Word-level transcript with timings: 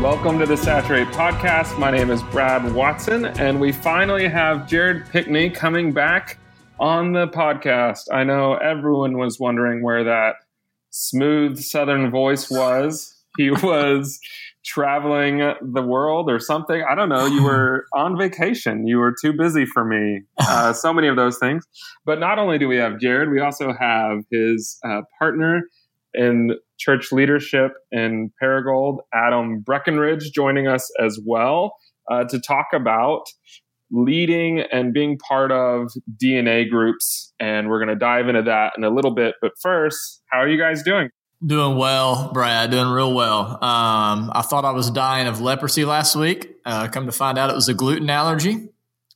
Welcome 0.00 0.38
to 0.38 0.46
the 0.46 0.56
Saturate 0.56 1.08
podcast. 1.08 1.78
My 1.78 1.90
name 1.90 2.10
is 2.10 2.22
Brad 2.22 2.72
Watson, 2.72 3.26
and 3.26 3.60
we 3.60 3.70
finally 3.70 4.26
have 4.28 4.66
Jared 4.66 5.06
Pickney 5.10 5.50
coming 5.50 5.92
back 5.92 6.38
on 6.78 7.12
the 7.12 7.28
podcast. 7.28 8.04
I 8.10 8.24
know 8.24 8.54
everyone 8.54 9.18
was 9.18 9.38
wondering 9.38 9.82
where 9.82 10.02
that 10.04 10.36
smooth 10.88 11.60
Southern 11.60 12.10
voice 12.10 12.50
was. 12.50 13.14
He 13.36 13.50
was 13.62 14.18
traveling 14.64 15.52
the 15.60 15.82
world 15.82 16.30
or 16.30 16.40
something. 16.40 16.82
I 16.82 16.94
don't 16.94 17.10
know. 17.10 17.26
You 17.26 17.42
were 17.42 17.84
on 17.94 18.16
vacation. 18.16 18.86
You 18.86 19.00
were 19.00 19.14
too 19.20 19.34
busy 19.34 19.66
for 19.66 19.84
me. 19.84 20.22
Uh, 20.38 20.72
so 20.72 20.94
many 20.94 21.08
of 21.08 21.16
those 21.16 21.38
things. 21.38 21.66
But 22.06 22.18
not 22.18 22.38
only 22.38 22.56
do 22.56 22.68
we 22.68 22.78
have 22.78 22.98
Jared, 23.00 23.30
we 23.30 23.40
also 23.40 23.74
have 23.78 24.20
his 24.32 24.78
uh, 24.82 25.02
partner 25.18 25.64
in 26.14 26.56
church 26.80 27.12
leadership 27.12 27.72
in 27.92 28.32
Paragould, 28.42 28.98
Adam 29.12 29.60
Breckenridge, 29.60 30.32
joining 30.32 30.66
us 30.66 30.90
as 30.98 31.20
well 31.24 31.76
uh, 32.10 32.24
to 32.24 32.40
talk 32.40 32.68
about 32.74 33.24
leading 33.92 34.60
and 34.72 34.92
being 34.94 35.18
part 35.18 35.52
of 35.52 35.90
DNA 36.20 36.68
groups. 36.68 37.32
And 37.38 37.68
we're 37.68 37.78
going 37.78 37.88
to 37.88 37.96
dive 37.96 38.28
into 38.28 38.42
that 38.42 38.72
in 38.76 38.84
a 38.84 38.90
little 38.90 39.10
bit. 39.12 39.34
But 39.42 39.52
first, 39.60 40.22
how 40.30 40.38
are 40.38 40.48
you 40.48 40.58
guys 40.58 40.82
doing? 40.82 41.10
Doing 41.44 41.76
well, 41.76 42.30
Brad. 42.32 42.70
Doing 42.70 42.88
real 42.88 43.14
well. 43.14 43.52
Um, 43.62 44.30
I 44.34 44.42
thought 44.42 44.64
I 44.64 44.72
was 44.72 44.90
dying 44.90 45.26
of 45.26 45.40
leprosy 45.40 45.84
last 45.84 46.16
week. 46.16 46.56
Uh, 46.64 46.88
come 46.88 47.06
to 47.06 47.12
find 47.12 47.38
out, 47.38 47.50
it 47.50 47.54
was 47.54 47.68
a 47.68 47.74
gluten 47.74 48.10
allergy. 48.10 48.68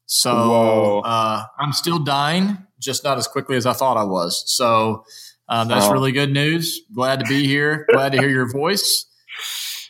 So 0.06 1.00
uh, 1.04 1.44
I'm 1.58 1.72
still 1.72 1.98
dying, 1.98 2.58
just 2.78 3.04
not 3.04 3.18
as 3.18 3.26
quickly 3.26 3.56
as 3.56 3.66
I 3.66 3.72
thought 3.72 3.96
I 3.96 4.04
was. 4.04 4.42
So 4.46 5.04
um, 5.48 5.68
that's 5.68 5.86
oh. 5.86 5.92
really 5.92 6.12
good 6.12 6.32
news. 6.32 6.80
Glad 6.94 7.20
to 7.20 7.26
be 7.26 7.46
here. 7.46 7.86
Glad 7.92 8.12
to 8.12 8.18
hear 8.18 8.30
your 8.30 8.50
voice. 8.50 9.06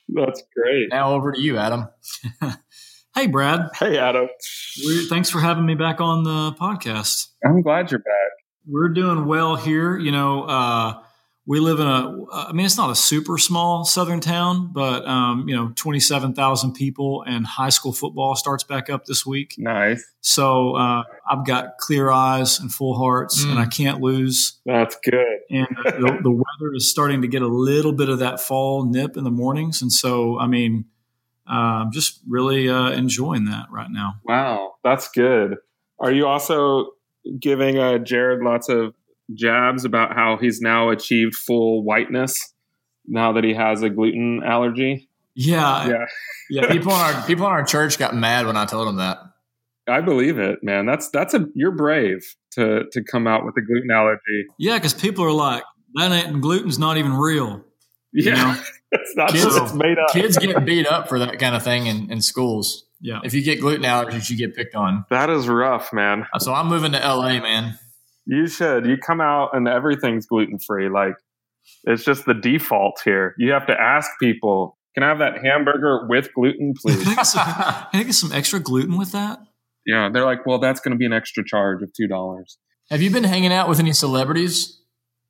That's 0.08 0.42
great. 0.54 0.88
Now 0.90 1.12
over 1.14 1.32
to 1.32 1.40
you, 1.40 1.56
Adam. 1.56 1.88
hey, 3.14 3.26
Brad. 3.26 3.68
Hey, 3.78 3.98
Adam. 3.98 4.28
We're, 4.84 5.02
thanks 5.08 5.30
for 5.30 5.40
having 5.40 5.64
me 5.64 5.74
back 5.74 6.00
on 6.00 6.24
the 6.24 6.52
podcast. 6.60 7.28
I'm 7.44 7.62
glad 7.62 7.90
you're 7.90 8.00
back. 8.00 8.32
We're 8.66 8.88
doing 8.88 9.26
well 9.26 9.56
here. 9.56 9.96
You 9.96 10.12
know, 10.12 10.44
uh, 10.44 11.00
we 11.46 11.60
live 11.60 11.78
in 11.78 11.86
a 11.86 12.24
i 12.32 12.52
mean 12.52 12.64
it's 12.64 12.76
not 12.76 12.90
a 12.90 12.94
super 12.94 13.36
small 13.38 13.84
southern 13.84 14.20
town 14.20 14.70
but 14.72 15.06
um, 15.06 15.48
you 15.48 15.54
know 15.54 15.72
27000 15.76 16.72
people 16.72 17.22
and 17.26 17.46
high 17.46 17.68
school 17.68 17.92
football 17.92 18.34
starts 18.34 18.64
back 18.64 18.88
up 18.88 19.04
this 19.04 19.26
week. 19.26 19.54
Nice. 19.58 20.04
So 20.20 20.76
uh, 20.76 21.02
i've 21.30 21.46
got 21.46 21.78
clear 21.78 22.10
eyes 22.10 22.58
and 22.58 22.72
full 22.72 22.96
hearts 22.96 23.44
mm. 23.44 23.50
and 23.50 23.58
i 23.58 23.66
can't 23.66 24.00
lose. 24.00 24.60
That's 24.64 24.96
good. 25.04 25.38
And 25.50 25.68
the, 25.84 26.18
the, 26.22 26.30
weather 26.30 26.74
is 26.74 26.90
starting 26.90 27.22
to 27.22 27.28
get 27.28 27.42
a 27.42 27.48
little 27.48 27.92
bit 27.92 28.08
of 28.08 28.20
that 28.20 28.40
fall 28.40 28.86
nip 28.86 29.16
in 29.16 29.24
the 29.24 29.30
mornings. 29.30 29.82
And 29.82 29.92
so 29.92 30.38
i 30.38 30.46
mean 30.46 30.86
uh, 31.48 31.82
i'm 31.82 31.92
just 31.92 32.20
really 32.26 32.68
uh, 32.68 32.90
enjoying 32.90 33.46
that 33.46 33.66
right 33.70 33.90
now. 33.90 34.14
Wow. 34.24 34.74
That's 34.82 35.08
good. 35.08 35.56
Are 35.98 36.12
you 36.12 36.26
also 36.26 36.90
giving 37.38 37.78
uh, 37.78 37.98
jared 37.98 38.42
lots 38.42 38.68
of 38.68 38.94
jabs 39.32 39.84
about 39.84 40.14
how 40.14 40.36
he's 40.36 40.60
now 40.60 40.90
achieved 40.90 41.34
full 41.34 41.82
whiteness 41.82 42.52
now 43.06 43.32
that 43.32 43.44
he 43.44 43.54
has 43.54 43.82
a 43.82 43.90
gluten 43.90 44.42
allergy. 44.44 45.08
Yeah, 45.34 45.88
yeah, 45.88 46.04
yeah. 46.50 46.72
People 46.72 46.92
in 46.92 46.98
our 46.98 47.26
people 47.26 47.46
in 47.46 47.52
our 47.52 47.64
church 47.64 47.98
got 47.98 48.14
mad 48.14 48.46
when 48.46 48.56
I 48.56 48.66
told 48.66 48.88
them 48.88 48.96
that. 48.96 49.18
I 49.88 50.00
believe 50.00 50.38
it, 50.38 50.62
man. 50.62 50.86
That's 50.86 51.10
that's 51.10 51.34
a 51.34 51.46
you're 51.54 51.72
brave 51.72 52.24
to 52.52 52.84
to 52.92 53.02
come 53.02 53.26
out 53.26 53.44
with 53.44 53.56
a 53.56 53.60
gluten 53.60 53.90
allergy. 53.90 54.46
Yeah, 54.58 54.78
because 54.78 54.94
people 54.94 55.24
are 55.24 55.32
like 55.32 55.64
that 55.94 56.12
ain't 56.12 56.40
gluten's 56.40 56.78
not 56.78 56.96
even 56.96 57.14
real. 57.14 57.64
Yeah, 58.12 58.30
you 58.30 58.32
know? 58.32 58.62
it's 58.92 59.16
not 59.16 59.30
kids, 59.30 59.56
it's 59.56 59.74
made 59.74 59.98
up. 59.98 60.10
kids 60.12 60.38
get 60.38 60.64
beat 60.64 60.86
up 60.86 61.08
for 61.08 61.18
that 61.18 61.38
kind 61.38 61.56
of 61.56 61.62
thing 61.62 61.86
in, 61.86 62.10
in 62.10 62.22
schools. 62.22 62.84
Yeah, 63.00 63.20
if 63.24 63.34
you 63.34 63.42
get 63.42 63.60
gluten 63.60 63.82
allergies, 63.82 64.30
you 64.30 64.36
get 64.36 64.54
picked 64.54 64.74
on. 64.74 65.04
That 65.10 65.30
is 65.30 65.48
rough, 65.48 65.92
man. 65.92 66.26
So 66.38 66.54
I'm 66.54 66.68
moving 66.68 66.92
to 66.92 66.98
LA, 66.98 67.40
man. 67.40 67.78
You 68.26 68.46
should. 68.46 68.86
You 68.86 68.96
come 68.96 69.20
out 69.20 69.50
and 69.52 69.68
everything's 69.68 70.26
gluten 70.26 70.58
free. 70.58 70.88
Like 70.88 71.14
it's 71.84 72.04
just 72.04 72.26
the 72.26 72.34
default 72.34 73.00
here. 73.04 73.34
You 73.38 73.52
have 73.52 73.66
to 73.66 73.78
ask 73.78 74.10
people, 74.20 74.78
"Can 74.94 75.02
I 75.02 75.08
have 75.08 75.18
that 75.18 75.44
hamburger 75.44 76.06
with 76.08 76.32
gluten, 76.34 76.74
please?" 76.80 77.02
can, 77.02 77.12
I 77.12 77.14
get 77.16 77.26
some, 77.26 77.44
can 77.44 78.00
I 78.00 78.02
get 78.04 78.14
some 78.14 78.32
extra 78.32 78.60
gluten 78.60 78.96
with 78.96 79.12
that? 79.12 79.40
Yeah, 79.86 80.08
they're 80.12 80.24
like, 80.24 80.46
"Well, 80.46 80.58
that's 80.58 80.80
going 80.80 80.92
to 80.92 80.98
be 80.98 81.06
an 81.06 81.12
extra 81.12 81.44
charge 81.44 81.82
of 81.82 81.92
two 81.92 82.06
dollars." 82.06 82.58
Have 82.90 83.02
you 83.02 83.10
been 83.10 83.24
hanging 83.24 83.52
out 83.52 83.68
with 83.68 83.80
any 83.80 83.92
celebrities 83.92 84.80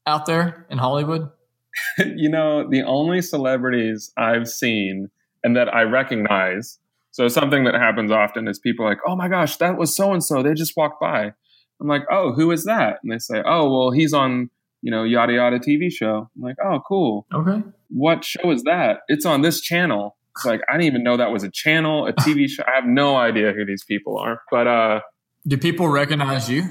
out 0.06 0.26
there 0.26 0.66
in 0.70 0.78
Hollywood? 0.78 1.30
you 1.98 2.28
know, 2.28 2.68
the 2.68 2.82
only 2.82 3.22
celebrities 3.22 4.12
I've 4.16 4.48
seen 4.48 5.08
and 5.42 5.56
that 5.56 5.72
I 5.72 5.82
recognize. 5.82 6.78
So 7.10 7.28
something 7.28 7.62
that 7.64 7.74
happens 7.74 8.10
often 8.10 8.48
is 8.48 8.58
people 8.58 8.84
like, 8.84 8.98
"Oh 9.06 9.16
my 9.16 9.28
gosh, 9.28 9.56
that 9.56 9.76
was 9.76 9.94
so 9.94 10.12
and 10.12 10.22
so. 10.22 10.42
They 10.42 10.54
just 10.54 10.76
walked 10.76 11.00
by." 11.00 11.32
I'm 11.80 11.88
like, 11.88 12.02
oh, 12.10 12.32
who 12.32 12.50
is 12.50 12.64
that? 12.64 12.98
And 13.02 13.12
they 13.12 13.18
say, 13.18 13.42
oh, 13.44 13.70
well, 13.70 13.90
he's 13.90 14.12
on, 14.12 14.50
you 14.82 14.90
know, 14.90 15.04
yada 15.04 15.34
yada 15.34 15.58
TV 15.58 15.92
show. 15.92 16.30
I'm 16.36 16.42
like, 16.42 16.56
oh, 16.64 16.80
cool. 16.86 17.26
Okay. 17.34 17.62
What 17.90 18.24
show 18.24 18.50
is 18.50 18.62
that? 18.62 19.00
It's 19.08 19.26
on 19.26 19.42
this 19.42 19.60
channel. 19.60 20.16
It's 20.36 20.44
like, 20.44 20.60
I 20.68 20.72
didn't 20.72 20.86
even 20.86 21.04
know 21.04 21.16
that 21.16 21.30
was 21.30 21.44
a 21.44 21.50
channel, 21.50 22.06
a 22.06 22.12
TV 22.12 22.48
show. 22.48 22.64
I 22.66 22.74
have 22.74 22.86
no 22.86 23.16
idea 23.16 23.52
who 23.52 23.64
these 23.64 23.84
people 23.84 24.18
are. 24.18 24.40
But 24.50 24.66
uh 24.66 25.00
do 25.46 25.58
people 25.58 25.88
recognize 25.88 26.48
you? 26.48 26.62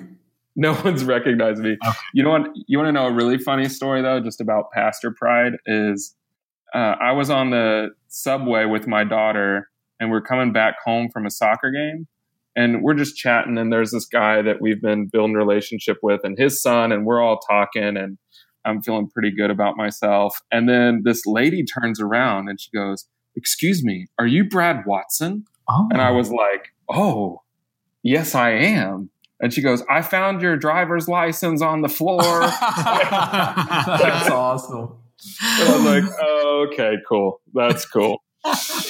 No 0.56 0.74
one's 0.84 1.04
recognized 1.04 1.62
me. 1.62 1.78
Okay. 1.86 1.98
You 2.14 2.24
know 2.24 2.32
what? 2.32 2.48
You 2.68 2.78
want 2.78 2.88
to 2.88 2.92
know 2.92 3.08
a 3.08 3.12
really 3.12 3.38
funny 3.38 3.70
story 3.70 4.02
though, 4.02 4.20
just 4.20 4.42
about 4.42 4.72
Pastor 4.72 5.12
Pride 5.12 5.54
is 5.66 6.16
uh, 6.74 6.96
I 7.00 7.12
was 7.12 7.30
on 7.30 7.52
the 7.52 7.90
subway 8.08 8.66
with 8.66 8.88
my 8.88 9.04
daughter 9.04 9.70
and 10.00 10.10
we're 10.10 10.22
coming 10.22 10.52
back 10.52 10.76
home 10.84 11.10
from 11.10 11.26
a 11.26 11.32
soccer 11.32 11.72
game 11.72 12.08
and 12.56 12.84
we're 12.84 12.94
just 12.94 13.16
chatting 13.16 13.58
and 13.58 13.72
there's 13.72 13.92
this 13.92 14.06
guy 14.06 14.42
that 14.42 14.62
we've 14.62 14.82
been 14.82 15.08
building 15.08 15.34
relationship 15.36 15.98
with 16.04 16.22
and 16.24 16.38
his 16.38 16.62
son 16.62 16.92
and 16.92 17.06
we're 17.06 17.22
all 17.22 17.40
talking 17.40 17.98
and 17.98 18.18
i'm 18.66 18.82
feeling 18.82 19.10
pretty 19.10 19.32
good 19.32 19.50
about 19.52 19.76
myself. 19.76 20.40
And 20.52 20.70
then 20.70 21.02
this 21.04 21.26
lady 21.26 21.64
turns 21.64 22.00
around 22.00 22.50
and 22.50 22.60
she 22.60 22.70
goes 22.72 23.08
excuse 23.36 23.84
me 23.84 24.08
are 24.20 24.28
you 24.28 24.44
brad 24.48 24.86
watson? 24.86 25.46
Oh. 25.68 25.88
and 25.92 26.02
i 26.02 26.12
was 26.12 26.30
oh. 26.30 26.36
like 26.36 26.74
oh 26.90 27.42
yes 28.04 28.36
i 28.36 28.52
am. 28.52 29.10
And 29.40 29.54
she 29.54 29.62
goes 29.62 29.84
i 29.90 30.02
found 30.02 30.42
your 30.42 30.56
driver's 30.58 31.08
license 31.08 31.62
on 31.62 31.82
the 31.82 31.90
floor. 31.90 32.22
That's 32.42 34.30
awesome. 34.30 34.98
And 35.42 35.70
i 35.70 35.76
was 35.76 35.86
like 35.86 36.04
oh, 36.22 36.68
okay 36.72 36.98
cool. 37.08 37.42
That's 37.54 37.86
cool. 37.86 38.22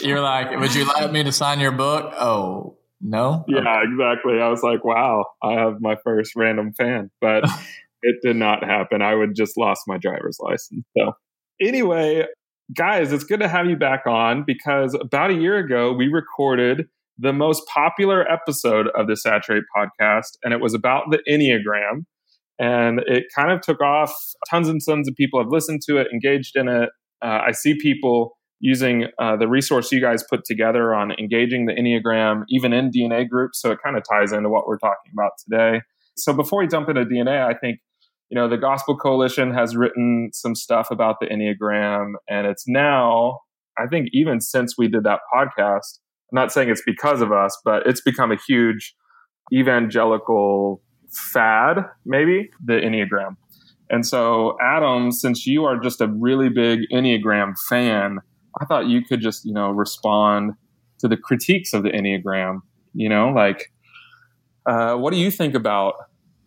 You're 0.01 0.22
like 0.22 0.51
would 0.59 0.75
you 0.75 0.85
like 0.85 1.12
me 1.12 1.24
to 1.24 1.31
sign 1.31 1.59
your 1.59 1.72
book? 1.72 2.13
Oh 2.19 2.78
no? 3.03 3.44
Yeah, 3.47 3.59
okay. 3.59 3.81
exactly. 3.91 4.41
I 4.41 4.47
was 4.47 4.64
like, 4.64 4.84
wow, 4.84 5.25
I 5.44 5.53
have 5.53 5.81
my 5.81 5.96
first 6.03 6.36
random 6.36 6.74
fan, 6.74 7.12
but 7.22 7.44
it 8.02 8.16
did 8.24 8.38
not 8.38 8.64
happen. 8.64 9.02
I 9.02 9.14
would 9.14 9.36
just 9.36 9.58
lost 9.58 9.81
my 9.86 9.97
driver's 9.97 10.38
license. 10.40 10.86
So, 10.97 11.13
anyway, 11.62 12.25
guys, 12.75 13.12
it's 13.12 13.25
good 13.25 13.42
to 13.42 13.47
have 13.47 13.68
you 13.68 13.75
back 13.75 14.08
on 14.08 14.44
because 14.47 14.96
about 14.96 15.31
a 15.31 15.36
year 15.36 15.58
ago, 15.58 15.94
we 15.94 16.08
recorded 16.08 16.88
the 17.18 17.34
most 17.34 17.63
popular 17.68 18.30
episode 18.31 18.88
of 18.95 19.07
the 19.07 19.16
Saturate 19.16 19.66
podcast, 19.75 20.38
and 20.44 20.54
it 20.54 20.62
was 20.62 20.74
about 20.74 21.12
the 21.12 21.19
Enneagram. 21.30 22.06
And 22.60 23.01
it 23.07 23.25
kind 23.36 23.51
of 23.51 23.62
took 23.62 23.81
off. 23.81 24.13
Tons 24.50 24.69
and 24.69 24.80
tons 24.83 25.10
of 25.10 25.16
people 25.16 25.39
have 25.42 25.50
listened 25.50 25.81
to 25.88 25.98
it, 25.98 26.07
engaged 26.13 26.56
in 26.56 26.68
it. 26.68 26.89
Uh, 27.22 27.39
I 27.48 27.51
see 27.51 27.75
people 27.80 28.38
using 28.63 29.07
uh, 29.19 29.36
the 29.36 29.48
resource 29.48 29.92
you 29.92 30.00
guys 30.00 30.24
put 30.24 30.45
together 30.45 30.95
on 30.95 31.12
engaging 31.19 31.65
the 31.65 31.74
Enneagram, 31.74 32.44
even 32.48 32.71
in 32.71 32.89
DNA 32.92 33.27
groups. 33.27 33.62
So 33.62 33.71
it 33.71 33.80
kind 33.83 33.98
of 33.98 34.04
ties 34.10 34.31
into 34.31 34.48
what 34.48 34.65
we're 34.65 34.77
talking 34.77 35.12
about 35.12 35.31
today. 35.38 35.81
So 36.15 36.31
before 36.31 36.60
we 36.60 36.68
jump 36.68 36.88
into 36.88 37.04
DNA, 37.04 37.45
I 37.45 37.56
think, 37.56 37.80
you 38.30 38.36
know, 38.36 38.48
the 38.48 38.57
Gospel 38.57 38.95
Coalition 38.95 39.54
has 39.54 39.75
written 39.75 40.30
some 40.31 40.56
stuff 40.56 40.92
about 40.92 41.18
the 41.19 41.25
Enneagram, 41.25 42.13
and 42.30 42.48
it's 42.48 42.63
now, 42.65 43.39
I 43.77 43.86
think, 43.88 44.07
even 44.13 44.39
since 44.39 44.77
we 44.77 44.88
did 44.88 45.04
that 45.04 45.19
podcast, 45.36 46.00
I'm 46.31 46.36
not 46.36 46.54
saying 46.54 46.69
it's 46.69 46.83
because 46.86 47.19
of 47.19 47.33
us, 47.33 47.59
but 47.66 47.86
it's 47.86 48.00
become 48.00 48.31
a 48.31 48.38
huge 48.48 48.95
evangelical 49.54 50.81
fad, 51.12 51.80
maybe, 52.06 52.50
the 52.63 52.75
Enneagram. 52.75 53.36
And 53.89 54.07
so, 54.07 54.56
Adam, 54.63 55.12
since 55.12 55.45
you 55.45 55.66
are 55.66 55.77
just 55.77 56.00
a 56.00 56.07
really 56.07 56.48
big 56.48 56.80
Enneagram 56.94 57.56
fan, 57.68 58.19
I 58.62 58.66
thought 58.66 58.88
you 58.88 59.04
could 59.04 59.22
just, 59.22 59.46
you 59.46 59.54
know, 59.54 59.70
respond 59.72 60.54
to 61.00 61.08
the 61.08 61.18
critiques 61.18 61.74
of 61.74 61.84
the 61.84 61.90
Enneagram, 61.90 62.62
you 62.94 63.10
know, 63.10 63.30
like 63.30 63.72
Uh, 64.66 64.96
what 64.96 65.12
do 65.12 65.20
you 65.20 65.30
think 65.32 65.56
about 65.56 65.96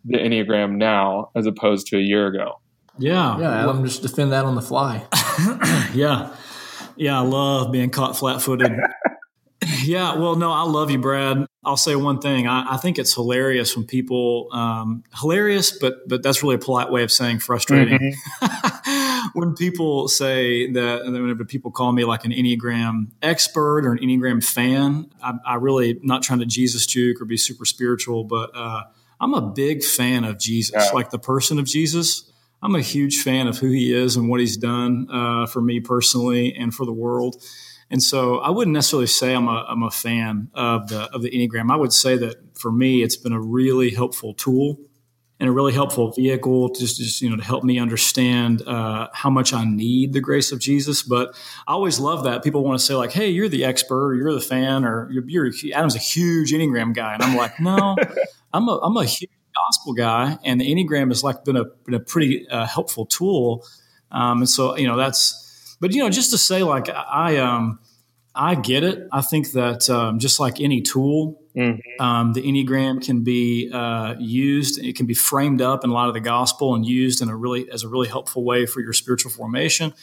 the 0.05 0.17
Enneagram 0.17 0.77
now 0.77 1.29
as 1.35 1.45
opposed 1.45 1.87
to 1.87 1.97
a 1.97 2.01
year 2.01 2.27
ago? 2.27 2.59
Yeah. 2.97 3.37
Yeah, 3.39 3.63
Adam, 3.63 3.83
just 3.85 4.01
defend 4.01 4.31
that 4.31 4.45
on 4.45 4.55
the 4.55 4.61
fly. 4.61 5.05
yeah. 5.93 6.33
Yeah, 6.95 7.19
I 7.19 7.23
love 7.23 7.71
being 7.71 7.91
caught 7.91 8.17
flat 8.17 8.41
footed. 8.41 8.71
yeah, 9.83 10.15
well, 10.15 10.35
no, 10.35 10.51
I 10.51 10.63
love 10.63 10.89
you, 10.89 10.97
Brad. 10.97 11.45
I'll 11.63 11.77
say 11.77 11.95
one 11.95 12.19
thing. 12.19 12.47
I, 12.47 12.73
I 12.73 12.77
think 12.77 12.97
it's 12.97 13.13
hilarious 13.13 13.75
when 13.75 13.85
people, 13.85 14.47
um, 14.51 15.03
hilarious, 15.19 15.77
but 15.77 16.07
but 16.07 16.23
that's 16.23 16.41
really 16.41 16.55
a 16.55 16.59
polite 16.59 16.89
way 16.89 17.03
of 17.03 17.11
saying 17.11 17.39
frustrating. 17.39 18.15
Mm-hmm. 18.41 18.66
when 19.37 19.53
people 19.53 20.07
say 20.07 20.71
that, 20.71 21.05
whenever 21.05 21.45
people 21.45 21.69
call 21.69 21.91
me 21.91 22.03
like 22.03 22.25
an 22.25 22.31
Enneagram 22.31 23.11
expert 23.21 23.85
or 23.85 23.91
an 23.91 23.99
Enneagram 23.99 24.43
fan, 24.43 25.11
I, 25.21 25.33
I 25.45 25.55
really 25.57 25.99
not 26.01 26.23
trying 26.23 26.39
to 26.39 26.47
Jesus 26.47 26.87
juke 26.87 27.21
or 27.21 27.25
be 27.25 27.37
super 27.37 27.63
spiritual, 27.63 28.23
but 28.23 28.49
uh, 28.55 28.85
I'm 29.21 29.35
a 29.35 29.41
big 29.41 29.83
fan 29.83 30.23
of 30.23 30.39
Jesus, 30.39 30.73
yeah. 30.75 30.89
like 30.91 31.11
the 31.11 31.19
person 31.19 31.59
of 31.59 31.65
Jesus. 31.65 32.31
I'm 32.63 32.73
a 32.73 32.81
huge 32.81 33.21
fan 33.21 33.45
of 33.47 33.59
who 33.59 33.69
he 33.69 33.93
is 33.93 34.15
and 34.15 34.27
what 34.27 34.39
he's 34.39 34.57
done 34.57 35.07
uh, 35.11 35.45
for 35.45 35.61
me 35.61 35.81
personally 35.81 36.55
and 36.55 36.73
for 36.73 36.87
the 36.87 36.91
world. 36.91 37.35
And 37.91 38.01
so 38.01 38.39
I 38.39 38.49
wouldn't 38.49 38.73
necessarily 38.73 39.05
say 39.05 39.35
I'm 39.35 39.47
a, 39.47 39.67
I'm 39.69 39.83
a 39.83 39.91
fan 39.91 40.49
of 40.55 40.89
the, 40.89 41.13
of 41.13 41.21
the 41.21 41.29
Enneagram. 41.29 41.71
I 41.71 41.75
would 41.75 41.93
say 41.93 42.17
that 42.17 42.57
for 42.57 42.71
me, 42.71 43.03
it's 43.03 43.17
been 43.17 43.33
a 43.33 43.39
really 43.39 43.91
helpful 43.91 44.33
tool 44.33 44.79
and 45.39 45.47
a 45.47 45.51
really 45.51 45.73
helpful 45.73 46.11
vehicle 46.11 46.69
to 46.69 46.79
just, 46.79 46.97
just 46.97 47.21
you 47.21 47.29
know 47.29 47.35
to 47.35 47.43
help 47.43 47.63
me 47.63 47.79
understand 47.79 48.61
uh, 48.67 49.07
how 49.13 49.29
much 49.29 49.53
I 49.53 49.65
need 49.65 50.13
the 50.13 50.21
grace 50.21 50.51
of 50.51 50.59
Jesus. 50.59 51.03
But 51.03 51.35
I 51.67 51.73
always 51.73 51.99
love 51.99 52.23
that 52.23 52.43
people 52.43 52.63
want 52.63 52.79
to 52.79 52.85
say 52.85 52.95
like, 52.95 53.11
"Hey, 53.11 53.29
you're 53.29 53.49
the 53.49 53.65
expert, 53.65 54.11
or 54.11 54.15
you're 54.15 54.33
the 54.33 54.41
fan, 54.41 54.85
or 54.85 55.09
you're, 55.11 55.23
you're 55.27 55.51
Adam's 55.73 55.95
a 55.95 55.99
huge 55.99 56.51
Enneagram 56.51 56.93
guy," 56.93 57.13
and 57.13 57.23
I'm 57.23 57.35
like, 57.35 57.59
"No, 57.59 57.95
I'm 58.53 58.67
a 58.67 58.79
I'm 58.79 58.97
a 58.97 59.05
huge 59.05 59.31
gospel 59.55 59.93
guy, 59.93 60.37
and 60.43 60.59
the 60.59 60.73
Enneagram 60.73 61.09
has 61.09 61.23
like 61.23 61.43
been 61.43 61.57
a 61.57 61.65
been 61.85 61.93
a 61.93 61.99
pretty 61.99 62.47
uh, 62.49 62.65
helpful 62.65 63.05
tool." 63.05 63.65
Um, 64.11 64.39
and 64.39 64.49
so 64.49 64.77
you 64.77 64.87
know 64.87 64.97
that's 64.97 65.43
but 65.79 65.93
you 65.93 66.03
know, 66.03 66.09
just 66.09 66.31
to 66.31 66.37
say, 66.37 66.63
like 66.63 66.89
I 66.89 67.37
um, 67.37 67.79
I 68.33 68.55
get 68.55 68.83
it. 68.83 69.07
I 69.11 69.21
think 69.21 69.51
that 69.51 69.89
um, 69.89 70.19
just 70.19 70.39
like 70.39 70.59
any 70.59 70.81
tool, 70.81 71.41
mm-hmm. 71.57 72.01
um, 72.01 72.33
the 72.33 72.41
Enneagram 72.41 73.03
can 73.03 73.23
be 73.23 73.69
uh, 73.73 74.15
used. 74.19 74.83
It 74.83 74.95
can 74.95 75.05
be 75.05 75.13
framed 75.13 75.61
up 75.61 75.83
in 75.83 75.89
a 75.89 75.93
lot 75.93 76.07
of 76.07 76.13
the 76.13 76.19
gospel 76.19 76.75
and 76.75 76.85
used 76.85 77.21
in 77.21 77.29
a 77.29 77.35
really 77.35 77.69
as 77.71 77.83
a 77.83 77.89
really 77.89 78.07
helpful 78.07 78.43
way 78.43 78.65
for 78.65 78.81
your 78.81 78.93
spiritual 78.93 79.31
formation. 79.31 79.93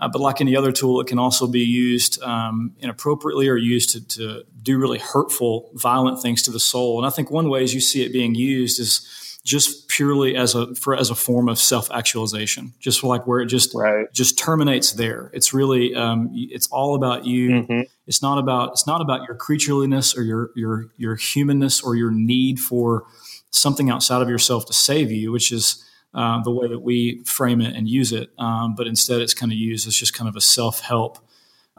Uh, 0.00 0.08
but 0.08 0.20
like 0.20 0.40
any 0.40 0.56
other 0.56 0.72
tool, 0.72 1.00
it 1.00 1.06
can 1.06 1.18
also 1.18 1.46
be 1.46 1.60
used 1.60 2.20
um, 2.22 2.74
inappropriately 2.80 3.48
or 3.48 3.56
used 3.56 3.90
to, 3.90 4.08
to 4.08 4.42
do 4.60 4.76
really 4.76 4.98
hurtful, 4.98 5.70
violent 5.74 6.20
things 6.20 6.42
to 6.42 6.50
the 6.50 6.58
soul. 6.58 6.98
And 6.98 7.06
I 7.06 7.10
think 7.10 7.30
one 7.30 7.48
way 7.48 7.62
as 7.62 7.72
you 7.72 7.80
see 7.80 8.02
it 8.02 8.12
being 8.12 8.34
used 8.34 8.80
is 8.80 9.06
just 9.44 9.88
purely 9.88 10.36
as 10.36 10.54
a 10.54 10.72
for 10.74 10.94
as 10.94 11.10
a 11.10 11.14
form 11.14 11.48
of 11.48 11.58
self 11.58 11.90
actualization, 11.90 12.72
just 12.78 13.02
like 13.02 13.26
where 13.26 13.40
it 13.40 13.46
just 13.46 13.74
right. 13.74 14.12
just 14.12 14.38
terminates 14.38 14.92
there. 14.92 15.30
It's 15.34 15.52
really 15.52 15.94
um, 15.94 16.30
it's 16.32 16.68
all 16.68 16.94
about 16.94 17.26
you. 17.26 17.50
Mm-hmm. 17.50 17.80
It's 18.06 18.22
not 18.22 18.38
about 18.38 18.70
it's 18.70 18.86
not 18.86 19.00
about 19.00 19.26
your 19.26 19.36
creatureliness 19.36 20.16
or 20.16 20.22
your 20.22 20.50
your 20.54 20.86
your 20.96 21.16
humanness 21.16 21.82
or 21.82 21.96
your 21.96 22.12
need 22.12 22.60
for 22.60 23.04
something 23.50 23.90
outside 23.90 24.22
of 24.22 24.28
yourself 24.28 24.66
to 24.66 24.72
save 24.72 25.10
you, 25.10 25.32
which 25.32 25.50
is 25.50 25.84
uh, 26.14 26.40
the 26.42 26.52
way 26.52 26.68
that 26.68 26.80
we 26.80 27.22
frame 27.24 27.60
it 27.60 27.74
and 27.74 27.88
use 27.88 28.12
it. 28.12 28.30
Um, 28.38 28.76
but 28.76 28.86
instead, 28.86 29.20
it's 29.20 29.34
kind 29.34 29.50
of 29.50 29.58
used 29.58 29.88
as 29.88 29.96
just 29.96 30.14
kind 30.14 30.28
of 30.28 30.36
a 30.36 30.40
self 30.40 30.80
help 30.80 31.18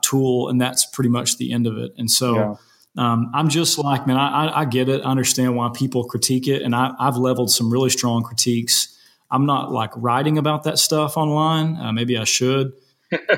tool, 0.02 0.50
and 0.50 0.60
that's 0.60 0.86
pretty 0.86 1.10
much 1.10 1.38
the 1.38 1.54
end 1.54 1.66
of 1.66 1.78
it. 1.78 1.94
And 1.98 2.12
so. 2.12 2.36
Yeah 2.36 2.56
um, 2.98 3.32
I'm 3.34 3.50
just 3.50 3.80
like, 3.80 4.06
man, 4.06 4.18
I, 4.18 4.62
I, 4.62 4.66
get 4.66 4.88
it. 4.88 5.02
I 5.02 5.10
understand 5.10 5.56
why 5.56 5.72
people 5.74 6.04
critique 6.04 6.48
it. 6.48 6.62
And 6.62 6.76
I, 6.76 6.94
have 7.00 7.18
leveled 7.18 7.50
some 7.50 7.72
really 7.72 7.90
strong 7.90 8.24
critiques. 8.24 8.96
I'm 9.32 9.48
not 9.48 9.72
like 9.72 9.90
writing 9.96 10.38
about 10.38 10.64
that 10.64 10.78
stuff 10.78 11.18
online. 11.18 11.76
Uh, 11.76 11.92
maybe 11.92 12.18
I 12.18 12.24
should, 12.24 12.74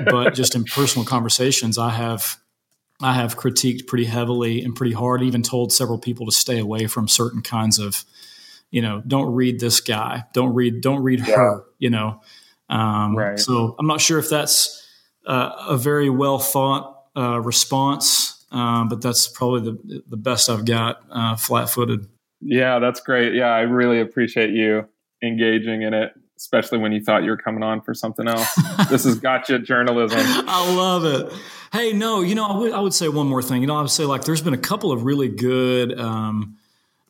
but 0.06 0.34
just 0.34 0.56
in 0.56 0.66
personal 0.66 1.06
conversations, 1.06 1.78
I 1.78 1.92
have, 1.92 2.38
I 3.02 3.14
have 3.14 3.38
critiqued 3.38 3.88
pretty 3.88 4.06
heavily 4.06 4.62
and 4.62 4.76
pretty 4.76 4.94
hard, 4.94 5.24
even 5.24 5.42
told 5.42 5.72
several 5.72 6.00
people 6.00 6.26
to 6.26 6.34
stay 6.34 6.60
away 6.60 6.88
from 6.88 7.08
certain 7.08 7.42
kinds 7.42 7.80
of, 7.80 8.04
you 8.72 8.82
know, 8.82 9.02
don't 9.08 9.34
read 9.34 9.62
this 9.62 9.80
guy. 9.80 10.26
Don't 10.34 10.54
read, 10.54 10.82
don't 10.82 11.02
read 11.02 11.26
yeah. 11.26 11.36
her, 11.36 11.64
you 11.80 11.90
know? 11.90 12.20
Um, 12.70 13.16
right. 13.16 13.40
So 13.40 13.76
I'm 13.80 13.88
not 13.88 14.02
sure 14.02 14.20
if 14.20 14.30
that's 14.30 14.86
uh, 15.26 15.68
a 15.70 15.78
very 15.78 16.10
well 16.10 16.40
thought 16.40 17.04
uh, 17.16 17.40
response 17.40 18.35
um, 18.52 18.90
but 18.90 19.02
that's 19.02 19.28
probably 19.28 19.62
the 19.62 20.04
the 20.08 20.18
best 20.18 20.50
I've 20.50 20.66
got 20.66 21.02
uh, 21.12 21.36
flat 21.36 21.70
footed. 21.70 22.08
Yeah, 22.42 22.80
that's 22.80 23.00
great. 23.00 23.34
Yeah, 23.34 23.48
I 23.48 23.62
really 23.62 24.00
appreciate 24.00 24.52
you 24.52 24.88
engaging 25.24 25.82
in 25.82 25.94
it, 25.94 26.14
especially 26.38 26.78
when 26.78 26.92
you 26.92 27.02
thought 27.02 27.24
you 27.24 27.32
were 27.32 27.38
coming 27.38 27.64
on 27.64 27.82
for 27.82 27.94
something 27.94 28.28
else. 28.28 28.48
this 28.90 29.06
is 29.06 29.20
gotcha 29.20 29.60
journalism. 29.60 30.20
I 30.22 30.76
love 30.76 31.06
it. 31.06 31.34
Hey, 31.72 31.92
no, 31.92 32.22
you 32.22 32.36
know, 32.36 32.46
I 32.46 32.58
would, 32.58 32.72
I 32.74 32.80
would 32.80 32.94
say 32.94 33.10
one 33.10 33.28
more 33.28 33.42
thing. 33.42 33.62
You 33.62 33.68
know, 33.68 33.76
I 33.76 33.82
would 33.82 33.90
say 33.90 34.06
like 34.06 34.26
there's 34.26 34.42
been 34.42 34.54
a 34.54 34.58
couple 34.58 34.92
of 34.92 35.04
really 35.04 35.28
good 35.28 35.98
um, 36.00 36.58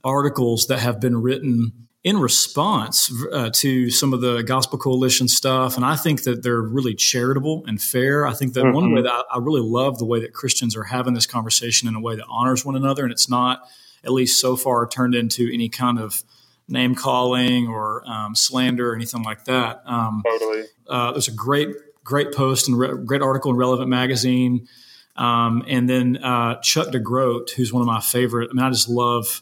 articles 0.03 0.67
that 0.67 0.79
have 0.79 0.99
been 0.99 1.21
written 1.21 1.84
in 2.05 2.19
response 2.19 3.11
uh, 3.33 3.49
to 3.51 3.89
some 3.89 4.13
of 4.13 4.21
the 4.21 4.43
Gospel 4.43 4.77
Coalition 4.77 5.27
stuff. 5.27 5.75
And 5.75 5.83
I 5.83 5.95
think 5.95 6.21
that 6.23 6.43
they're 6.43 6.61
really 6.61 6.93
charitable 6.93 7.63
and 7.65 7.81
fair. 7.81 8.27
I 8.27 8.35
think 8.35 8.53
that 8.53 8.63
mm-hmm. 8.63 8.75
one 8.75 8.93
way 8.93 9.01
that 9.01 9.11
I, 9.11 9.23
I, 9.33 9.37
really 9.39 9.61
love 9.61 9.97
the 9.97 10.05
way 10.05 10.19
that 10.19 10.31
Christians 10.31 10.75
are 10.75 10.83
having 10.83 11.15
this 11.15 11.25
conversation 11.25 11.87
in 11.87 11.95
a 11.95 11.99
way 11.99 12.15
that 12.15 12.25
honors 12.29 12.63
one 12.63 12.75
another. 12.75 13.01
And 13.01 13.11
it's 13.11 13.27
not, 13.27 13.67
at 14.03 14.11
least 14.11 14.39
so 14.39 14.55
far, 14.55 14.87
turned 14.87 15.15
into 15.15 15.49
any 15.51 15.67
kind 15.67 15.97
of 15.97 16.23
name 16.67 16.93
calling 16.93 17.67
or 17.67 18.07
um, 18.07 18.35
slander 18.35 18.91
or 18.91 18.95
anything 18.95 19.23
like 19.23 19.45
that. 19.45 19.81
Um, 19.87 20.21
totally. 20.23 20.65
Uh, 20.87 21.11
there's 21.11 21.27
a 21.27 21.33
great, 21.33 21.69
great 22.03 22.31
post 22.33 22.67
and 22.67 22.77
re- 22.77 23.03
great 23.03 23.23
article 23.23 23.49
in 23.49 23.57
Relevant 23.57 23.89
Magazine. 23.89 24.67
Um, 25.15 25.63
and 25.67 25.89
then 25.89 26.17
uh, 26.17 26.61
Chuck 26.61 26.89
DeGroat, 26.89 27.49
who's 27.49 27.73
one 27.73 27.81
of 27.81 27.87
my 27.87 27.99
favorite. 27.99 28.51
I 28.51 28.53
mean, 28.53 28.63
I 28.63 28.69
just 28.69 28.89
love 28.89 29.41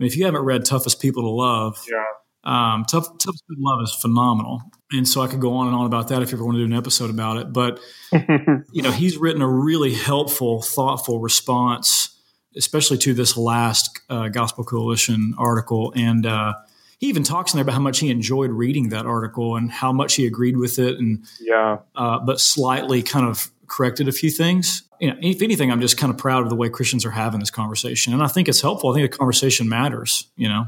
mean, 0.00 0.06
if 0.06 0.16
you 0.16 0.24
haven't 0.24 0.42
read 0.42 0.64
Toughest 0.64 1.00
People 1.00 1.22
to 1.22 1.30
Love, 1.30 1.84
yeah. 1.90 2.04
Um, 2.42 2.84
Tough, 2.84 3.06
Toughest 3.18 3.46
People 3.48 3.62
to 3.64 3.70
Love 3.70 3.82
is 3.82 3.94
phenomenal. 3.94 4.62
And 4.92 5.06
so 5.06 5.20
I 5.20 5.26
could 5.26 5.40
go 5.40 5.54
on 5.54 5.66
and 5.66 5.76
on 5.76 5.86
about 5.86 6.08
that 6.08 6.22
if 6.22 6.32
you 6.32 6.38
ever 6.38 6.44
want 6.44 6.56
to 6.56 6.60
do 6.60 6.64
an 6.64 6.72
episode 6.72 7.10
about 7.10 7.36
it. 7.36 7.52
But, 7.52 7.80
you 8.72 8.82
know, 8.82 8.90
he's 8.90 9.18
written 9.18 9.42
a 9.42 9.48
really 9.48 9.94
helpful, 9.94 10.62
thoughtful 10.62 11.20
response, 11.20 12.16
especially 12.56 12.98
to 12.98 13.14
this 13.14 13.36
last 13.36 14.00
uh, 14.08 14.28
Gospel 14.28 14.64
Coalition 14.64 15.34
article. 15.38 15.92
And 15.94 16.26
uh, 16.26 16.54
he 16.98 17.08
even 17.08 17.22
talks 17.22 17.52
in 17.52 17.58
there 17.58 17.62
about 17.62 17.74
how 17.74 17.80
much 17.80 18.00
he 18.00 18.10
enjoyed 18.10 18.50
reading 18.50 18.88
that 18.88 19.06
article 19.06 19.56
and 19.56 19.70
how 19.70 19.92
much 19.92 20.14
he 20.14 20.26
agreed 20.26 20.56
with 20.56 20.78
it. 20.78 20.98
And, 20.98 21.24
yeah, 21.40 21.78
uh, 21.94 22.18
but 22.20 22.40
slightly 22.40 23.02
kind 23.02 23.26
of 23.26 23.50
corrected 23.68 24.08
a 24.08 24.12
few 24.12 24.30
things 24.30 24.82
you 25.00 25.08
know, 25.08 25.16
if 25.20 25.42
anything, 25.42 25.72
I'm 25.72 25.80
just 25.80 25.96
kind 25.96 26.10
of 26.10 26.18
proud 26.18 26.42
of 26.42 26.50
the 26.50 26.56
way 26.56 26.68
Christians 26.68 27.04
are 27.04 27.10
having 27.10 27.40
this 27.40 27.50
conversation, 27.50 28.12
and 28.12 28.22
I 28.22 28.28
think 28.28 28.48
it's 28.48 28.60
helpful. 28.60 28.90
I 28.90 28.94
think 28.94 29.10
the 29.10 29.16
conversation 29.16 29.68
matters. 29.68 30.30
You 30.36 30.48
know. 30.48 30.66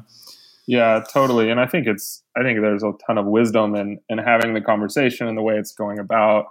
Yeah, 0.66 1.02
totally. 1.12 1.50
And 1.50 1.60
I 1.60 1.66
think 1.66 1.86
it's 1.86 2.22
I 2.36 2.42
think 2.42 2.60
there's 2.60 2.82
a 2.82 2.92
ton 3.06 3.18
of 3.18 3.26
wisdom 3.26 3.74
in 3.74 3.98
in 4.08 4.18
having 4.18 4.54
the 4.54 4.60
conversation 4.60 5.26
and 5.26 5.36
the 5.36 5.42
way 5.42 5.56
it's 5.56 5.74
going 5.74 5.98
about 5.98 6.46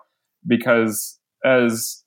because 0.45 1.17
as 1.43 2.03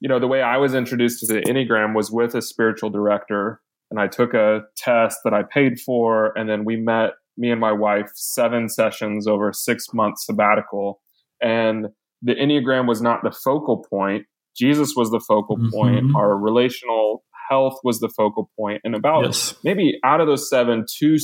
you 0.00 0.08
know, 0.08 0.18
the 0.18 0.26
way 0.26 0.42
I 0.42 0.56
was 0.56 0.74
introduced 0.74 1.20
to 1.20 1.32
the 1.32 1.40
Enneagram 1.42 1.94
was 1.94 2.10
with 2.10 2.34
a 2.34 2.42
spiritual 2.42 2.90
director 2.90 3.60
and 3.90 4.00
I 4.00 4.08
took 4.08 4.34
a 4.34 4.62
test 4.76 5.18
that 5.24 5.34
I 5.34 5.42
paid 5.42 5.78
for 5.78 6.36
and 6.36 6.48
then 6.48 6.64
we 6.64 6.76
met 6.76 7.12
me 7.36 7.50
and 7.50 7.60
my 7.60 7.72
wife 7.72 8.10
seven 8.14 8.68
sessions 8.68 9.26
over 9.26 9.50
a 9.50 9.54
6 9.54 9.86
month 9.94 10.18
sabbatical 10.20 11.00
and 11.40 11.88
the 12.22 12.34
Enneagram 12.34 12.88
was 12.88 13.00
not 13.02 13.22
the 13.22 13.30
focal 13.30 13.84
point 13.88 14.26
Jesus 14.56 14.94
was 14.96 15.10
the 15.10 15.20
focal 15.20 15.56
mm-hmm. 15.56 15.70
point. 15.70 16.16
Our 16.16 16.36
relational 16.36 17.24
health 17.48 17.78
was 17.84 18.00
the 18.00 18.08
focal 18.08 18.50
point. 18.58 18.80
And 18.84 18.94
about 18.94 19.24
yes. 19.24 19.54
maybe 19.64 19.98
out 20.04 20.20
of 20.20 20.26
those 20.26 20.48
seven, 20.48 20.84
two, 20.88 21.16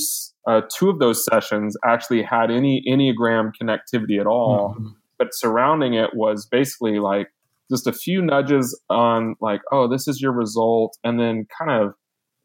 uh, 0.47 0.61
two 0.75 0.89
of 0.89 0.99
those 0.99 1.25
sessions 1.25 1.75
actually 1.85 2.23
had 2.23 2.51
any 2.51 2.83
Enneagram 2.87 3.51
connectivity 3.61 4.19
at 4.19 4.27
all. 4.27 4.75
Mm-hmm. 4.75 4.87
But 5.17 5.29
surrounding 5.33 5.95
it 5.95 6.11
was 6.13 6.47
basically 6.49 6.99
like 6.99 7.27
just 7.69 7.87
a 7.87 7.93
few 7.93 8.21
nudges 8.21 8.79
on 8.89 9.35
like, 9.41 9.61
oh, 9.71 9.87
this 9.87 10.07
is 10.07 10.21
your 10.21 10.31
result. 10.31 10.97
And 11.03 11.19
then 11.19 11.45
kind 11.57 11.71
of 11.71 11.93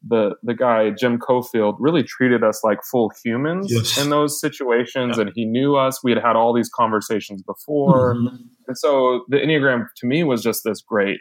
the 0.07 0.35
the 0.43 0.53
guy 0.53 0.91
Jim 0.91 1.17
Cofield 1.17 1.75
really 1.79 2.03
treated 2.03 2.43
us 2.43 2.63
like 2.63 2.79
full 2.83 3.11
humans 3.23 3.67
yes. 3.69 4.01
in 4.01 4.09
those 4.09 4.39
situations, 4.39 5.17
yeah. 5.17 5.23
and 5.23 5.31
he 5.35 5.45
knew 5.45 5.75
us. 5.75 6.03
We 6.03 6.11
had 6.11 6.21
had 6.21 6.35
all 6.35 6.53
these 6.53 6.69
conversations 6.69 7.41
before, 7.41 8.15
mm-hmm. 8.15 8.35
and 8.67 8.77
so 8.77 9.25
the 9.29 9.37
Enneagram 9.37 9.85
to 9.97 10.07
me 10.07 10.23
was 10.23 10.43
just 10.43 10.61
this 10.63 10.81
great 10.81 11.19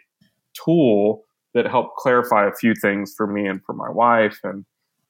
tool 0.64 1.24
that 1.54 1.66
helped 1.66 1.96
clarify 1.96 2.46
a 2.46 2.52
few 2.52 2.74
things 2.80 3.14
for 3.16 3.26
me 3.26 3.46
and 3.46 3.62
for 3.64 3.74
my 3.74 3.88
wife, 3.90 4.38
and 4.44 4.64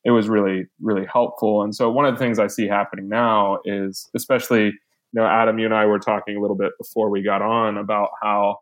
it 0.04 0.10
was 0.12 0.28
really 0.28 0.66
really 0.80 1.06
helpful. 1.10 1.62
And 1.62 1.74
so 1.74 1.90
one 1.90 2.04
of 2.04 2.14
the 2.14 2.18
things 2.18 2.38
I 2.38 2.46
see 2.46 2.66
happening 2.66 3.08
now 3.08 3.58
is, 3.64 4.08
especially 4.14 4.66
you 4.66 5.20
know, 5.20 5.26
Adam, 5.26 5.58
you 5.58 5.64
and 5.64 5.74
I 5.74 5.86
were 5.86 6.00
talking 6.00 6.36
a 6.36 6.40
little 6.40 6.56
bit 6.56 6.72
before 6.78 7.08
we 7.08 7.22
got 7.22 7.40
on 7.40 7.76
about 7.76 8.10
how 8.22 8.58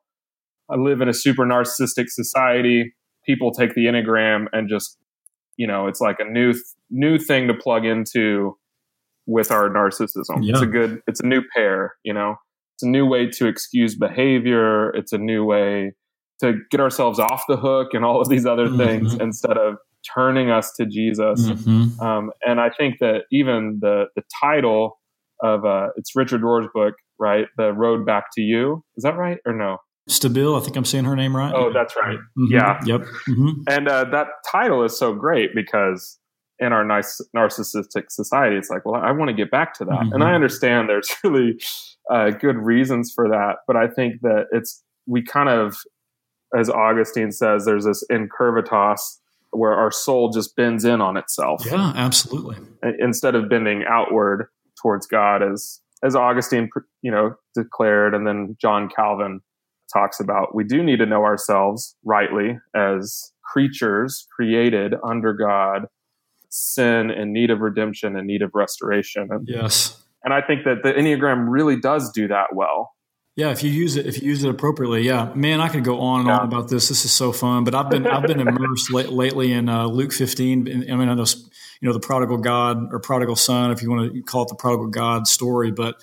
I 0.70 0.76
live 0.76 1.00
in 1.00 1.08
a 1.08 1.14
super 1.14 1.44
narcissistic 1.44 2.08
society 2.08 2.92
people 3.24 3.52
take 3.52 3.74
the 3.74 3.86
Enneagram 3.86 4.46
and 4.52 4.68
just 4.68 4.98
you 5.56 5.66
know, 5.66 5.86
it's 5.86 6.00
like 6.00 6.16
a 6.18 6.24
new 6.24 6.54
new 6.90 7.18
thing 7.18 7.48
to 7.48 7.54
plug 7.54 7.84
into 7.84 8.56
with 9.26 9.50
our 9.50 9.68
narcissism. 9.68 10.42
Yeah. 10.42 10.52
It's 10.52 10.62
a 10.62 10.66
good, 10.66 11.00
it's 11.06 11.20
a 11.20 11.26
new 11.26 11.42
pair, 11.54 11.94
you 12.02 12.12
know, 12.12 12.36
it's 12.74 12.82
a 12.82 12.88
new 12.88 13.06
way 13.06 13.28
to 13.30 13.46
excuse 13.46 13.94
behavior. 13.96 14.90
It's 14.90 15.12
a 15.12 15.18
new 15.18 15.44
way 15.44 15.92
to 16.40 16.54
get 16.70 16.80
ourselves 16.80 17.20
off 17.20 17.44
the 17.48 17.56
hook 17.56 17.88
and 17.92 18.04
all 18.04 18.20
of 18.20 18.28
these 18.28 18.44
other 18.44 18.66
mm-hmm. 18.66 18.78
things 18.78 19.14
instead 19.14 19.56
of 19.56 19.76
turning 20.14 20.50
us 20.50 20.72
to 20.76 20.86
Jesus. 20.86 21.48
Mm-hmm. 21.48 22.00
Um, 22.00 22.32
and 22.44 22.60
I 22.60 22.70
think 22.70 22.96
that 22.98 23.22
even 23.30 23.78
the 23.80 24.06
the 24.16 24.22
title 24.42 24.98
of 25.42 25.64
uh, 25.64 25.88
it's 25.96 26.16
Richard 26.16 26.42
Rohr's 26.42 26.68
book, 26.74 26.94
right? 27.18 27.46
The 27.56 27.72
Road 27.72 28.04
Back 28.04 28.24
to 28.34 28.40
You. 28.40 28.84
Is 28.96 29.04
that 29.04 29.16
right 29.16 29.38
or 29.46 29.52
no? 29.52 29.78
Stabile. 30.08 30.60
I 30.60 30.64
think 30.64 30.76
I'm 30.76 30.84
saying 30.84 31.04
her 31.04 31.16
name 31.16 31.36
right. 31.36 31.52
Oh, 31.54 31.72
that's 31.72 31.94
right. 31.96 32.18
Mm-hmm. 32.18 32.52
Yeah. 32.52 32.80
Yep. 32.84 33.00
Mm-hmm. 33.28 33.50
And 33.68 33.88
uh, 33.88 34.04
that 34.10 34.28
title 34.50 34.84
is 34.84 34.98
so 34.98 35.14
great 35.14 35.54
because 35.54 36.18
in 36.58 36.72
our 36.72 36.84
nice 36.84 37.20
narcissistic 37.36 38.04
society, 38.10 38.56
it's 38.56 38.70
like, 38.70 38.84
well, 38.84 39.00
I 39.00 39.12
want 39.12 39.28
to 39.28 39.34
get 39.34 39.50
back 39.50 39.74
to 39.74 39.84
that. 39.84 39.92
Mm-hmm. 39.92 40.12
And 40.14 40.24
I 40.24 40.34
understand 40.34 40.88
there's 40.88 41.10
really 41.24 41.60
uh, 42.10 42.30
good 42.30 42.56
reasons 42.56 43.12
for 43.14 43.28
that. 43.28 43.58
But 43.66 43.76
I 43.76 43.88
think 43.88 44.20
that 44.22 44.46
it's, 44.52 44.82
we 45.06 45.22
kind 45.22 45.48
of, 45.48 45.76
as 46.56 46.68
Augustine 46.68 47.32
says, 47.32 47.64
there's 47.64 47.84
this 47.84 48.04
incurvatus 48.10 49.18
where 49.52 49.72
our 49.72 49.90
soul 49.90 50.30
just 50.30 50.56
bends 50.56 50.84
in 50.84 51.00
on 51.00 51.16
itself. 51.16 51.64
Yeah, 51.64 51.92
absolutely. 51.94 52.56
Instead 52.98 53.34
of 53.34 53.48
bending 53.48 53.84
outward 53.88 54.48
towards 54.80 55.06
God, 55.06 55.42
as 55.42 55.80
as 56.02 56.16
Augustine, 56.16 56.68
you 57.02 57.12
know, 57.12 57.34
declared, 57.54 58.14
and 58.14 58.26
then 58.26 58.56
John 58.60 58.88
Calvin 58.88 59.40
talks 59.92 60.20
about, 60.20 60.54
we 60.54 60.64
do 60.64 60.82
need 60.82 60.98
to 60.98 61.06
know 61.06 61.24
ourselves 61.24 61.96
rightly 62.04 62.58
as 62.74 63.32
creatures 63.42 64.26
created 64.34 64.94
under 65.04 65.32
God 65.32 65.86
sin 66.50 67.10
in 67.10 67.32
need 67.32 67.50
of 67.50 67.60
redemption 67.60 68.16
and 68.16 68.26
need 68.26 68.42
of 68.42 68.50
restoration. 68.54 69.28
And, 69.30 69.48
yes. 69.48 70.00
And 70.24 70.32
I 70.32 70.40
think 70.40 70.64
that 70.64 70.82
the 70.82 70.92
Enneagram 70.92 71.46
really 71.48 71.76
does 71.76 72.10
do 72.12 72.28
that 72.28 72.54
well. 72.54 72.92
Yeah, 73.34 73.50
if 73.50 73.62
you 73.62 73.70
use 73.70 73.96
it, 73.96 74.06
if 74.06 74.20
you 74.20 74.28
use 74.28 74.44
it 74.44 74.50
appropriately, 74.50 75.02
yeah, 75.02 75.32
man, 75.34 75.62
I 75.62 75.70
could 75.70 75.84
go 75.84 76.00
on 76.00 76.20
and 76.20 76.28
yeah. 76.28 76.38
on 76.38 76.44
about 76.44 76.68
this. 76.68 76.90
This 76.90 77.06
is 77.06 77.12
so 77.12 77.32
fun. 77.32 77.64
But 77.64 77.74
I've 77.74 77.88
been 77.88 78.06
I've 78.06 78.24
been 78.26 78.40
immersed 78.40 78.92
late, 78.92 79.08
lately 79.08 79.52
in 79.52 79.70
uh, 79.70 79.86
Luke 79.86 80.12
15. 80.12 80.68
I 80.68 80.96
mean, 80.96 81.08
I 81.08 81.14
know 81.14 81.24
you 81.80 81.88
know 81.88 81.94
the 81.94 82.00
prodigal 82.00 82.36
God 82.36 82.92
or 82.92 83.00
prodigal 83.00 83.36
son, 83.36 83.70
if 83.70 83.80
you 83.80 83.90
want 83.90 84.12
to 84.12 84.22
call 84.22 84.42
it 84.42 84.48
the 84.48 84.54
prodigal 84.54 84.88
God 84.88 85.26
story. 85.26 85.70
But 85.70 85.94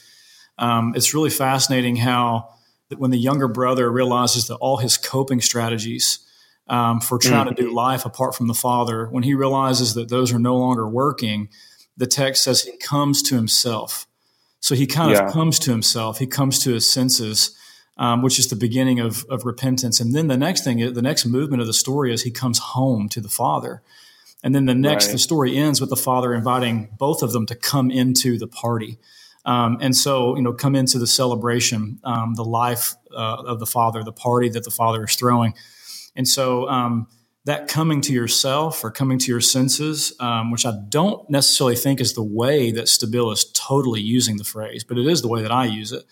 um, 0.58 0.94
it's 0.96 1.14
really 1.14 1.30
fascinating 1.30 1.98
how 1.98 2.50
when 2.98 3.12
the 3.12 3.18
younger 3.18 3.48
brother 3.48 3.92
realizes 3.92 4.48
that 4.48 4.56
all 4.56 4.78
his 4.78 4.98
coping 4.98 5.42
strategies 5.42 6.20
um, 6.68 7.00
for 7.00 7.18
trying 7.18 7.48
mm-hmm. 7.48 7.56
to 7.56 7.62
do 7.64 7.74
life 7.74 8.06
apart 8.06 8.36
from 8.36 8.48
the 8.48 8.54
Father, 8.54 9.08
when 9.08 9.24
he 9.24 9.34
realizes 9.34 9.94
that 9.94 10.10
those 10.10 10.34
are 10.34 10.40
no 10.40 10.56
longer 10.56 10.88
working, 10.88 11.50
the 11.98 12.08
text 12.08 12.44
says 12.44 12.64
he 12.64 12.78
comes 12.78 13.22
to 13.24 13.36
himself. 13.36 14.08
So 14.60 14.76
he 14.76 14.88
kind 14.88 15.12
yeah. 15.12 15.26
of 15.26 15.34
comes 15.34 15.60
to 15.60 15.72
himself. 15.72 16.20
He 16.20 16.28
comes 16.28 16.60
to 16.64 16.74
his 16.74 16.90
senses, 16.90 17.56
um, 17.98 18.22
which 18.22 18.40
is 18.40 18.48
the 18.48 18.56
beginning 18.56 19.00
of, 19.00 19.26
of 19.30 19.46
repentance. 19.46 20.00
And 20.00 20.14
then 20.14 20.28
the 20.28 20.38
next 20.38 20.64
thing, 20.64 20.94
the 20.94 21.02
next 21.02 21.26
movement 21.26 21.62
of 21.62 21.68
the 21.68 21.74
story 21.74 22.14
is 22.14 22.24
he 22.24 22.32
comes 22.32 22.60
home 22.60 23.10
to 23.10 23.22
the 23.22 23.30
Father. 23.30 23.82
And 24.44 24.56
then 24.56 24.66
the 24.66 24.76
next, 24.76 25.08
right. 25.08 25.14
the 25.14 25.18
story 25.18 25.58
ends 25.58 25.82
with 25.82 25.90
the 25.90 25.98
Father 25.98 26.34
inviting 26.34 26.90
both 26.98 27.22
of 27.22 27.34
them 27.34 27.46
to 27.48 27.56
come 27.56 27.92
into 27.92 28.38
the 28.38 28.48
party. 28.48 28.98
Um, 29.46 29.78
and 29.82 29.96
so, 29.96 30.36
you 30.36 30.42
know, 30.42 30.54
come 30.54 30.76
into 30.76 31.00
the 31.00 31.08
celebration, 31.08 32.00
um, 32.04 32.36
the 32.36 32.44
life 32.44 32.96
uh, 33.16 33.44
of 33.46 33.60
the 33.60 33.66
Father, 33.66 34.04
the 34.04 34.12
party 34.12 34.50
that 34.50 34.64
the 34.64 34.72
Father 34.72 35.04
is 35.06 35.16
throwing. 35.16 35.54
And 36.16 36.28
so 36.28 36.68
um, 36.70 37.08
that 37.46 37.68
coming 37.68 38.02
to 38.02 38.14
yourself 38.14 38.84
or 38.84 38.92
coming 38.92 39.18
to 39.20 39.32
your 39.32 39.42
senses, 39.42 40.14
um, 40.20 40.52
which 40.52 40.66
I 40.66 40.74
don't 40.90 41.28
necessarily 41.30 41.76
think 41.76 42.02
is 42.02 42.14
the 42.14 42.24
way 42.24 42.72
that 42.72 42.86
Stabile 42.86 43.32
is 43.32 43.50
totally 43.54 44.02
using 44.02 44.38
the 44.38 44.44
phrase, 44.44 44.84
but 44.84 44.98
it 44.98 45.08
is 45.08 45.22
the 45.22 45.30
way 45.30 45.42
that 45.42 45.52
I 45.52 45.66
use 45.66 45.92
it. 45.92 46.04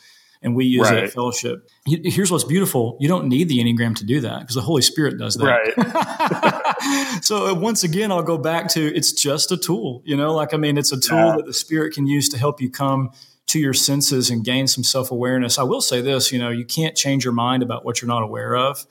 And 0.42 0.56
we 0.56 0.66
use 0.66 0.90
right. 0.90 1.00
it 1.00 1.04
at 1.06 1.14
fellowship. 1.14 1.68
Here's 1.86 2.32
what's 2.32 2.44
beautiful. 2.44 2.96
You 3.00 3.08
don't 3.08 3.28
need 3.28 3.50
the 3.50 3.58
Enneagram 3.58 3.96
to 3.98 4.06
do 4.06 4.22
that 4.22 4.42
because 4.42 4.56
the 4.56 4.62
Holy 4.62 4.84
Spirit 4.84 5.18
does 5.18 5.36
that. 5.36 5.46
Right. 5.46 6.54
so 7.22 7.48
uh, 7.48 7.54
once 7.54 7.84
again, 7.84 8.12
I'll 8.12 8.24
go 8.24 8.38
back 8.38 8.70
to 8.70 8.96
it's 8.96 9.12
just 9.12 9.52
a 9.52 9.58
tool, 9.58 10.02
you 10.06 10.16
know, 10.16 10.34
like, 10.34 10.54
I 10.54 10.58
mean, 10.58 10.78
it's 10.78 10.92
a 10.92 11.00
tool 11.00 11.18
yeah. 11.18 11.36
that 11.38 11.46
the 11.46 11.54
Spirit 11.54 11.94
can 11.94 12.08
use 12.08 12.30
to 12.30 12.38
help 12.38 12.62
you 12.62 12.70
come 12.70 13.12
to 13.48 13.60
your 13.60 13.74
senses 13.74 14.30
and 14.30 14.44
gain 14.44 14.68
some 14.68 14.84
self 14.84 15.12
awareness. 15.12 15.58
I 15.58 15.64
will 15.64 15.82
say 15.82 16.02
this, 16.02 16.32
you 16.32 16.40
know, 16.40 16.50
you 16.50 16.66
can't 16.66 16.96
change 16.96 17.24
your 17.24 17.34
mind 17.34 17.64
about 17.64 17.86
what 17.86 18.02
you're 18.02 18.08
not 18.08 18.24
aware 18.24 18.56
of. 18.56 18.86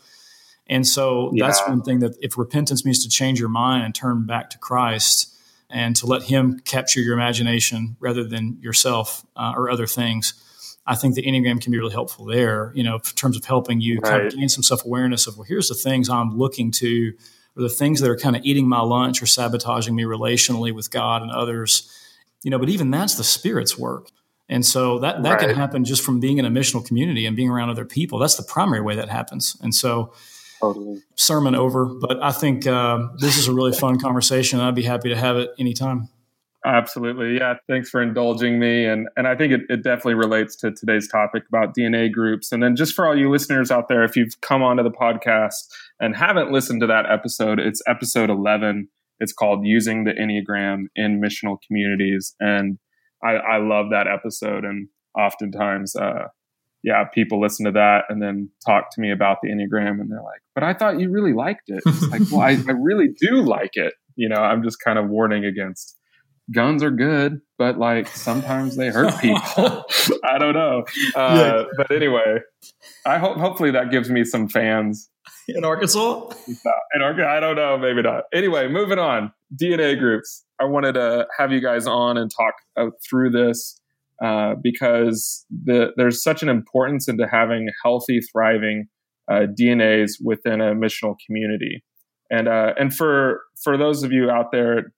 And 0.66 0.86
so 0.86 1.30
yeah. 1.32 1.46
that's 1.46 1.66
one 1.68 1.82
thing 1.82 2.00
that 2.00 2.16
if 2.20 2.36
repentance 2.36 2.84
means 2.84 3.02
to 3.04 3.08
change 3.08 3.38
your 3.38 3.48
mind 3.48 3.84
and 3.84 3.94
turn 3.94 4.26
back 4.26 4.50
to 4.50 4.58
Christ 4.58 5.32
and 5.70 5.94
to 5.96 6.06
let 6.06 6.24
Him 6.24 6.58
capture 6.60 7.00
your 7.00 7.14
imagination 7.14 7.96
rather 8.00 8.24
than 8.24 8.58
yourself 8.60 9.24
uh, 9.36 9.52
or 9.56 9.70
other 9.70 9.86
things, 9.86 10.34
I 10.86 10.94
think 10.94 11.14
the 11.14 11.22
Enneagram 11.22 11.60
can 11.60 11.72
be 11.72 11.78
really 11.78 11.92
helpful 11.92 12.24
there, 12.24 12.72
you 12.74 12.82
know, 12.82 12.96
in 12.96 13.00
terms 13.00 13.36
of 13.36 13.44
helping 13.44 13.80
you 13.80 13.98
right. 13.98 14.10
kind 14.10 14.26
of 14.26 14.36
gain 14.36 14.48
some 14.48 14.62
self 14.62 14.84
awareness 14.84 15.26
of, 15.26 15.36
well, 15.36 15.44
here's 15.44 15.68
the 15.68 15.74
things 15.74 16.08
I'm 16.08 16.36
looking 16.36 16.70
to, 16.72 17.12
or 17.56 17.62
the 17.62 17.68
things 17.68 18.00
that 18.00 18.10
are 18.10 18.16
kind 18.16 18.36
of 18.36 18.44
eating 18.44 18.68
my 18.68 18.80
lunch 18.80 19.22
or 19.22 19.26
sabotaging 19.26 19.94
me 19.94 20.04
relationally 20.04 20.74
with 20.74 20.90
God 20.90 21.22
and 21.22 21.30
others. 21.30 21.90
You 22.42 22.50
know, 22.50 22.58
but 22.58 22.68
even 22.68 22.90
that's 22.90 23.14
the 23.14 23.24
Spirit's 23.24 23.78
work. 23.78 24.10
And 24.48 24.64
so 24.64 25.00
that, 25.00 25.22
that 25.22 25.30
right. 25.30 25.40
can 25.40 25.50
happen 25.50 25.84
just 25.84 26.02
from 26.02 26.20
being 26.20 26.38
in 26.38 26.44
a 26.44 26.50
missional 26.50 26.86
community 26.86 27.26
and 27.26 27.34
being 27.34 27.50
around 27.50 27.70
other 27.70 27.84
people. 27.84 28.18
That's 28.18 28.36
the 28.36 28.44
primary 28.44 28.80
way 28.80 28.94
that 28.96 29.08
happens. 29.08 29.56
And 29.60 29.74
so, 29.74 30.12
totally. 30.60 31.02
sermon 31.16 31.54
over. 31.54 31.86
But 31.86 32.22
I 32.22 32.30
think 32.30 32.66
uh, 32.66 33.08
this 33.18 33.36
is 33.36 33.48
a 33.48 33.52
really 33.52 33.72
fun 33.72 33.98
conversation. 33.98 34.60
I'd 34.60 34.74
be 34.74 34.82
happy 34.82 35.08
to 35.08 35.16
have 35.16 35.36
it 35.36 35.50
anytime. 35.58 36.08
Absolutely. 36.64 37.36
Yeah. 37.36 37.54
Thanks 37.68 37.90
for 37.90 38.02
indulging 38.02 38.58
me. 38.58 38.84
And, 38.86 39.08
and 39.16 39.28
I 39.28 39.36
think 39.36 39.52
it, 39.52 39.60
it 39.68 39.84
definitely 39.84 40.14
relates 40.14 40.56
to 40.56 40.72
today's 40.72 41.06
topic 41.06 41.44
about 41.48 41.76
DNA 41.76 42.10
groups. 42.10 42.50
And 42.50 42.60
then 42.60 42.74
just 42.74 42.94
for 42.94 43.06
all 43.06 43.16
you 43.16 43.30
listeners 43.30 43.70
out 43.70 43.86
there, 43.88 44.02
if 44.02 44.16
you've 44.16 44.40
come 44.40 44.64
onto 44.64 44.82
the 44.82 44.90
podcast 44.90 45.68
and 46.00 46.16
haven't 46.16 46.52
listened 46.52 46.80
to 46.80 46.86
that 46.86 47.06
episode, 47.10 47.58
it's 47.58 47.82
episode 47.86 48.30
11. 48.30 48.88
It's 49.18 49.32
called 49.32 49.64
Using 49.64 50.04
the 50.04 50.12
Enneagram 50.12 50.84
in 50.94 51.20
Missional 51.20 51.56
Communities. 51.66 52.34
And 52.38 52.78
I, 53.24 53.34
I 53.34 53.56
love 53.58 53.86
that 53.90 54.06
episode. 54.06 54.64
And 54.64 54.88
oftentimes, 55.18 55.96
uh, 55.96 56.28
yeah, 56.82 57.04
people 57.12 57.40
listen 57.40 57.64
to 57.66 57.72
that 57.72 58.04
and 58.08 58.22
then 58.22 58.50
talk 58.64 58.90
to 58.92 59.00
me 59.00 59.10
about 59.10 59.38
the 59.42 59.48
Enneagram 59.48 60.00
and 60.00 60.10
they're 60.10 60.22
like, 60.22 60.42
but 60.54 60.62
I 60.62 60.74
thought 60.74 61.00
you 61.00 61.10
really 61.10 61.32
liked 61.32 61.68
it. 61.68 61.82
It's 61.86 62.08
like, 62.08 62.22
well, 62.30 62.42
I, 62.42 62.58
I 62.68 62.72
really 62.72 63.08
do 63.20 63.42
like 63.42 63.72
it. 63.74 63.94
You 64.14 64.28
know, 64.28 64.36
I'm 64.36 64.62
just 64.62 64.78
kind 64.80 64.98
of 64.98 65.08
warning 65.08 65.44
against 65.44 65.96
guns 66.52 66.82
are 66.82 66.90
good, 66.90 67.40
but 67.58 67.78
like 67.78 68.08
sometimes 68.08 68.76
they 68.76 68.88
hurt 68.88 69.18
people. 69.20 69.84
I 70.24 70.38
don't 70.38 70.54
know. 70.54 70.84
Uh, 71.14 71.36
yeah. 71.36 71.64
But 71.76 71.90
anyway, 71.90 72.40
I 73.04 73.18
hope 73.18 73.36
hopefully 73.38 73.72
that 73.72 73.90
gives 73.90 74.10
me 74.10 74.24
some 74.24 74.48
fans 74.48 75.10
in 75.56 75.64
Arkansas. 75.64 76.30
In 76.94 77.02
Arkansas, 77.02 77.30
I 77.30 77.40
don't 77.40 77.56
know, 77.56 77.78
maybe 77.78 78.02
not. 78.02 78.24
Anyway, 78.32 78.68
moving 78.68 78.98
on. 78.98 79.32
DNA 79.60 79.98
groups. 79.98 80.44
I 80.60 80.64
wanted 80.64 80.94
to 80.94 81.26
have 81.38 81.52
you 81.52 81.60
guys 81.60 81.86
on 81.86 82.16
and 82.16 82.30
talk 82.30 82.54
uh, 82.76 82.90
through 83.08 83.30
this 83.30 83.80
uh, 84.24 84.54
because 84.60 85.44
the, 85.50 85.92
there's 85.96 86.22
such 86.22 86.42
an 86.42 86.48
importance 86.48 87.08
into 87.08 87.28
having 87.28 87.68
healthy, 87.84 88.20
thriving 88.32 88.88
uh, 89.30 89.46
DNAs 89.58 90.12
within 90.22 90.60
a 90.60 90.74
missional 90.74 91.14
community. 91.26 91.84
And 92.30 92.48
uh, 92.48 92.74
and 92.78 92.94
for 92.94 93.42
for 93.62 93.76
those 93.76 94.02
of 94.02 94.10
you 94.10 94.30
out 94.30 94.50
there, 94.50 94.92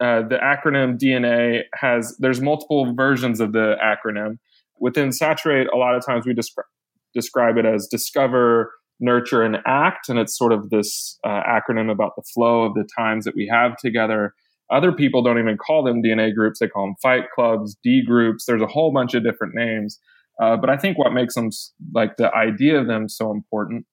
uh, 0.00 0.22
the 0.22 0.38
acronym 0.42 0.98
DNA 0.98 1.64
has 1.74 2.16
there's 2.18 2.40
multiple 2.40 2.94
versions 2.94 3.38
of 3.38 3.52
the 3.52 3.76
acronym. 3.84 4.38
Within 4.78 5.12
Saturate, 5.12 5.66
a 5.74 5.76
lot 5.76 5.94
of 5.94 6.04
times 6.06 6.24
we 6.24 6.32
describe 6.32 6.64
describe 7.12 7.56
it 7.56 7.66
as 7.66 7.86
discover, 7.86 8.72
nurture, 9.00 9.42
and 9.42 9.58
act, 9.66 10.08
and 10.08 10.18
it's 10.18 10.36
sort 10.36 10.52
of 10.52 10.70
this 10.70 11.18
uh, 11.24 11.42
acronym 11.42 11.90
about 11.90 12.12
the 12.16 12.22
flow 12.34 12.62
of 12.62 12.74
the 12.74 12.88
times 12.96 13.24
that 13.24 13.34
we 13.34 13.48
have 13.52 13.76
together. 13.76 14.34
Other 14.70 14.92
people 14.92 15.22
don't 15.22 15.38
even 15.38 15.56
call 15.56 15.82
them 15.82 16.02
DNA 16.02 16.34
groups; 16.34 16.60
they 16.60 16.68
call 16.68 16.86
them 16.86 16.94
fight 17.02 17.24
clubs, 17.34 17.76
D 17.82 18.02
groups. 18.06 18.44
There's 18.46 18.62
a 18.62 18.66
whole 18.66 18.92
bunch 18.92 19.14
of 19.14 19.24
different 19.24 19.54
names. 19.54 19.98
Uh, 20.40 20.56
but 20.56 20.70
I 20.70 20.76
think 20.76 20.96
what 20.96 21.12
makes 21.12 21.34
them 21.34 21.50
like 21.94 22.16
the 22.16 22.34
idea 22.34 22.80
of 22.80 22.86
them 22.86 23.08
so 23.08 23.30
important, 23.30 23.84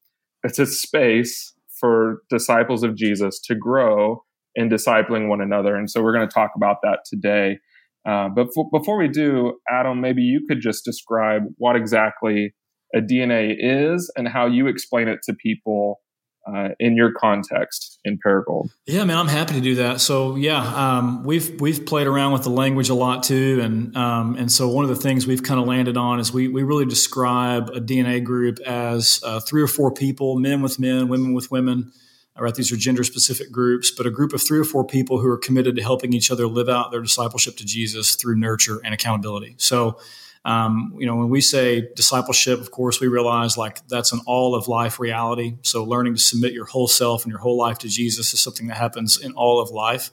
it's 0.44 0.60
a 0.60 0.66
space 0.66 1.54
for 1.80 2.22
disciples 2.30 2.84
of 2.84 2.96
Jesus 2.96 3.40
to 3.42 3.56
grow 3.56 4.24
in 4.56 4.70
discipling 4.70 5.28
one 5.28 5.42
another. 5.42 5.76
And 5.76 5.90
so 5.90 6.02
we're 6.02 6.14
going 6.14 6.28
to 6.28 6.34
talk 6.34 6.52
about 6.56 6.78
that 6.84 7.00
today. 7.06 7.60
Uh, 8.08 8.30
but 8.30 8.48
before 8.72 8.98
we 8.98 9.08
do, 9.08 9.60
Adam, 9.70 10.00
maybe 10.00 10.22
you 10.22 10.46
could 10.48 10.62
just 10.62 10.86
describe 10.86 11.44
what 11.58 11.76
exactly 11.76 12.54
a 12.94 13.00
DNA 13.00 13.56
is 13.58 14.12
and 14.16 14.28
how 14.28 14.46
you 14.46 14.68
explain 14.68 15.08
it 15.08 15.20
to 15.24 15.34
people 15.34 16.00
uh, 16.48 16.70
in 16.80 16.96
your 16.96 17.12
context 17.12 18.00
in 18.06 18.18
Paragould. 18.26 18.70
Yeah, 18.86 19.04
man, 19.04 19.18
I'm 19.18 19.28
happy 19.28 19.54
to 19.56 19.62
do 19.62 19.76
that. 19.76 20.00
So 20.00 20.36
yeah, 20.36 20.60
um, 20.60 21.24
we've 21.24 21.60
we've 21.60 21.86
played 21.86 22.08
around 22.08 22.32
with 22.32 22.44
the 22.44 22.50
language 22.50 22.90
a 22.90 22.94
lot 22.94 23.24
too, 23.24 23.60
and 23.62 23.96
um, 23.98 24.36
and 24.36 24.52
so 24.52 24.70
one 24.70 24.86
of 24.86 24.90
the 24.90 24.96
things 24.96 25.28
we've 25.28 25.44
kind 25.44 25.60
of 25.60 25.68
landed 25.68 25.98
on 25.98 26.20
is 26.20 26.32
we 26.32 26.48
we 26.48 26.64
really 26.64 26.86
describe 26.86 27.70
a 27.72 27.82
DNA 27.82 28.24
group 28.24 28.60
as 28.62 29.22
uh, 29.26 29.42
three 29.42 29.62
or 29.62 29.68
four 29.68 29.94
people, 29.94 30.40
men 30.40 30.62
with 30.62 30.80
men, 30.80 31.10
women 31.10 31.34
with 31.34 31.52
women, 31.52 31.92
right? 32.40 32.56
These 32.56 32.72
are 32.72 32.78
gender 32.78 33.04
specific 33.04 33.52
groups, 33.52 33.92
but 33.92 34.06
a 34.06 34.12
group 34.12 34.32
of 34.32 34.42
three 34.42 34.60
or 34.60 34.64
four 34.64 34.86
people 34.86 35.20
who 35.20 35.30
are 35.30 35.38
committed 35.38 35.76
to 35.76 35.82
helping 35.82 36.14
each 36.14 36.32
other 36.32 36.48
live 36.48 36.70
out 36.70 36.92
their 36.92 37.02
discipleship 37.02 37.58
to 37.58 37.66
Jesus 37.66 38.16
through 38.16 38.38
nurture 38.38 38.80
and 38.86 38.94
accountability. 38.94 39.56
So, 39.58 40.00
um, 40.46 40.94
you 40.98 41.06
know, 41.06 41.16
when 41.16 41.30
we 41.30 41.42
say 41.42 41.90
discipleship, 41.96 42.60
of 42.60 42.72
course, 42.72 43.02
we 43.02 43.08
realize 43.08 43.58
like 43.58 43.86
that's 43.88 44.12
an 44.12 44.22
all 44.26 44.56
of 44.56 44.68
life 44.68 45.00
reality. 45.00 45.58
So, 45.62 45.84
learning 45.84 46.16
to 46.16 46.22
submit 46.22 46.54
your 46.54 46.66
whole 46.66 46.88
self 46.88 47.24
and 47.24 47.32
your 47.32 47.40
whole 47.40 47.58
life 47.58 47.80
to 47.80 47.90
Jesus 47.90 48.34
is 48.34 48.40
something 48.40 48.68
that 48.68 48.78
happens 48.78 49.20
in 49.20 49.34
all 49.34 49.60
of 49.60 49.72
life. 49.72 50.10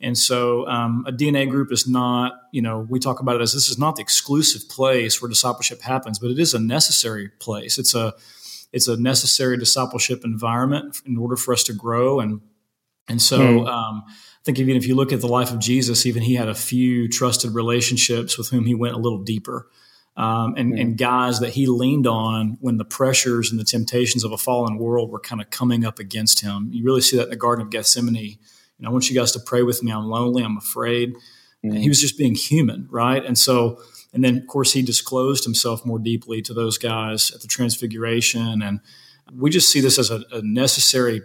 And 0.00 0.18
so, 0.18 0.66
um, 0.66 1.04
a 1.06 1.12
DNA 1.12 1.48
group 1.48 1.70
is 1.70 1.86
not, 1.86 2.32
you 2.50 2.60
know, 2.60 2.80
we 2.80 2.98
talk 2.98 3.20
about 3.20 3.36
it 3.36 3.42
as 3.42 3.52
this 3.52 3.68
is 3.68 3.78
not 3.78 3.96
the 3.96 4.02
exclusive 4.02 4.68
place 4.68 5.22
where 5.22 5.28
discipleship 5.28 5.80
happens, 5.80 6.18
but 6.18 6.30
it 6.30 6.38
is 6.38 6.54
a 6.54 6.58
necessary 6.58 7.28
place. 7.38 7.78
It's 7.78 7.94
a 7.94 8.14
it's 8.72 8.88
a 8.88 8.96
necessary 8.96 9.58
discipleship 9.58 10.24
environment 10.24 11.02
in 11.06 11.18
order 11.18 11.36
for 11.36 11.52
us 11.52 11.62
to 11.64 11.72
grow. 11.72 12.20
And 12.20 12.40
and 13.08 13.20
so 13.20 13.38
mm. 13.38 13.68
um, 13.68 14.04
think 14.44 14.58
even 14.58 14.76
if 14.76 14.86
you 14.86 14.94
look 14.94 15.12
at 15.12 15.20
the 15.20 15.28
life 15.28 15.52
of 15.52 15.58
Jesus, 15.58 16.06
even 16.06 16.22
he 16.22 16.34
had 16.34 16.48
a 16.48 16.54
few 16.54 17.08
trusted 17.08 17.54
relationships 17.54 18.36
with 18.36 18.48
whom 18.48 18.66
he 18.66 18.74
went 18.74 18.94
a 18.94 18.98
little 18.98 19.22
deeper. 19.22 19.68
Um, 20.14 20.54
and, 20.56 20.74
mm. 20.74 20.80
and 20.80 20.98
guys 20.98 21.40
that 21.40 21.50
he 21.50 21.66
leaned 21.66 22.06
on 22.06 22.58
when 22.60 22.76
the 22.76 22.84
pressures 22.84 23.50
and 23.50 23.58
the 23.58 23.64
temptations 23.64 24.24
of 24.24 24.32
a 24.32 24.36
fallen 24.36 24.76
world 24.76 25.10
were 25.10 25.20
kind 25.20 25.40
of 25.40 25.48
coming 25.48 25.86
up 25.86 25.98
against 25.98 26.40
him. 26.40 26.68
You 26.70 26.84
really 26.84 27.00
see 27.00 27.16
that 27.16 27.24
in 27.24 27.30
the 27.30 27.36
Garden 27.36 27.64
of 27.64 27.70
Gethsemane. 27.70 28.38
And 28.78 28.86
I 28.86 28.90
want 28.90 29.08
you 29.08 29.18
guys 29.18 29.32
to 29.32 29.40
pray 29.40 29.62
with 29.62 29.82
me. 29.82 29.90
I'm 29.90 30.04
lonely. 30.04 30.42
I'm 30.42 30.58
afraid. 30.58 31.16
Mm. 31.64 31.78
he 31.78 31.88
was 31.88 32.00
just 32.00 32.18
being 32.18 32.34
human, 32.34 32.88
right? 32.90 33.24
And 33.24 33.38
so 33.38 33.78
and 34.12 34.22
then, 34.22 34.36
of 34.36 34.46
course, 34.46 34.72
he 34.72 34.82
disclosed 34.82 35.44
himself 35.44 35.86
more 35.86 35.98
deeply 35.98 36.42
to 36.42 36.54
those 36.54 36.76
guys 36.76 37.30
at 37.30 37.40
the 37.40 37.48
Transfiguration. 37.48 38.60
And 38.62 38.80
we 39.34 39.50
just 39.50 39.70
see 39.70 39.80
this 39.80 39.98
as 39.98 40.10
a, 40.10 40.22
a 40.30 40.42
necessary 40.42 41.22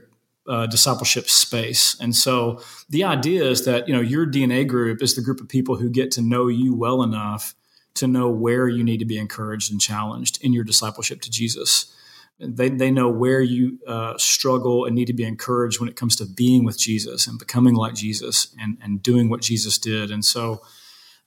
uh, 0.48 0.68
discipleship 0.68 1.30
space. 1.30 1.98
And 2.00 2.16
so 2.16 2.62
the 2.89 3.04
idea 3.04 3.44
is 3.44 3.66
that, 3.66 3.88
you 3.88 3.94
know, 3.94 4.01
your 4.01 4.25
DNA 4.25 4.68
group 4.68 5.01
is 5.01 5.16
the 5.16 5.22
group 5.22 5.42
of 5.42 5.50
people 5.50 5.75
who 5.75 5.89
get 5.89 6.12
to 6.12 6.22
know 6.22 6.48
you 6.48 6.75
well 6.75 7.04
enough 7.04 7.56
to 7.96 8.08
know 8.08 8.30
where 8.30 8.68
you 8.68 8.84
need 8.84 9.00
to 9.00 9.06
be 9.06 9.18
encouraged 9.18 9.72
and 9.72 9.82
challenged 9.82 10.44
in 10.44 10.54
your 10.54 10.63
discipleship 10.63 11.22
to 11.22 11.32
Jesus. 11.32 11.94
They, 12.39 12.70
they 12.70 12.92
know 12.92 13.10
where 13.10 13.42
you 13.42 13.80
uh, 13.88 14.13
struggle 14.18 14.86
and 14.86 14.96
need 14.96 15.08
to 15.08 15.13
be 15.13 15.24
encouraged 15.24 15.80
when 15.80 15.89
it 15.89 15.96
comes 15.96 16.16
to 16.18 16.25
being 16.25 16.63
with 16.63 16.77
Jesus 16.77 17.25
and 17.25 17.39
becoming 17.39 17.74
like 17.74 17.96
Jesus 17.96 18.56
and, 18.60 18.77
and 18.82 19.01
doing 19.01 19.30
what 19.30 19.42
Jesus 19.42 19.77
did. 19.80 20.12
And 20.12 20.24
so 20.24 20.62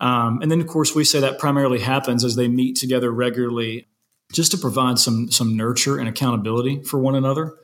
um, 0.01 0.41
and 0.41 0.51
then, 0.51 0.61
of 0.61 0.67
course, 0.67 0.95
we 0.95 1.05
say 1.05 1.21
that 1.21 1.39
primarily 1.39 1.79
happens 1.79 2.25
as 2.25 2.35
they 2.35 2.49
meet 2.49 2.77
together 2.77 3.11
regularly, 3.11 3.87
just 4.33 4.51
to 4.53 4.59
provide 4.59 4.99
some 4.99 5.31
some 5.31 5.57
nurture 5.57 5.99
and 5.99 6.09
accountability 6.09 6.83
for 6.83 6.99
one 6.99 7.15
another. 7.15 7.55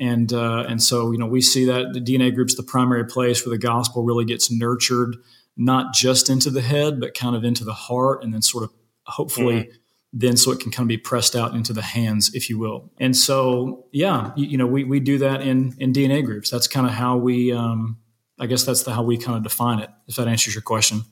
And 0.00 0.32
uh, 0.32 0.64
and 0.66 0.82
so, 0.82 1.12
you 1.12 1.18
know, 1.18 1.26
we 1.26 1.42
see 1.42 1.66
that 1.66 1.92
the 1.92 2.00
DNA 2.00 2.34
group's 2.34 2.54
the 2.54 2.62
primary 2.62 3.04
place 3.04 3.44
where 3.44 3.54
the 3.54 3.60
gospel 3.60 4.02
really 4.02 4.24
gets 4.24 4.50
nurtured, 4.50 5.16
not 5.56 5.92
just 5.92 6.30
into 6.30 6.48
the 6.48 6.62
head, 6.62 6.98
but 6.98 7.12
kind 7.14 7.36
of 7.36 7.44
into 7.44 7.64
the 7.64 7.74
heart, 7.74 8.24
and 8.24 8.32
then 8.32 8.42
sort 8.42 8.64
of 8.64 8.70
hopefully. 9.06 9.62
Mm-hmm. 9.64 9.76
Then, 10.12 10.36
so 10.36 10.50
it 10.50 10.58
can 10.58 10.72
kind 10.72 10.86
of 10.86 10.88
be 10.88 10.96
pressed 10.96 11.36
out 11.36 11.54
into 11.54 11.72
the 11.72 11.82
hands, 11.82 12.34
if 12.34 12.50
you 12.50 12.58
will. 12.58 12.90
And 12.98 13.16
so, 13.16 13.86
yeah, 13.92 14.32
you, 14.34 14.46
you 14.48 14.58
know, 14.58 14.66
we, 14.66 14.82
we 14.82 14.98
do 14.98 15.18
that 15.18 15.40
in 15.40 15.76
in 15.78 15.92
DNA 15.92 16.24
groups. 16.24 16.50
That's 16.50 16.66
kind 16.66 16.84
of 16.84 16.92
how 16.92 17.16
we, 17.16 17.52
um, 17.52 17.96
I 18.36 18.46
guess, 18.46 18.64
that's 18.64 18.82
the, 18.82 18.92
how 18.92 19.04
we 19.04 19.18
kind 19.18 19.36
of 19.36 19.44
define 19.44 19.78
it. 19.78 19.90
If 20.08 20.16
that 20.16 20.26
answers 20.26 20.52
your 20.52 20.62
question. 20.62 21.02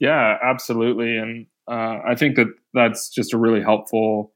Yeah, 0.00 0.38
absolutely. 0.42 1.16
And 1.16 1.46
uh, 1.68 1.98
I 2.04 2.16
think 2.16 2.34
that 2.34 2.48
that's 2.74 3.08
just 3.10 3.32
a 3.32 3.38
really 3.38 3.62
helpful 3.62 4.31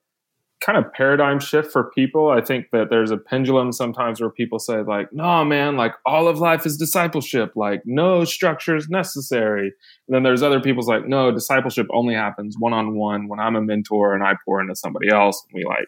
kind 0.67 0.77
of 0.77 0.93
paradigm 0.93 1.39
shift 1.39 1.71
for 1.71 1.91
people. 1.93 2.29
I 2.29 2.41
think 2.41 2.67
that 2.73 2.91
there's 2.91 3.13
a 3.13 3.17
pendulum 3.17 3.71
sometimes 3.71 4.21
where 4.21 4.31
people 4.31 4.59
say, 4.59 4.83
like, 4.83 5.13
no, 5.13 5.45
man, 5.45 5.77
like 5.77 5.93
all 6.05 6.27
of 6.27 6.41
life 6.41 6.67
is 6.67 6.77
discipleship, 6.77 7.53
like 7.55 7.83
no 7.85 8.25
structure 8.25 8.75
is 8.75 8.89
necessary. 8.89 9.73
And 10.09 10.15
then 10.15 10.25
there's 10.25 10.43
other 10.43 10.61
people's 10.61 10.89
like, 10.89 11.07
no, 11.07 11.31
discipleship 11.31 11.87
only 11.93 12.15
happens 12.15 12.57
one 12.59 12.73
on 12.73 12.97
one 12.97 13.29
when 13.29 13.39
I'm 13.39 13.55
a 13.55 13.63
mentor 13.63 14.13
and 14.13 14.25
I 14.25 14.35
pour 14.45 14.61
into 14.61 14.75
somebody 14.75 15.09
else 15.09 15.41
and 15.49 15.57
we 15.57 15.65
like 15.65 15.87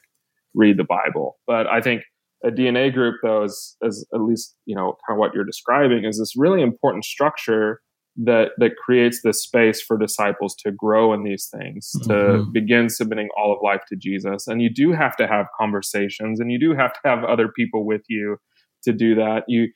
read 0.55 0.77
the 0.77 0.85
Bible. 0.85 1.39
But 1.45 1.67
I 1.67 1.81
think 1.81 2.05
a 2.45 2.51
DNA 2.51 2.95
group, 2.95 3.17
though, 3.21 3.43
is, 3.43 3.77
is 3.83 4.07
at 4.15 4.21
least, 4.21 4.55
you 4.65 4.77
know, 4.77 4.97
kind 5.09 5.17
of 5.17 5.19
what 5.19 5.35
you're 5.35 5.45
describing 5.45 6.05
is 6.05 6.21
this 6.21 6.35
really 6.37 6.63
important 6.63 7.05
structure 7.05 7.81
that 8.19 8.51
that 8.59 8.73
creates 8.77 9.23
this 9.23 9.43
space 9.43 9.81
for 9.81 9.97
disciples 9.97 10.55
to 10.57 10.73
grow 10.73 11.15
in 11.15 11.23
these 11.23 11.47
things 11.47 11.93
to 12.03 12.09
mm-hmm. 12.09 12.53
begin 12.53 12.89
submitting 12.89 13.29
all 13.37 13.53
of 13.53 13.59
life 13.63 13.83
to 13.89 13.97
jesus. 13.97 14.49
And 14.49 14.61
you 14.61 14.69
do 14.69 14.93
have 14.93 15.17
to 15.17 15.27
have 15.29 15.47
conversations 15.59 16.41
and 16.41 16.51
you 16.51 16.59
do 16.59 16.75
have 16.75 16.93
to 16.95 17.01
have 17.05 17.25
other 17.25 17.49
people 17.49 17.87
with 17.87 18.03
you 18.09 18.39
to 18.83 18.93
do 18.93 19.15
that. 19.15 19.45
You 19.47 19.69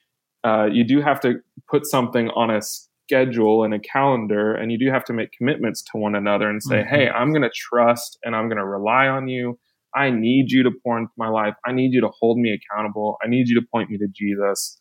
uh, 0.45 0.67
you 0.67 0.85
do 0.85 1.01
have 1.01 1.21
to 1.21 1.35
put 1.71 1.87
something 1.87 2.29
on 2.31 2.51
a 2.51 2.61
schedule 2.63 3.63
and 3.63 3.75
a 3.75 3.79
calendar 3.79 4.55
and 4.55 4.73
you 4.73 4.79
do 4.79 4.91
have 4.91 5.05
to 5.05 5.13
make 5.13 5.31
commitments 5.33 5.83
to 5.83 5.99
one 5.99 6.17
another 6.17 6.49
and 6.49 6.63
say 6.63 6.77
mm-hmm. 6.77 6.95
hey 6.95 7.09
i'm 7.11 7.31
going 7.31 7.43
to 7.43 7.51
trust 7.55 8.17
and 8.25 8.35
i'm 8.35 8.49
going 8.49 8.59
to 8.59 8.65
rely 8.65 9.07
on 9.07 9.29
you. 9.29 9.59
I 9.95 10.09
need 10.09 10.51
you 10.51 10.63
to 10.63 10.71
pour 10.83 10.97
into 10.97 11.13
my 11.19 11.29
life. 11.29 11.53
I 11.67 11.73
need 11.73 11.93
you 11.93 12.01
to 12.01 12.09
hold 12.19 12.39
me 12.39 12.57
accountable. 12.57 13.19
I 13.23 13.29
need 13.29 13.49
you 13.49 13.61
to 13.61 13.67
point 13.71 13.91
me 13.91 13.99
to 13.99 14.09
jesus 14.09 14.81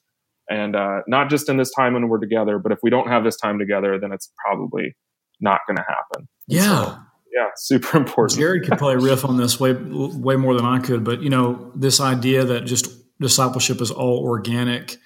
and 0.51 0.75
uh, 0.75 0.99
not 1.07 1.29
just 1.29 1.47
in 1.49 1.57
this 1.57 1.71
time 1.71 1.93
when 1.93 2.09
we're 2.09 2.19
together, 2.19 2.59
but 2.59 2.71
if 2.71 2.79
we 2.83 2.89
don't 2.89 3.07
have 3.07 3.23
this 3.23 3.37
time 3.37 3.57
together, 3.57 3.97
then 3.99 4.11
it's 4.11 4.31
probably 4.45 4.95
not 5.39 5.61
going 5.65 5.77
to 5.77 5.83
happen. 5.87 6.27
Yeah. 6.47 6.85
So, 6.85 6.97
yeah, 7.33 7.47
super 7.55 7.97
important. 7.97 8.39
Jared 8.39 8.63
could 8.63 8.77
probably 8.77 9.03
riff 9.03 9.23
on 9.23 9.37
this 9.37 9.59
way 9.59 9.73
way 9.73 10.35
more 10.35 10.53
than 10.53 10.65
I 10.65 10.79
could, 10.79 11.03
but 11.03 11.21
you 11.21 11.29
know, 11.29 11.71
this 11.73 12.01
idea 12.01 12.43
that 12.43 12.65
just 12.65 12.89
discipleship 13.19 13.81
is 13.81 13.91
all 13.91 14.19
organic 14.19 14.97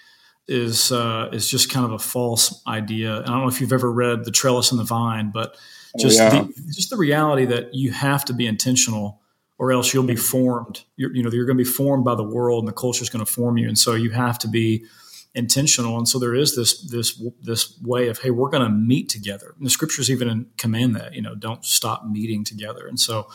is 0.48 0.92
uh, 0.92 1.30
is 1.32 1.50
just 1.50 1.72
kind 1.72 1.86
of 1.86 1.92
a 1.92 2.00
false 2.00 2.62
idea. 2.68 3.18
And 3.18 3.26
I 3.26 3.30
don't 3.30 3.42
know 3.42 3.48
if 3.48 3.62
you've 3.62 3.74
ever 3.74 3.92
read 3.92 4.26
The 4.26 4.32
Trellis 4.32 4.72
and 4.72 4.80
the 4.80 4.84
Vine, 4.84 5.32
but 5.32 5.56
oh, 5.56 6.00
just 6.00 6.20
oh, 6.20 6.24
yeah. 6.24 6.42
the, 6.42 6.72
just 6.72 6.90
the 6.90 6.98
reality 6.98 7.46
that 7.46 7.74
you 7.74 7.92
have 7.92 8.26
to 8.26 8.34
be 8.34 8.48
intentional 8.48 9.22
or 9.58 9.72
else 9.72 9.94
you'll 9.94 10.04
be 10.04 10.16
formed. 10.16 10.84
You're, 10.98 11.16
you 11.16 11.24
know, 11.24 11.30
you're 11.32 11.46
going 11.46 11.58
to 11.58 11.64
be 11.64 11.70
formed 11.70 12.04
by 12.04 12.16
the 12.16 12.24
world 12.24 12.64
and 12.64 12.68
the 12.68 12.74
culture 12.74 13.02
is 13.02 13.10
going 13.10 13.26
to 13.26 13.32
form 13.32 13.58
you. 13.58 13.68
And 13.68 13.78
so 13.78 13.94
you 13.94 14.10
have 14.10 14.38
to 14.40 14.48
be 14.48 14.86
intentional. 15.36 15.98
And 15.98 16.08
so 16.08 16.18
there 16.18 16.34
is 16.34 16.56
this 16.56 16.82
this 16.82 17.22
this 17.42 17.80
way 17.82 18.08
of 18.08 18.20
hey, 18.20 18.32
we're 18.32 18.50
going 18.50 18.64
to 18.64 18.70
meet 18.70 19.10
together. 19.10 19.54
And 19.58 19.66
the 19.66 19.70
scriptures 19.70 20.10
even 20.10 20.48
command 20.58 20.96
that 20.96 21.14
you 21.14 21.22
know 21.22 21.36
don't 21.36 21.64
stop 21.66 22.06
meeting 22.06 22.44
together. 22.44 22.88
And 22.88 23.00
so 23.00 23.28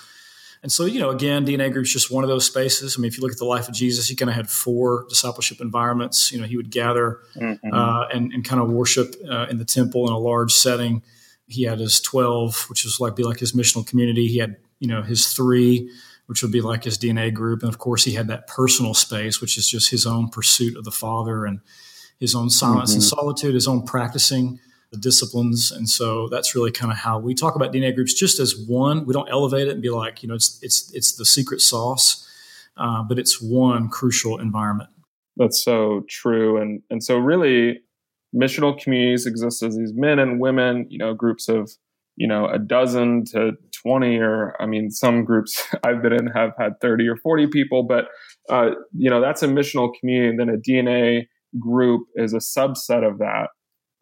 and 0.63 0.73
so 0.73 0.87
you 0.87 0.99
know 0.99 1.11
again, 1.11 1.47
DNA 1.47 1.73
group 1.73 1.85
is 1.85 1.93
just 1.93 2.11
one 2.11 2.25
of 2.25 2.29
those 2.29 2.47
spaces. 2.47 2.97
I 2.97 3.01
mean, 3.01 3.09
if 3.09 3.17
you 3.17 3.23
look 3.23 3.33
at 3.33 3.39
the 3.39 3.45
life 3.45 3.69
of 3.69 3.75
Jesus, 3.75 4.09
he 4.09 4.17
kind 4.17 4.31
of 4.31 4.35
had 4.35 4.49
four 4.49 5.07
discipleship 5.09 5.61
environments. 5.61 6.33
You 6.33 6.41
know, 6.41 6.47
he 6.47 6.57
would 6.57 6.71
gather 6.71 7.21
mm-hmm. 7.37 7.73
uh, 7.73 8.07
and 8.09 8.33
and 8.33 8.45
kind 8.45 8.63
of 8.63 8.71
worship 8.71 9.15
uh, 9.31 9.47
in 9.51 9.59
the 9.59 9.65
temple 9.65 10.07
in 10.07 10.13
a 10.13 10.19
large 10.19 10.53
setting. 10.53 11.03
He 11.47 11.65
had 11.65 11.79
his 11.79 12.01
twelve, 12.01 12.67
which 12.71 12.85
was 12.85 12.99
like 12.99 13.15
be 13.15 13.25
like 13.25 13.39
his 13.41 13.53
missional 13.53 13.87
community. 13.87 14.27
He 14.27 14.39
had 14.39 14.57
you 14.79 14.89
know 14.89 15.03
his 15.03 15.29
three 15.29 15.91
which 16.27 16.45
would 16.45 16.53
be 16.53 16.61
like 16.61 16.85
his 16.85 16.97
DNA 16.97 17.35
group. 17.35 17.61
And 17.61 17.69
of 17.69 17.79
course, 17.79 18.05
he 18.05 18.13
had 18.13 18.29
that 18.29 18.47
personal 18.47 18.95
space, 18.95 19.41
which 19.41 19.59
is 19.59 19.69
just 19.69 19.91
his 19.91 20.07
own 20.07 20.29
pursuit 20.29 20.77
of 20.77 20.85
the 20.85 20.93
Father 20.93 21.45
and 21.45 21.59
his 22.21 22.35
own 22.35 22.51
silence 22.51 22.91
mm-hmm. 22.91 22.99
and 22.99 23.03
solitude, 23.03 23.55
his 23.55 23.67
own 23.67 23.83
practicing 23.83 24.61
the 24.93 24.99
disciplines. 24.99 25.71
And 25.71 25.89
so 25.89 26.29
that's 26.29 26.55
really 26.55 26.71
kind 26.71 26.93
of 26.93 26.99
how 26.99 27.19
we 27.19 27.35
talk 27.35 27.57
about 27.57 27.73
DNA 27.73 27.95
groups 27.95 28.13
just 28.13 28.39
as 28.39 28.57
one. 28.69 29.07
We 29.07 29.15
don't 29.15 29.29
elevate 29.31 29.69
it 29.69 29.73
and 29.73 29.83
be 29.83 29.91
like, 29.91 30.23
you 30.23 30.29
know, 30.29 30.35
it's 30.35 30.59
it's 30.63 30.93
it's 30.95 31.17
the 31.17 31.25
secret 31.25 31.61
sauce, 31.61 32.29
uh, 32.77 33.03
but 33.03 33.19
it's 33.19 33.41
one 33.41 33.89
crucial 33.89 34.39
environment. 34.39 34.91
That's 35.37 35.63
so 35.63 36.05
true. 36.09 36.61
And 36.61 36.83
and 36.91 37.03
so 37.03 37.17
really 37.19 37.81
missional 38.35 38.79
communities 38.81 39.27
exist 39.27 39.63
as 39.63 39.77
these 39.77 39.93
men 39.95 40.19
and 40.19 40.41
women, 40.41 40.87
you 40.89 40.99
know, 40.99 41.15
groups 41.15 41.49
of, 41.49 41.71
you 42.17 42.27
know, 42.27 42.47
a 42.47 42.59
dozen 42.59 43.25
to 43.27 43.53
20 43.83 44.19
or 44.19 44.61
I 44.61 44.67
mean, 44.67 44.91
some 44.91 45.25
groups 45.25 45.63
I've 45.85 46.03
been 46.03 46.13
in 46.13 46.27
have 46.29 46.53
had 46.59 46.81
30 46.81 47.09
or 47.09 47.17
40 47.17 47.47
people, 47.49 47.85
but, 47.85 48.09
uh, 48.49 48.71
you 48.93 49.09
know, 49.09 49.21
that's 49.21 49.43
a 49.43 49.49
missional 49.49 49.91
community. 49.99 50.31
And 50.31 50.41
then 50.41 50.49
a 50.49 50.59
DNA 50.59 51.27
group 51.59 52.07
is 52.15 52.33
a 52.33 52.39
subset 52.39 53.07
of 53.07 53.19
that 53.19 53.49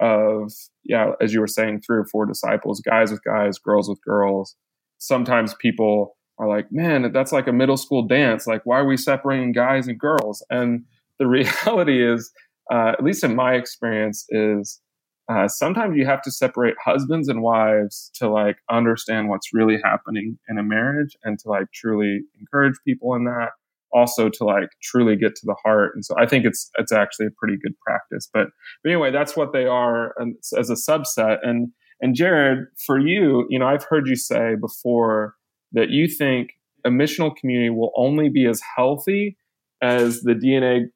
of 0.00 0.52
yeah 0.84 1.12
as 1.20 1.32
you 1.34 1.40
were 1.40 1.48
saying 1.48 1.80
three 1.80 1.98
or 1.98 2.04
four 2.04 2.24
disciples 2.24 2.80
guys 2.80 3.10
with 3.10 3.22
guys 3.24 3.58
girls 3.58 3.88
with 3.88 4.00
girls. 4.04 4.54
Sometimes 4.98 5.54
people 5.54 6.16
are 6.38 6.48
like 6.48 6.70
man 6.70 7.10
that's 7.12 7.32
like 7.32 7.48
a 7.48 7.52
middle 7.52 7.76
school 7.76 8.06
dance. 8.06 8.46
Like 8.46 8.62
why 8.64 8.78
are 8.78 8.86
we 8.86 8.96
separating 8.96 9.52
guys 9.52 9.88
and 9.88 9.98
girls? 9.98 10.44
And 10.50 10.84
the 11.18 11.26
reality 11.26 12.04
is 12.04 12.30
uh, 12.70 12.92
at 12.98 13.02
least 13.02 13.24
in 13.24 13.34
my 13.34 13.54
experience 13.54 14.26
is 14.28 14.80
uh, 15.28 15.46
sometimes 15.46 15.96
you 15.96 16.06
have 16.06 16.22
to 16.22 16.30
separate 16.30 16.74
husbands 16.82 17.28
and 17.28 17.42
wives 17.42 18.10
to 18.14 18.28
like 18.28 18.56
understand 18.70 19.28
what's 19.28 19.52
really 19.52 19.78
happening 19.84 20.38
in 20.48 20.58
a 20.58 20.62
marriage 20.62 21.16
and 21.22 21.38
to 21.38 21.48
like 21.48 21.66
truly 21.72 22.20
encourage 22.40 22.76
people 22.86 23.14
in 23.14 23.24
that 23.24 23.50
also 23.92 24.28
to 24.28 24.44
like 24.44 24.68
truly 24.82 25.16
get 25.16 25.34
to 25.36 25.42
the 25.44 25.56
heart. 25.64 25.92
And 25.94 26.04
so 26.04 26.14
I 26.18 26.26
think 26.26 26.44
it's 26.44 26.70
it's 26.78 26.92
actually 26.92 27.26
a 27.26 27.36
pretty 27.38 27.56
good 27.62 27.74
practice. 27.86 28.28
But, 28.32 28.48
but 28.82 28.90
anyway, 28.90 29.10
that's 29.10 29.36
what 29.36 29.52
they 29.52 29.64
are 29.64 30.14
as 30.56 30.70
a 30.70 30.74
subset. 30.74 31.38
And 31.42 31.68
and 32.00 32.14
Jared, 32.14 32.66
for 32.86 32.98
you, 32.98 33.46
you 33.48 33.58
know, 33.58 33.66
I've 33.66 33.84
heard 33.84 34.06
you 34.06 34.16
say 34.16 34.54
before 34.60 35.34
that 35.72 35.90
you 35.90 36.08
think 36.08 36.50
a 36.84 36.90
missional 36.90 37.34
community 37.34 37.70
will 37.70 37.92
only 37.96 38.28
be 38.28 38.46
as 38.46 38.60
healthy 38.76 39.36
as 39.82 40.20
the 40.22 40.32
DNA 40.32 40.86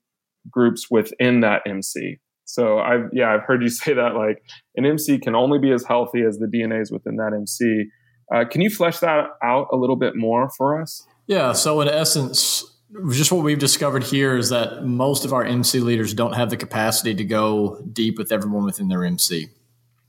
groups 0.51 0.91
within 0.91 1.41
that 1.41 1.63
MC. 1.67 2.19
So 2.45 2.79
I've 2.79 3.09
yeah 3.13 3.33
I've 3.33 3.45
heard 3.47 3.63
you 3.63 3.69
say 3.71 3.95
that 3.95 4.15
like 4.15 4.43
an 4.77 4.85
MC 4.85 5.19
can 5.19 5.35
only 5.35 5.59
be 5.59 5.73
as 5.73 5.85
healthy 5.85 6.23
as 6.23 6.39
the 6.39 6.47
DNAs 6.47 6.93
within 6.93 7.17
that 7.17 7.33
MC. 7.35 7.87
Uh, 8.33 8.45
can 8.49 8.61
you 8.61 8.71
flesh 8.71 8.99
that 9.01 9.27
out 9.43 9.69
a 9.73 9.77
little 9.77 9.97
bit 9.97 10.17
more 10.17 10.49
for 10.57 10.81
us? 10.81 11.07
Yeah. 11.27 11.53
So 11.53 11.81
in 11.81 11.89
essence, 11.89 12.65
just 13.11 13.33
what 13.33 13.45
we've 13.45 13.59
discovered 13.59 14.05
here 14.05 14.37
is 14.37 14.51
that 14.51 14.85
most 14.85 15.25
of 15.25 15.33
our 15.33 15.45
MC 15.45 15.81
leaders 15.81 16.15
don't 16.15 16.35
have 16.35 16.51
the 16.51 16.57
capacity 16.57 17.15
to 17.15 17.25
go 17.25 17.81
deep 17.93 18.19
with 18.19 18.33
everyone 18.33 18.65
within 18.65 18.89
their 18.89 19.05
MC. 19.05 19.49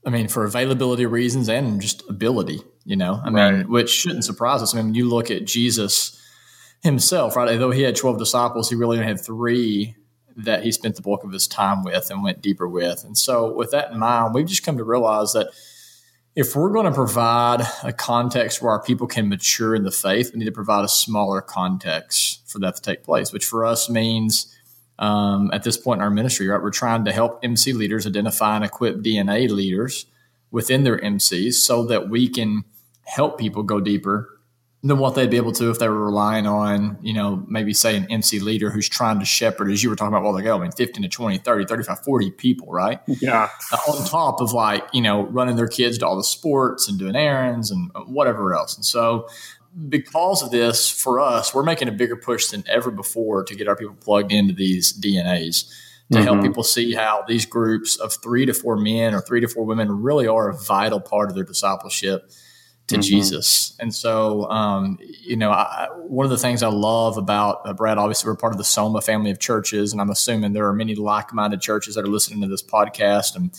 I 0.06 0.10
mean, 0.10 0.28
for 0.28 0.44
availability 0.44 1.06
reasons 1.06 1.48
and 1.48 1.80
just 1.80 2.08
ability, 2.10 2.60
you 2.84 2.96
know, 2.96 3.20
I 3.24 3.30
mean, 3.30 3.34
right. 3.34 3.68
which 3.68 3.90
shouldn't 3.90 4.24
surprise 4.24 4.60
us. 4.62 4.74
I 4.74 4.82
mean, 4.82 4.94
you 4.94 5.08
look 5.08 5.30
at 5.30 5.46
Jesus 5.46 6.20
himself, 6.82 7.36
right? 7.36 7.48
Although 7.50 7.70
he 7.70 7.82
had 7.82 7.96
12 7.96 8.18
disciples, 8.18 8.68
he 8.68 8.76
really 8.76 8.98
only 8.98 9.08
had 9.08 9.20
three 9.20 9.96
that 10.36 10.62
he 10.62 10.72
spent 10.72 10.96
the 10.96 11.02
bulk 11.02 11.24
of 11.24 11.32
his 11.32 11.46
time 11.46 11.84
with 11.84 12.10
and 12.10 12.22
went 12.22 12.42
deeper 12.42 12.68
with. 12.68 13.02
And 13.04 13.16
so, 13.16 13.54
with 13.54 13.70
that 13.70 13.92
in 13.92 13.98
mind, 13.98 14.34
we've 14.34 14.46
just 14.46 14.64
come 14.64 14.76
to 14.76 14.84
realize 14.84 15.32
that 15.32 15.48
if 16.34 16.56
we're 16.56 16.72
going 16.72 16.86
to 16.86 16.92
provide 16.92 17.62
a 17.84 17.92
context 17.92 18.60
where 18.60 18.72
our 18.72 18.82
people 18.82 19.06
can 19.06 19.28
mature 19.28 19.74
in 19.74 19.84
the 19.84 19.92
faith, 19.92 20.32
we 20.32 20.40
need 20.40 20.46
to 20.46 20.52
provide 20.52 20.84
a 20.84 20.88
smaller 20.88 21.40
context 21.40 22.33
for 22.54 22.60
that 22.60 22.76
to 22.76 22.82
take 22.82 23.02
place, 23.02 23.32
which 23.32 23.44
for 23.44 23.66
us 23.66 23.90
means 23.90 24.56
um, 24.98 25.50
at 25.52 25.64
this 25.64 25.76
point 25.76 25.98
in 25.98 26.04
our 26.04 26.10
ministry, 26.10 26.46
right, 26.46 26.62
we're 26.62 26.70
trying 26.70 27.04
to 27.04 27.12
help 27.12 27.40
MC 27.42 27.72
leaders 27.72 28.06
identify 28.06 28.54
and 28.56 28.64
equip 28.64 28.98
DNA 28.98 29.50
leaders 29.50 30.06
within 30.52 30.84
their 30.84 30.98
MCs 30.98 31.54
so 31.54 31.84
that 31.84 32.08
we 32.08 32.28
can 32.28 32.64
help 33.04 33.38
people 33.38 33.64
go 33.64 33.80
deeper 33.80 34.30
than 34.84 34.98
what 34.98 35.14
they'd 35.14 35.30
be 35.30 35.38
able 35.38 35.50
to 35.50 35.70
if 35.70 35.78
they 35.78 35.88
were 35.88 36.04
relying 36.04 36.46
on, 36.46 36.98
you 37.00 37.14
know, 37.14 37.42
maybe 37.48 37.72
say 37.72 37.96
an 37.96 38.06
MC 38.10 38.38
leader 38.38 38.68
who's 38.68 38.88
trying 38.88 39.18
to 39.18 39.24
shepherd, 39.24 39.70
as 39.70 39.82
you 39.82 39.88
were 39.88 39.96
talking 39.96 40.14
about 40.14 40.20
a 40.20 40.24
while 40.26 40.36
ago, 40.36 40.58
I 40.58 40.60
mean, 40.60 40.72
15 40.72 41.02
to 41.02 41.08
20, 41.08 41.38
30, 41.38 41.64
35, 41.64 42.04
40 42.04 42.30
people, 42.32 42.70
right? 42.70 43.00
Yeah. 43.06 43.48
Uh, 43.72 43.76
on 43.90 44.06
top 44.06 44.42
of 44.42 44.52
like, 44.52 44.84
you 44.92 45.00
know, 45.00 45.22
running 45.28 45.56
their 45.56 45.68
kids 45.68 45.96
to 45.98 46.06
all 46.06 46.16
the 46.16 46.22
sports 46.22 46.86
and 46.86 46.98
doing 46.98 47.16
errands 47.16 47.70
and 47.70 47.90
whatever 48.06 48.54
else. 48.54 48.76
And 48.76 48.84
so, 48.84 49.26
because 49.88 50.42
of 50.42 50.50
this, 50.50 50.88
for 50.88 51.20
us, 51.20 51.54
we're 51.54 51.64
making 51.64 51.88
a 51.88 51.92
bigger 51.92 52.16
push 52.16 52.46
than 52.46 52.64
ever 52.68 52.90
before 52.90 53.44
to 53.44 53.54
get 53.54 53.68
our 53.68 53.76
people 53.76 53.94
plugged 53.94 54.32
into 54.32 54.52
these 54.52 54.92
DNAs 54.92 55.68
to 56.12 56.18
mm-hmm. 56.18 56.26
help 56.26 56.42
people 56.42 56.62
see 56.62 56.92
how 56.92 57.24
these 57.26 57.46
groups 57.46 57.96
of 57.96 58.12
three 58.22 58.44
to 58.46 58.52
four 58.52 58.76
men 58.76 59.14
or 59.14 59.20
three 59.20 59.40
to 59.40 59.48
four 59.48 59.64
women 59.64 60.02
really 60.02 60.28
are 60.28 60.50
a 60.50 60.56
vital 60.56 61.00
part 61.00 61.30
of 61.30 61.34
their 61.34 61.44
discipleship 61.44 62.30
to 62.86 62.96
mm-hmm. 62.96 63.00
Jesus. 63.00 63.74
And 63.80 63.94
so, 63.94 64.44
um, 64.50 64.98
you 65.00 65.36
know, 65.36 65.50
I, 65.50 65.88
one 65.94 66.24
of 66.26 66.30
the 66.30 66.38
things 66.38 66.62
I 66.62 66.68
love 66.68 67.16
about 67.16 67.62
uh, 67.64 67.72
Brad, 67.72 67.96
obviously, 67.96 68.28
we're 68.28 68.36
part 68.36 68.52
of 68.52 68.58
the 68.58 68.64
Soma 68.64 69.00
family 69.00 69.30
of 69.30 69.40
churches, 69.40 69.92
and 69.92 70.00
I'm 70.00 70.10
assuming 70.10 70.52
there 70.52 70.68
are 70.68 70.74
many 70.74 70.94
like 70.94 71.32
minded 71.32 71.62
churches 71.62 71.94
that 71.94 72.04
are 72.04 72.08
listening 72.08 72.42
to 72.42 72.48
this 72.48 72.62
podcast. 72.62 73.34
And 73.34 73.54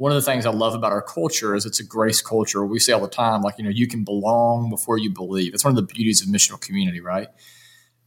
one 0.00 0.12
of 0.12 0.16
the 0.16 0.22
things 0.22 0.46
I 0.46 0.50
love 0.50 0.74
about 0.74 0.92
our 0.92 1.02
culture 1.02 1.54
is 1.54 1.66
it's 1.66 1.78
a 1.78 1.84
grace 1.84 2.22
culture. 2.22 2.64
We 2.64 2.78
say 2.78 2.94
all 2.94 3.02
the 3.02 3.06
time, 3.06 3.42
like, 3.42 3.58
you 3.58 3.64
know, 3.64 3.68
you 3.68 3.86
can 3.86 4.02
belong 4.02 4.70
before 4.70 4.96
you 4.96 5.10
believe. 5.10 5.52
It's 5.52 5.62
one 5.62 5.72
of 5.72 5.76
the 5.76 5.94
beauties 5.94 6.22
of 6.22 6.28
missional 6.28 6.58
community, 6.58 7.02
right? 7.02 7.28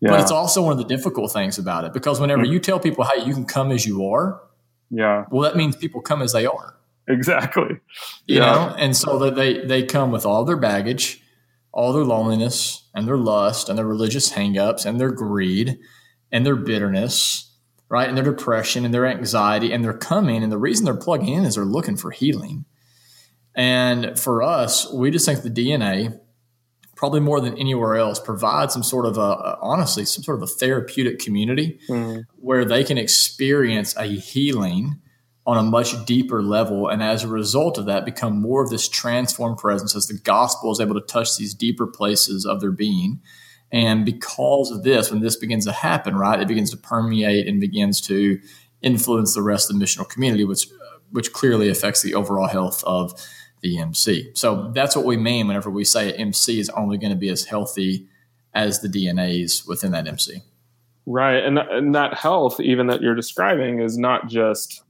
Yeah. 0.02 0.10
But 0.10 0.22
it's 0.22 0.32
also 0.32 0.64
one 0.64 0.72
of 0.72 0.80
the 0.80 0.86
difficult 0.86 1.32
things 1.32 1.60
about 1.60 1.84
it 1.86 1.94
because 1.94 2.20
whenever 2.20 2.42
mm-hmm. 2.46 2.54
you 2.54 2.60
tell 2.60 2.80
people 2.80 3.04
how 3.04 3.14
you 3.14 3.32
can 3.36 3.46
come 3.46 3.72
as 3.72 3.86
you 3.86 4.08
are, 4.08 4.42
yeah, 4.90 5.26
well, 5.30 5.44
that 5.44 5.56
means 5.56 5.76
people 5.76 6.02
come 6.02 6.24
as 6.24 6.34
they 6.34 6.48
are 6.48 6.76
exactly. 7.08 7.80
You 8.26 8.38
yeah. 8.38 8.52
know, 8.52 8.76
and 8.76 8.98
so 8.98 9.20
that 9.20 9.36
they 9.36 9.64
they 9.64 9.84
come 9.84 10.10
with 10.12 10.26
all 10.26 10.46
their 10.46 10.58
baggage, 10.58 11.22
all 11.72 11.94
their 11.94 12.06
loneliness 12.06 12.90
and 12.96 13.08
their 13.08 13.18
lust 13.18 13.70
and 13.70 13.78
their 13.78 13.86
religious 13.86 14.34
hangups 14.34 14.84
and 14.84 15.00
their 15.00 15.12
greed 15.12 15.78
and 16.32 16.44
their 16.44 16.56
bitterness, 16.56 17.53
right? 17.90 18.08
And 18.08 18.18
their 18.18 18.24
depression 18.24 18.86
and 18.86 18.94
their 18.94 19.06
anxiety 19.06 19.72
and 19.72 19.84
they're 19.84 19.94
coming 19.94 20.44
and 20.44 20.52
the 20.52 20.58
reason 20.58 20.86
they're 20.86 20.96
plugging 20.96 21.30
in 21.30 21.46
is 21.46 21.56
they're 21.56 21.66
looking 21.66 21.98
for 21.98 22.12
healing. 22.12 22.66
And 23.56 24.20
for 24.20 24.42
us, 24.42 24.92
we 24.92 25.12
just 25.12 25.26
think 25.26 25.42
the 25.44 25.50
DNA 25.50 26.20
probably 26.96 27.20
more 27.20 27.42
than 27.42 27.58
anywhere 27.58 27.96
else 27.96 28.20
provides 28.20 28.74
some 28.74 28.84
sort 28.84 29.06
of 29.06 29.18
a, 29.18 29.58
honestly 29.62 30.06
some 30.06 30.24
sort 30.24 30.38
of 30.38 30.44
a 30.44 30.48
therapeutic 30.48 31.20
community 31.20 31.80
mm. 31.90 32.24
where 32.38 32.66
they 32.66 32.84
can 32.84 32.98
experience 32.98 33.96
a 33.98 34.06
healing 34.06 35.00
on 35.46 35.58
a 35.58 35.64
much 35.64 36.06
deeper 36.06 36.42
level. 36.42 36.88
And 36.88 37.04
as 37.04 37.24
a 37.24 37.28
result 37.28 37.78
of 37.78 37.86
that, 37.88 38.06
become 38.06 38.40
more 38.40 38.64
of 38.64 38.70
this 38.70 38.88
transformed 38.88 39.58
presence 39.58 39.96
as 39.96 40.08
the 40.08 40.18
gospel 40.18 40.72
is 40.72 40.80
able 40.80 40.96
to 40.96 41.06
touch 41.06 41.38
these 41.38 41.54
deeper 41.54 41.86
places 41.86 42.46
of 42.46 42.62
their 42.62 42.72
being. 42.72 43.22
And 43.74 44.06
because 44.06 44.70
of 44.70 44.84
this, 44.84 45.12
when 45.12 45.22
this 45.22 45.36
begins 45.36 45.66
to 45.66 45.72
happen, 45.72 46.16
right, 46.16 46.40
it 46.40 46.48
begins 46.48 46.70
to 46.72 46.78
permeate 46.78 47.48
and 47.48 47.60
begins 47.60 48.00
to 48.02 48.40
influence 48.84 49.34
the 49.34 49.42
rest 49.42 49.70
of 49.70 49.78
the 49.78 49.84
missional 49.84 50.08
community, 50.08 50.46
which 50.46 50.68
which 51.12 51.34
clearly 51.34 51.70
affects 51.70 52.02
the 52.02 52.16
overall 52.16 52.48
health 52.48 52.84
of 52.86 53.14
the 53.62 53.80
MC. 53.80 54.32
So 54.34 54.72
that's 54.74 54.96
what 54.96 55.06
we 55.06 55.16
mean 55.16 55.48
whenever 55.48 55.70
we 55.70 55.84
say 55.84 56.12
MC 56.14 56.60
is 56.60 56.70
only 56.70 56.98
going 56.98 57.14
to 57.14 57.18
be 57.18 57.30
as 57.30 57.46
healthy 57.46 58.08
as 58.54 58.82
the 58.82 58.88
DNAs 58.88 59.68
within 59.68 59.92
that 59.92 60.08
MC. 60.08 60.42
Right, 61.06 61.44
and 61.44 61.58
and 61.58 61.96
that 61.96 62.14
health, 62.14 62.60
even 62.60 62.88
that 62.88 63.02
you're 63.02 63.16
describing, 63.16 63.80
is 63.80 63.98
not 63.98 64.28
just 64.28 64.84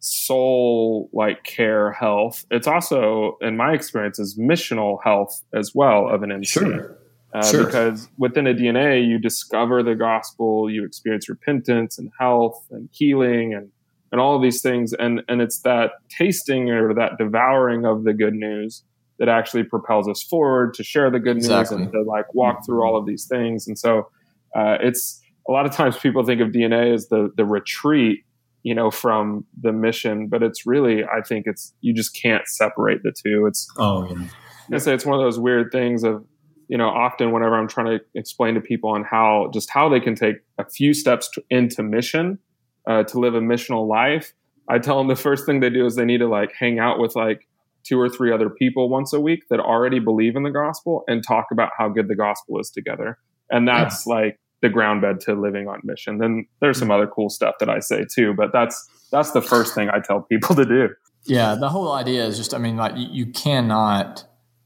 soul 0.00 1.08
like 1.12 1.44
care 1.44 1.92
health. 1.92 2.44
It's 2.50 2.66
also, 2.66 3.38
in 3.40 3.56
my 3.56 3.72
experience, 3.72 4.18
is 4.18 4.36
missional 4.36 4.98
health 5.02 5.40
as 5.54 5.72
well 5.74 6.08
of 6.08 6.22
an 6.22 6.32
MC. 6.32 6.60
Sure. 6.60 6.98
Uh, 7.34 7.44
sure. 7.44 7.66
Because 7.66 8.08
within 8.16 8.46
a 8.46 8.54
DNA, 8.54 9.06
you 9.06 9.18
discover 9.18 9.82
the 9.82 9.96
gospel, 9.96 10.70
you 10.70 10.84
experience 10.84 11.28
repentance 11.28 11.98
and 11.98 12.10
health 12.18 12.64
and 12.70 12.88
healing 12.92 13.52
and, 13.52 13.70
and 14.12 14.20
all 14.20 14.36
of 14.36 14.42
these 14.42 14.62
things. 14.62 14.92
And, 14.92 15.22
and 15.28 15.42
it's 15.42 15.60
that 15.62 15.92
tasting 16.08 16.70
or 16.70 16.94
that 16.94 17.18
devouring 17.18 17.84
of 17.84 18.04
the 18.04 18.14
good 18.14 18.34
news 18.34 18.84
that 19.18 19.28
actually 19.28 19.64
propels 19.64 20.08
us 20.08 20.22
forward 20.22 20.74
to 20.74 20.84
share 20.84 21.10
the 21.10 21.18
good 21.18 21.36
exactly. 21.36 21.78
news 21.78 21.86
and 21.86 21.92
to 21.92 22.02
like 22.02 22.32
walk 22.34 22.64
through 22.64 22.84
all 22.84 22.96
of 22.96 23.04
these 23.04 23.26
things. 23.26 23.66
And 23.66 23.76
so 23.76 24.08
uh, 24.54 24.78
it's 24.80 25.20
a 25.48 25.52
lot 25.52 25.66
of 25.66 25.72
times 25.72 25.96
people 25.98 26.24
think 26.24 26.40
of 26.40 26.48
DNA 26.48 26.94
as 26.94 27.08
the, 27.08 27.32
the 27.36 27.44
retreat 27.44 28.24
you 28.64 28.74
know, 28.74 28.90
from 28.90 29.44
the 29.60 29.72
mission. 29.72 30.26
But 30.26 30.42
it's 30.42 30.66
really, 30.66 31.04
I 31.04 31.20
think 31.20 31.46
it's 31.46 31.74
you 31.82 31.94
just 31.94 32.18
can't 32.20 32.48
separate 32.48 33.02
the 33.02 33.12
two. 33.12 33.46
It's 33.46 33.68
oh 33.76 34.08
yeah. 34.08 34.26
I 34.72 34.78
say 34.78 34.94
it's 34.94 35.04
one 35.04 35.18
of 35.18 35.22
those 35.22 35.38
weird 35.38 35.70
things 35.70 36.02
of 36.02 36.24
you 36.68 36.78
know 36.78 36.88
often 36.88 37.32
whenever 37.32 37.56
I'm 37.56 37.68
trying 37.68 37.98
to 37.98 38.04
explain 38.14 38.54
to 38.54 38.60
people 38.60 38.90
on 38.90 39.04
how 39.04 39.50
just 39.52 39.70
how 39.70 39.88
they 39.88 40.00
can 40.00 40.14
take 40.14 40.36
a 40.58 40.64
few 40.64 40.94
steps 40.94 41.28
to, 41.30 41.42
into 41.50 41.82
mission 41.82 42.38
uh, 42.86 43.04
to 43.04 43.18
live 43.18 43.34
a 43.34 43.40
missional 43.40 43.88
life. 43.88 44.32
I 44.68 44.78
tell 44.78 44.98
them 44.98 45.08
the 45.08 45.16
first 45.16 45.46
thing 45.46 45.60
they 45.60 45.70
do 45.70 45.84
is 45.84 45.96
they 45.96 46.04
need 46.04 46.18
to 46.18 46.28
like 46.28 46.52
hang 46.58 46.78
out 46.78 46.98
with 46.98 47.14
like 47.14 47.46
two 47.84 48.00
or 48.00 48.08
three 48.08 48.32
other 48.32 48.48
people 48.48 48.88
once 48.88 49.12
a 49.12 49.20
week 49.20 49.42
that 49.50 49.60
already 49.60 49.98
believe 49.98 50.36
in 50.36 50.42
the 50.42 50.50
gospel 50.50 51.04
and 51.06 51.22
talk 51.22 51.46
about 51.52 51.70
how 51.76 51.88
good 51.88 52.08
the 52.08 52.16
gospel 52.16 52.58
is 52.58 52.70
together. 52.70 53.18
And 53.50 53.68
that's 53.68 54.06
yeah. 54.06 54.14
like 54.14 54.40
the 54.62 54.70
ground 54.70 55.02
bed 55.02 55.20
to 55.20 55.34
living 55.34 55.68
on 55.68 55.80
mission. 55.84 56.18
Then 56.18 56.46
there's 56.60 56.78
some 56.78 56.90
other 56.90 57.06
cool 57.06 57.28
stuff 57.28 57.56
that 57.60 57.68
I 57.68 57.80
say 57.80 58.06
too, 58.10 58.32
but 58.34 58.50
that's 58.52 58.88
that's 59.12 59.32
the 59.32 59.42
first 59.42 59.74
thing 59.74 59.90
I 59.90 60.00
tell 60.00 60.22
people 60.22 60.56
to 60.56 60.64
do. 60.64 60.88
Yeah, 61.26 61.54
the 61.54 61.68
whole 61.68 61.92
idea 61.92 62.24
is 62.24 62.36
just 62.36 62.54
I 62.54 62.58
mean 62.58 62.76
like 62.76 62.94
you, 62.96 63.26
cannot 63.26 64.24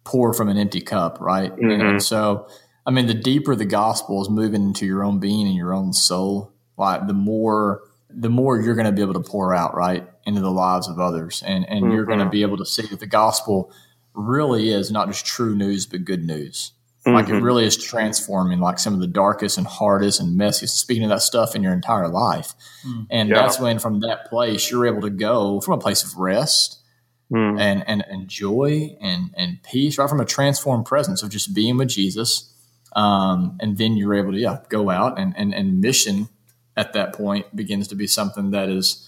pour 0.09 0.33
from 0.33 0.49
an 0.49 0.57
empty 0.57 0.81
cup, 0.81 1.21
right? 1.21 1.55
Mm-hmm. 1.55 1.81
And 1.81 2.03
so 2.03 2.49
I 2.87 2.90
mean 2.90 3.07
the 3.07 3.14
deeper 3.14 3.55
the 3.55 3.64
gospel 3.64 4.23
is 4.23 4.31
moving 4.31 4.62
into 4.62 4.87
your 4.87 5.05
own 5.05 5.21
being 5.21 5.47
and 5.47 5.57
your 5.57 5.75
own 5.75 5.92
soul, 5.92 6.53
like 6.77 7.07
the 7.07 7.14
more 7.14 7.83
the 8.11 8.31
more 8.31 8.59
you're 8.61 8.75
going 8.75 8.87
to 8.87 8.92
be 8.92 9.03
able 9.03 9.14
to 9.14 9.21
pour 9.21 9.55
out 9.55 9.75
right 9.77 10.09
into 10.25 10.40
the 10.40 10.51
lives 10.51 10.88
of 10.88 10.99
others 10.99 11.42
and 11.47 11.68
and 11.68 11.85
mm-hmm. 11.85 11.94
you're 11.94 12.07
going 12.07 12.18
to 12.18 12.29
be 12.29 12.42
able 12.42 12.57
to 12.57 12.66
see 12.66 12.87
that 12.87 13.01
the 13.01 13.07
gospel 13.07 13.71
really 14.14 14.71
is 14.71 14.90
not 14.90 15.07
just 15.09 15.27
true 15.27 15.55
news 15.55 15.87
but 15.87 16.05
good 16.05 16.25
news 16.25 16.73
Mm-hmm. 17.09 17.16
Like 17.16 17.29
it 17.29 17.33
mm-hmm. 17.33 17.44
really 17.44 17.64
is 17.64 17.77
transforming 17.77 18.61
like 18.61 18.79
some 18.79 18.92
of 18.92 19.01
the 19.01 19.07
darkest 19.07 19.57
and 19.57 19.66
hardest 19.66 20.21
and 20.21 20.38
messiest, 20.38 20.71
speaking 20.71 21.05
of 21.05 21.11
that 21.11 21.23
stuff 21.23 21.55
in 21.55 21.62
your 21.62 21.73
entire 21.73 22.09
life. 22.09 22.55
Mm. 22.87 23.07
And 23.11 23.29
yeah. 23.29 23.37
that's 23.37 23.59
when 23.59 23.79
from 23.79 24.01
that 24.01 24.27
place 24.29 24.71
you're 24.71 24.87
able 24.87 25.03
to 25.03 25.11
go 25.11 25.61
from 25.61 25.75
a 25.75 25.79
place 25.79 26.05
of 26.05 26.16
rest 26.16 26.83
mm. 27.32 27.60
and, 27.60 27.84
and, 27.86 28.04
and 28.08 28.28
joy 28.28 28.96
and, 29.00 29.30
and 29.36 29.62
peace, 29.62 29.98
right 29.98 30.08
from 30.08 30.20
a 30.20 30.24
transformed 30.24 30.86
presence 30.86 31.22
of 31.22 31.30
just 31.30 31.54
being 31.54 31.76
with 31.76 31.88
Jesus. 31.88 32.52
Um, 32.94 33.58
and 33.60 33.76
then 33.76 33.96
you're 33.96 34.14
able 34.14 34.32
to 34.32 34.38
yeah, 34.38 34.58
go 34.68 34.90
out 34.90 35.18
and, 35.18 35.34
and, 35.36 35.54
and 35.54 35.80
mission 35.80 36.28
at 36.76 36.92
that 36.94 37.12
point 37.12 37.54
begins 37.54 37.88
to 37.88 37.94
be 37.94 38.06
something 38.06 38.52
that 38.52 38.68
is, 38.68 39.06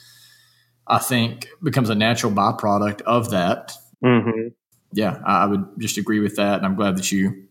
I 0.87 0.98
think, 0.98 1.48
becomes 1.62 1.88
a 1.88 1.94
natural 1.94 2.33
byproduct 2.33 3.00
of 3.02 3.30
that. 3.30 3.72
Mm-hmm. 4.04 4.48
Yeah, 4.92 5.20
I 5.24 5.46
would 5.46 5.64
just 5.78 5.96
agree 5.96 6.20
with 6.20 6.37
that. 6.37 6.56
And 6.56 6.66
I'm 6.66 6.74
glad 6.74 6.96
that 6.96 7.12
you 7.12 7.46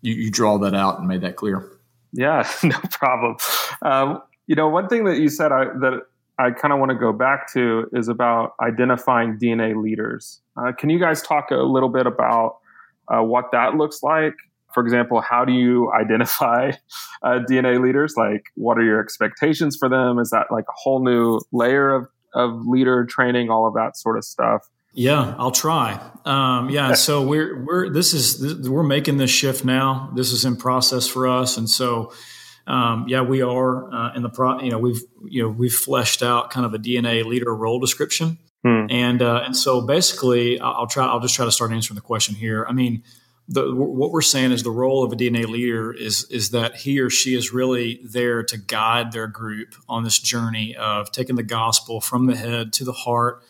you, 0.00 0.14
you 0.14 0.30
draw 0.30 0.58
that 0.58 0.74
out 0.74 0.98
and 0.98 1.08
made 1.08 1.22
that 1.22 1.36
clear. 1.36 1.78
Yeah, 2.12 2.48
no 2.62 2.78
problem. 2.90 3.36
Um, 3.82 4.22
you 4.46 4.54
know, 4.54 4.68
one 4.68 4.88
thing 4.88 5.04
that 5.04 5.18
you 5.18 5.28
said 5.28 5.50
I, 5.50 5.64
that 5.64 6.02
I 6.38 6.50
kind 6.50 6.72
of 6.72 6.80
want 6.80 6.90
to 6.90 6.98
go 6.98 7.12
back 7.12 7.52
to 7.52 7.88
is 7.92 8.08
about 8.08 8.54
identifying 8.60 9.38
DNA 9.38 9.80
leaders. 9.80 10.40
Uh, 10.56 10.72
can 10.72 10.90
you 10.90 10.98
guys 10.98 11.22
talk 11.22 11.50
a 11.50 11.56
little 11.56 11.88
bit 11.88 12.06
about 12.06 12.58
uh, 13.08 13.22
what 13.22 13.52
that 13.52 13.76
looks 13.76 14.02
like 14.02 14.34
for 14.74 14.82
example, 14.82 15.20
how 15.20 15.44
do 15.44 15.52
you 15.52 15.90
identify 16.00 16.72
uh, 17.22 17.38
DNA 17.48 17.82
leaders? 17.82 18.14
Like, 18.16 18.42
what 18.56 18.76
are 18.76 18.82
your 18.82 19.00
expectations 19.00 19.76
for 19.78 19.88
them? 19.88 20.18
Is 20.18 20.30
that 20.30 20.48
like 20.50 20.64
a 20.68 20.74
whole 20.74 21.02
new 21.02 21.40
layer 21.52 21.94
of, 21.94 22.08
of 22.34 22.66
leader 22.66 23.06
training, 23.06 23.48
all 23.48 23.66
of 23.66 23.74
that 23.74 23.96
sort 23.96 24.18
of 24.18 24.24
stuff? 24.24 24.68
Yeah, 24.92 25.34
I'll 25.38 25.50
try. 25.50 26.00
Um, 26.24 26.70
yeah, 26.70 26.94
so 26.94 27.26
we're 27.26 27.64
we're 27.64 27.90
this 27.90 28.14
is 28.14 28.68
we're 28.68 28.84
making 28.84 29.16
this 29.16 29.30
shift 29.30 29.64
now. 29.64 30.12
This 30.14 30.30
is 30.30 30.44
in 30.44 30.54
process 30.54 31.08
for 31.08 31.26
us, 31.26 31.56
and 31.56 31.68
so 31.68 32.12
um, 32.66 33.06
yeah, 33.08 33.20
we 33.20 33.42
are 33.42 33.92
uh, 33.92 34.14
in 34.14 34.22
the 34.22 34.30
pro. 34.30 34.60
You 34.60 34.70
know, 34.70 34.78
we've 34.78 35.02
you 35.26 35.42
know 35.42 35.48
we've 35.48 35.74
fleshed 35.74 36.22
out 36.22 36.50
kind 36.50 36.64
of 36.64 36.74
a 36.74 36.78
DNA 36.78 37.24
leader 37.24 37.54
role 37.54 37.78
description, 37.78 38.38
hmm. 38.62 38.86
and 38.88 39.20
uh, 39.20 39.42
and 39.44 39.56
so 39.56 39.82
basically, 39.82 40.58
I'll 40.60 40.86
try. 40.86 41.06
I'll 41.06 41.20
just 41.20 41.34
try 41.34 41.44
to 41.44 41.52
start 41.52 41.72
answering 41.72 41.96
the 41.96 42.00
question 42.00 42.34
here. 42.34 42.64
I 42.66 42.72
mean, 42.72 43.02
the, 43.48 43.74
what 43.74 44.10
we're 44.10 44.22
saying 44.22 44.52
is 44.52 44.62
the 44.62 44.70
role 44.70 45.04
of 45.04 45.12
a 45.12 45.16
DNA 45.16 45.46
leader 45.46 45.92
is 45.92 46.24
is 46.30 46.50
that 46.50 46.76
he 46.76 47.00
or 47.00 47.10
she 47.10 47.34
is 47.34 47.52
really 47.52 48.00
there 48.02 48.42
to 48.44 48.56
guide 48.56 49.12
their 49.12 49.26
group 49.26 49.74
on 49.88 50.02
this 50.02 50.18
journey 50.18 50.74
of 50.76 51.12
taking 51.12 51.36
the 51.36 51.42
gospel 51.42 52.00
from 52.00 52.26
the 52.26 52.36
head 52.36 52.72
to 52.74 52.84
the 52.84 52.92
heart 52.92 53.42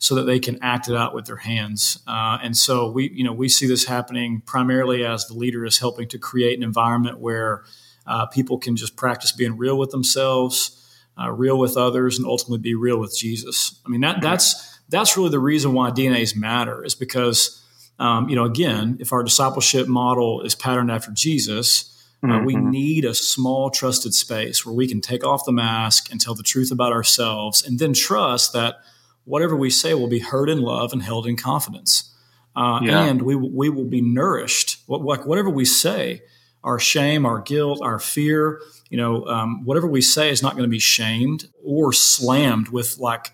so 0.00 0.14
that 0.14 0.24
they 0.24 0.38
can 0.38 0.58
act 0.62 0.88
it 0.88 0.94
out 0.94 1.12
with 1.12 1.26
their 1.26 1.36
hands. 1.36 1.98
Uh, 2.06 2.38
and 2.40 2.56
so 2.56 2.88
we, 2.88 3.10
you 3.10 3.24
know, 3.24 3.32
we 3.32 3.48
see 3.48 3.66
this 3.66 3.84
happening 3.86 4.40
primarily 4.46 5.04
as 5.04 5.26
the 5.26 5.34
leader 5.34 5.64
is 5.64 5.78
helping 5.78 6.06
to 6.06 6.18
create 6.18 6.56
an 6.56 6.62
environment 6.62 7.18
where 7.18 7.64
uh, 8.08 8.26
people 8.26 8.58
can 8.58 8.74
just 8.74 8.96
practice 8.96 9.30
being 9.30 9.56
real 9.56 9.78
with 9.78 9.90
themselves, 9.90 10.74
uh, 11.20 11.30
real 11.30 11.58
with 11.58 11.76
others, 11.76 12.18
and 12.18 12.26
ultimately 12.26 12.58
be 12.58 12.74
real 12.74 12.98
with 12.98 13.16
Jesus. 13.16 13.78
I 13.84 13.90
mean, 13.90 14.00
that 14.00 14.22
that's 14.22 14.78
that's 14.88 15.16
really 15.16 15.30
the 15.30 15.38
reason 15.38 15.74
why 15.74 15.90
DNAs 15.90 16.34
matter 16.34 16.82
is 16.82 16.94
because, 16.94 17.62
um, 17.98 18.28
you 18.30 18.34
know, 18.34 18.44
again, 18.44 18.96
if 18.98 19.12
our 19.12 19.22
discipleship 19.22 19.86
model 19.86 20.40
is 20.40 20.54
patterned 20.54 20.90
after 20.90 21.12
Jesus. 21.12 21.94
Uh, 22.20 22.26
mm-hmm. 22.26 22.46
we 22.46 22.56
need 22.56 23.04
a 23.04 23.14
small 23.14 23.70
trusted 23.70 24.12
space 24.12 24.66
where 24.66 24.74
we 24.74 24.88
can 24.88 25.00
take 25.00 25.24
off 25.24 25.44
the 25.44 25.52
mask 25.52 26.10
and 26.10 26.20
tell 26.20 26.34
the 26.34 26.42
truth 26.42 26.72
about 26.72 26.92
ourselves 26.92 27.64
and 27.64 27.78
then 27.78 27.92
trust 27.92 28.52
that 28.52 28.80
whatever 29.24 29.54
we 29.54 29.70
say 29.70 29.94
will 29.94 30.08
be 30.08 30.18
heard 30.18 30.50
in 30.50 30.60
love 30.60 30.92
and 30.92 31.00
held 31.00 31.28
in 31.28 31.36
confidence. 31.36 32.12
Uh, 32.56 32.80
yeah. 32.82 33.04
And 33.04 33.22
we, 33.22 33.36
we 33.36 33.68
will 33.68 33.84
be 33.84 34.00
nourished. 34.00 34.78
What, 34.86 35.24
whatever 35.28 35.48
we 35.48 35.64
say, 35.64 36.22
our 36.68 36.78
shame, 36.78 37.24
our 37.24 37.40
guilt, 37.40 37.80
our 37.82 37.98
fear, 37.98 38.60
you 38.90 38.98
know, 38.98 39.24
um, 39.24 39.64
whatever 39.64 39.86
we 39.86 40.02
say 40.02 40.28
is 40.28 40.42
not 40.42 40.52
going 40.52 40.64
to 40.64 40.68
be 40.68 40.78
shamed 40.78 41.48
or 41.64 41.94
slammed 41.94 42.68
with 42.68 42.98
like, 42.98 43.32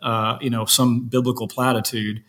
uh, 0.00 0.38
you 0.40 0.48
know, 0.48 0.64
some 0.64 1.08
biblical 1.08 1.48
platitude, 1.48 2.22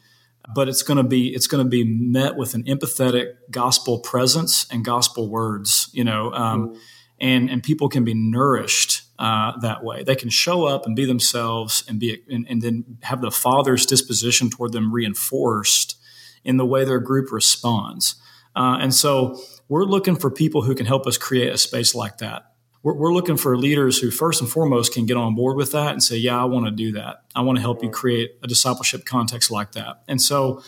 but 0.55 0.67
it's 0.67 0.81
going 0.81 0.97
to 0.97 1.03
be 1.03 1.27
it's 1.27 1.45
going 1.45 1.63
to 1.63 1.69
be 1.69 1.83
met 1.83 2.35
with 2.35 2.55
an 2.55 2.63
empathetic 2.63 3.33
gospel 3.51 3.99
presence 3.99 4.65
and 4.71 4.83
gospel 4.83 5.29
words, 5.29 5.91
you 5.93 6.03
know, 6.03 6.31
um, 6.33 6.69
mm. 6.69 6.77
and 7.19 7.51
and 7.51 7.61
people 7.61 7.87
can 7.87 8.03
be 8.03 8.15
nourished 8.15 9.03
uh, 9.19 9.51
that 9.59 9.83
way. 9.83 10.01
They 10.01 10.15
can 10.15 10.29
show 10.29 10.65
up 10.65 10.87
and 10.87 10.95
be 10.95 11.05
themselves 11.05 11.83
and 11.87 11.99
be 11.99 12.23
and, 12.29 12.47
and, 12.49 12.63
then 12.63 12.97
have 13.03 13.21
the 13.21 13.31
Father's 13.31 13.85
disposition 13.85 14.49
toward 14.49 14.71
them 14.71 14.91
reinforced 14.91 15.97
in 16.43 16.57
the 16.57 16.65
way 16.65 16.83
their 16.83 16.99
group 16.99 17.31
responds. 17.31 18.15
Uh, 18.57 18.77
and 18.81 18.93
so 18.93 19.39
we're 19.69 19.85
looking 19.85 20.15
for 20.15 20.31
people 20.31 20.63
who 20.63 20.73
can 20.73 20.87
help 20.87 21.05
us 21.05 21.17
create 21.17 21.53
a 21.53 21.57
space 21.57 21.93
like 21.93 22.17
that. 22.17 22.51
We're, 22.81 22.93
we're 22.93 23.13
looking 23.13 23.37
for 23.37 23.55
leaders 23.57 23.99
who, 23.99 24.09
first 24.09 24.41
and 24.41 24.49
foremost, 24.49 24.93
can 24.93 25.05
get 25.05 25.15
on 25.15 25.35
board 25.35 25.57
with 25.57 25.71
that 25.73 25.91
and 25.91 26.01
say, 26.01 26.17
"Yeah, 26.17 26.41
I 26.41 26.45
want 26.45 26.65
to 26.65 26.71
do 26.71 26.93
that. 26.93 27.23
I 27.35 27.41
want 27.41 27.57
to 27.57 27.61
help 27.61 27.83
you 27.83 27.89
create 27.89 28.31
a 28.41 28.47
discipleship 28.47 29.05
context 29.05 29.51
like 29.51 29.73
that." 29.73 30.01
And 30.07 30.21
so. 30.21 30.63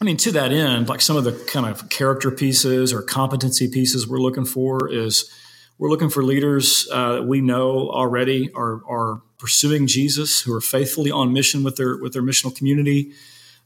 I 0.00 0.04
mean, 0.04 0.16
to 0.16 0.32
that 0.32 0.50
end, 0.50 0.88
like 0.88 1.00
some 1.00 1.16
of 1.16 1.22
the 1.22 1.32
kind 1.46 1.64
of 1.64 1.88
character 1.88 2.32
pieces 2.32 2.92
or 2.92 3.02
competency 3.02 3.68
pieces 3.68 4.08
we're 4.08 4.18
looking 4.18 4.44
for 4.44 4.92
is 4.92 5.30
we're 5.78 5.90
looking 5.90 6.10
for 6.10 6.24
leaders 6.24 6.88
uh, 6.90 7.12
that 7.12 7.22
we 7.24 7.40
know 7.40 7.88
already 7.88 8.50
are, 8.54 8.80
are 8.88 9.22
pursuing 9.38 9.86
Jesus, 9.86 10.40
who 10.40 10.52
are 10.54 10.60
faithfully 10.60 11.12
on 11.12 11.32
mission 11.32 11.62
with 11.62 11.76
their 11.76 11.98
with 11.98 12.14
their 12.14 12.22
missional 12.22 12.52
community, 12.56 13.12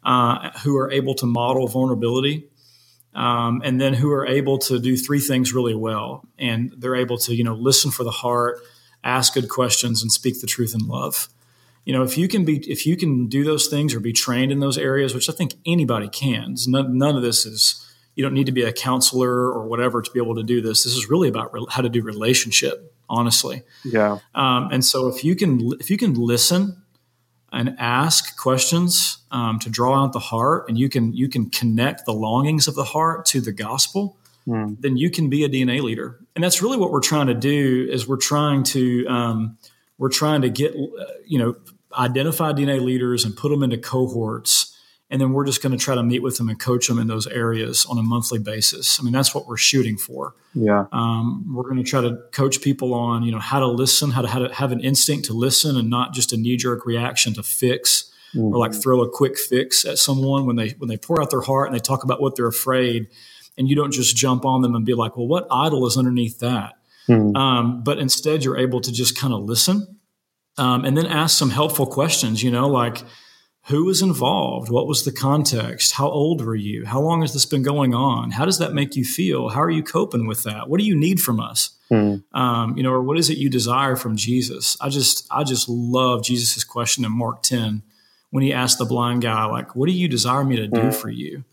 uh, 0.02 0.50
who 0.60 0.76
are 0.76 0.90
able 0.90 1.14
to 1.14 1.26
model 1.26 1.68
vulnerability, 1.68 2.48
um, 3.16 3.62
and 3.64 3.81
then 3.81 3.94
who 3.94 4.12
are 4.12 4.26
able 4.26 4.59
to 4.59 4.79
do 4.79 4.96
three 4.96 5.20
things 5.20 5.52
really 5.52 5.74
well. 5.74 6.24
And 6.38 6.72
they're 6.76 6.94
able 6.94 7.18
to 7.18 7.35
you 7.35 7.42
know 7.42 7.55
listen 7.55 7.90
for 7.90 8.05
the 8.05 8.11
heart, 8.11 8.61
ask 9.02 9.35
good 9.35 9.48
questions, 9.48 10.02
and 10.02 10.12
speak 10.12 10.40
the 10.40 10.46
truth 10.46 10.74
in 10.74 10.87
love. 10.87 11.29
You 11.85 11.92
know, 11.92 12.02
if 12.02 12.18
you 12.18 12.29
can 12.29 12.44
be 12.44 12.59
if 12.70 12.87
you 12.87 12.96
can 12.96 13.26
do 13.26 13.42
those 13.42 13.68
things 13.68 13.94
or 13.94 14.00
be 14.00 14.12
trained 14.12 14.52
in 14.52 14.61
those 14.61 14.76
areas, 14.76 15.14
which 15.14 15.29
I 15.29 15.33
think 15.33 15.55
anybody 15.64 16.09
can. 16.09 16.55
None, 16.66 16.98
none 16.98 17.16
of 17.16 17.22
this 17.22 17.46
is 17.46 17.83
you 18.14 18.22
don't 18.22 18.35
need 18.35 18.46
to 18.46 18.52
be 18.52 18.62
a 18.62 18.72
counselor 18.72 19.50
or 19.52 19.66
whatever 19.66 20.02
to 20.02 20.11
be 20.11 20.20
able 20.20 20.35
to 20.35 20.42
do 20.42 20.61
this. 20.61 20.85
This 20.85 20.94
is 20.94 21.09
really 21.09 21.29
about 21.29 21.52
re- 21.52 21.66
how 21.70 21.83
to 21.83 21.88
do 21.88 22.02
relationship, 22.02 22.94
honestly. 23.09 23.62
Yeah. 23.85 24.18
Um, 24.35 24.70
and 24.72 24.85
so 24.85 25.09
if 25.09 25.24
you 25.24 25.37
can 25.37 25.72
if 25.81 25.90
you 25.90 25.96
can 25.96 26.14
listen 26.14 26.83
and 27.52 27.76
ask 27.78 28.37
questions 28.37 29.18
um, 29.30 29.59
to 29.61 29.70
draw 29.70 30.02
out 30.02 30.12
the 30.12 30.18
heart, 30.18 30.68
and 30.68 30.78
you 30.78 30.88
can 30.88 31.12
you 31.12 31.28
can 31.28 31.50
connect 31.50 32.04
the 32.04 32.12
longings 32.12 32.68
of 32.68 32.74
the 32.74 32.85
heart 32.85 33.24
to 33.26 33.40
the 33.40 33.52
gospel, 33.52 34.16
mm. 34.46 34.76
then 34.80 34.96
you 34.96 35.11
can 35.11 35.30
be 35.30 35.44
a 35.44 35.48
DNA 35.48 35.82
leader. 35.82 36.18
And 36.35 36.42
that's 36.42 36.61
really 36.62 36.76
what 36.76 36.90
we're 36.90 37.00
trying 37.00 37.28
to 37.28 37.35
do. 37.35 37.88
Is 37.90 38.06
we're 38.09 38.16
trying 38.16 38.64
to 38.64 39.06
um, 39.09 39.59
we're 39.98 40.11
trying 40.11 40.42
to 40.42 40.50
get 40.50 40.74
uh, 40.74 41.04
you 41.24 41.38
know 41.38 41.56
identify 41.96 42.52
DNA 42.52 42.80
leaders 42.80 43.24
and 43.24 43.37
put 43.37 43.50
them 43.50 43.62
into 43.62 43.78
cohorts 43.78 44.65
and 45.08 45.20
then 45.20 45.32
we're 45.32 45.46
just 45.46 45.62
going 45.62 45.72
to 45.72 45.78
try 45.78 45.94
to 45.94 46.02
meet 46.02 46.22
with 46.22 46.36
them 46.36 46.48
and 46.48 46.58
coach 46.58 46.88
them 46.88 46.98
in 46.98 47.06
those 47.06 47.26
areas 47.28 47.86
on 47.88 47.96
a 47.96 48.02
monthly 48.02 48.40
basis. 48.40 48.98
I 48.98 49.04
mean, 49.04 49.12
that's 49.12 49.34
what 49.34 49.46
we're 49.46 49.56
shooting 49.56 49.96
for. 49.96 50.34
Yeah, 50.54 50.86
um, 50.92 51.54
we're 51.54 51.62
going 51.64 51.76
to 51.76 51.84
try 51.84 52.00
to 52.00 52.18
coach 52.32 52.60
people 52.60 52.94
on 52.94 53.22
you 53.22 53.32
know 53.32 53.38
how 53.38 53.60
to 53.60 53.66
listen, 53.68 54.10
how 54.10 54.22
to 54.22 54.28
how 54.28 54.40
to 54.40 54.52
have 54.54 54.72
an 54.72 54.80
instinct 54.80 55.26
to 55.26 55.32
listen, 55.32 55.76
and 55.76 55.88
not 55.88 56.12
just 56.12 56.32
a 56.32 56.36
knee 56.36 56.56
jerk 56.56 56.86
reaction 56.86 57.34
to 57.34 57.42
fix 57.42 58.10
mm-hmm. 58.34 58.54
or 58.54 58.58
like 58.58 58.74
throw 58.74 59.02
a 59.02 59.08
quick 59.08 59.38
fix 59.38 59.84
at 59.84 59.98
someone 59.98 60.46
when 60.46 60.56
they 60.56 60.70
when 60.78 60.88
they 60.88 60.96
pour 60.96 61.20
out 61.20 61.30
their 61.30 61.40
heart 61.40 61.68
and 61.68 61.74
they 61.74 61.80
talk 61.80 62.04
about 62.04 62.20
what 62.20 62.36
they're 62.36 62.46
afraid, 62.46 63.08
and 63.56 63.68
you 63.68 63.76
don't 63.76 63.92
just 63.92 64.16
jump 64.16 64.44
on 64.44 64.62
them 64.62 64.74
and 64.74 64.84
be 64.84 64.94
like, 64.94 65.16
well, 65.16 65.28
what 65.28 65.46
idol 65.50 65.86
is 65.86 65.96
underneath 65.96 66.38
that? 66.40 66.74
Mm-hmm. 67.08 67.36
Um, 67.36 67.82
but 67.84 67.98
instead, 67.98 68.44
you're 68.44 68.58
able 68.58 68.80
to 68.80 68.92
just 68.92 69.16
kind 69.16 69.32
of 69.32 69.42
listen 69.42 69.98
um, 70.58 70.84
and 70.84 70.96
then 70.96 71.06
ask 71.06 71.38
some 71.38 71.50
helpful 71.50 71.86
questions. 71.86 72.42
You 72.42 72.50
know, 72.50 72.68
like 72.68 73.02
who 73.66 73.85
was 73.85 74.00
involved? 74.00 74.70
What 74.70 74.87
was 74.87 75.05
the 75.05 75.11
context? 75.11 75.92
How 75.92 76.09
old 76.09 76.44
were 76.44 76.55
you? 76.55 76.87
How 76.87 77.00
long 77.00 77.22
has 77.22 77.33
this 77.33 77.46
been 77.46 77.62
going 77.62 77.94
on? 77.94 78.31
How 78.31 78.44
does 78.44 78.59
that 78.59 78.72
make 78.72 78.94
you 78.94 79.05
feel? 79.05 79.48
How 79.48 79.61
are 79.61 79.70
you 79.70 79.83
coping 79.83 80.29
with 80.29 80.44
that? 80.44 80.68
What 80.68 80.79
do 80.79 80.87
you 80.87 80.94
need 80.94 81.20
from 81.20 81.40
us? 81.40 81.70
Mm. 81.90 82.22
Um, 82.33 82.76
you 82.76 82.85
know, 82.85 82.92
or 82.92 83.02
what 83.02 83.18
is 83.18 83.29
it 83.29 83.38
you 83.38 83.50
desire 83.50 83.96
from 83.96 84.16
Jesus? 84.16 84.76
I 84.81 84.88
just, 84.88 85.26
I 85.33 85.42
just 85.42 85.68
love 85.68 86.22
Jesus's 86.22 86.62
question 86.62 87.05
in 87.05 87.11
Mark 87.11 87.42
10 87.42 87.83
when 88.31 88.44
he 88.44 88.52
asked 88.52 88.79
the 88.79 88.85
blind 88.85 89.22
guy, 89.22 89.44
like, 89.46 89.74
what 89.74 89.87
do 89.87 89.92
you 89.92 90.07
desire 90.07 90.44
me 90.44 90.57
to 90.57 90.68
do 90.68 90.81
mm. 90.81 90.94
for 90.94 91.11
you? 91.11 91.44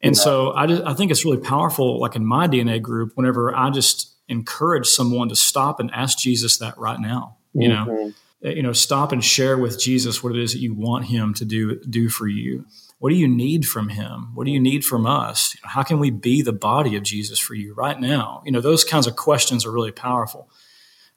And 0.00 0.16
yeah. 0.16 0.22
so 0.22 0.52
I, 0.52 0.66
just, 0.66 0.82
I 0.84 0.94
think 0.94 1.10
it's 1.10 1.24
really 1.24 1.36
powerful, 1.36 2.00
like 2.00 2.16
in 2.16 2.24
my 2.24 2.48
DNA 2.48 2.80
group, 2.80 3.12
whenever 3.14 3.54
I 3.54 3.68
just 3.68 4.14
encourage 4.26 4.86
someone 4.86 5.28
to 5.28 5.36
stop 5.36 5.80
and 5.80 5.90
ask 5.90 6.18
Jesus 6.18 6.56
that 6.58 6.78
right 6.78 6.98
now, 6.98 7.36
you 7.52 7.68
mm-hmm. 7.68 7.90
know? 7.90 8.12
Uh, 8.44 8.50
you 8.50 8.62
know 8.62 8.72
stop 8.72 9.12
and 9.12 9.24
share 9.24 9.56
with 9.56 9.78
jesus 9.78 10.22
what 10.22 10.34
it 10.34 10.42
is 10.42 10.52
that 10.52 10.60
you 10.60 10.74
want 10.74 11.06
him 11.06 11.34
to 11.34 11.44
do 11.44 11.78
do 11.80 12.08
for 12.08 12.26
you. 12.26 12.66
What 12.98 13.10
do 13.10 13.16
you 13.16 13.26
need 13.26 13.66
from 13.66 13.88
him? 13.88 14.30
What 14.34 14.44
do 14.44 14.52
you 14.52 14.60
need 14.60 14.84
from 14.84 15.06
us? 15.06 15.56
How 15.62 15.82
can 15.82 15.98
we 15.98 16.10
be 16.10 16.42
the 16.42 16.52
body 16.52 16.96
of 16.96 17.02
jesus 17.02 17.38
for 17.38 17.54
you 17.54 17.74
right 17.74 17.98
now? 17.98 18.42
You 18.44 18.52
know 18.52 18.60
those 18.60 18.84
kinds 18.84 19.06
of 19.06 19.16
questions 19.16 19.64
are 19.64 19.72
really 19.72 19.92
powerful. 19.92 20.48